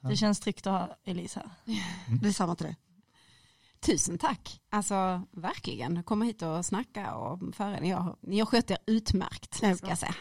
Det 0.00 0.16
känns 0.16 0.40
tryggt 0.40 0.66
att 0.66 0.72
ha 0.88 0.96
Elise 1.04 1.40
här. 1.40 1.76
Det 2.22 2.28
är 2.28 2.32
samma 2.32 2.54
till 2.54 2.66
dig. 2.66 2.76
Tusen 3.86 4.18
tack. 4.18 4.60
Alltså 4.70 5.22
verkligen, 5.30 6.02
komma 6.02 6.24
hit 6.24 6.42
och 6.42 6.64
snacka 6.66 7.14
och 7.14 7.54
föra. 7.54 7.80
Ni 7.80 7.90
har, 7.90 8.16
ni 8.20 8.38
har 8.38 8.46
skött 8.46 8.70
er 8.70 8.78
utmärkt, 8.86 9.54
ska 9.54 9.88
jag 9.88 9.98
säga. 9.98 10.14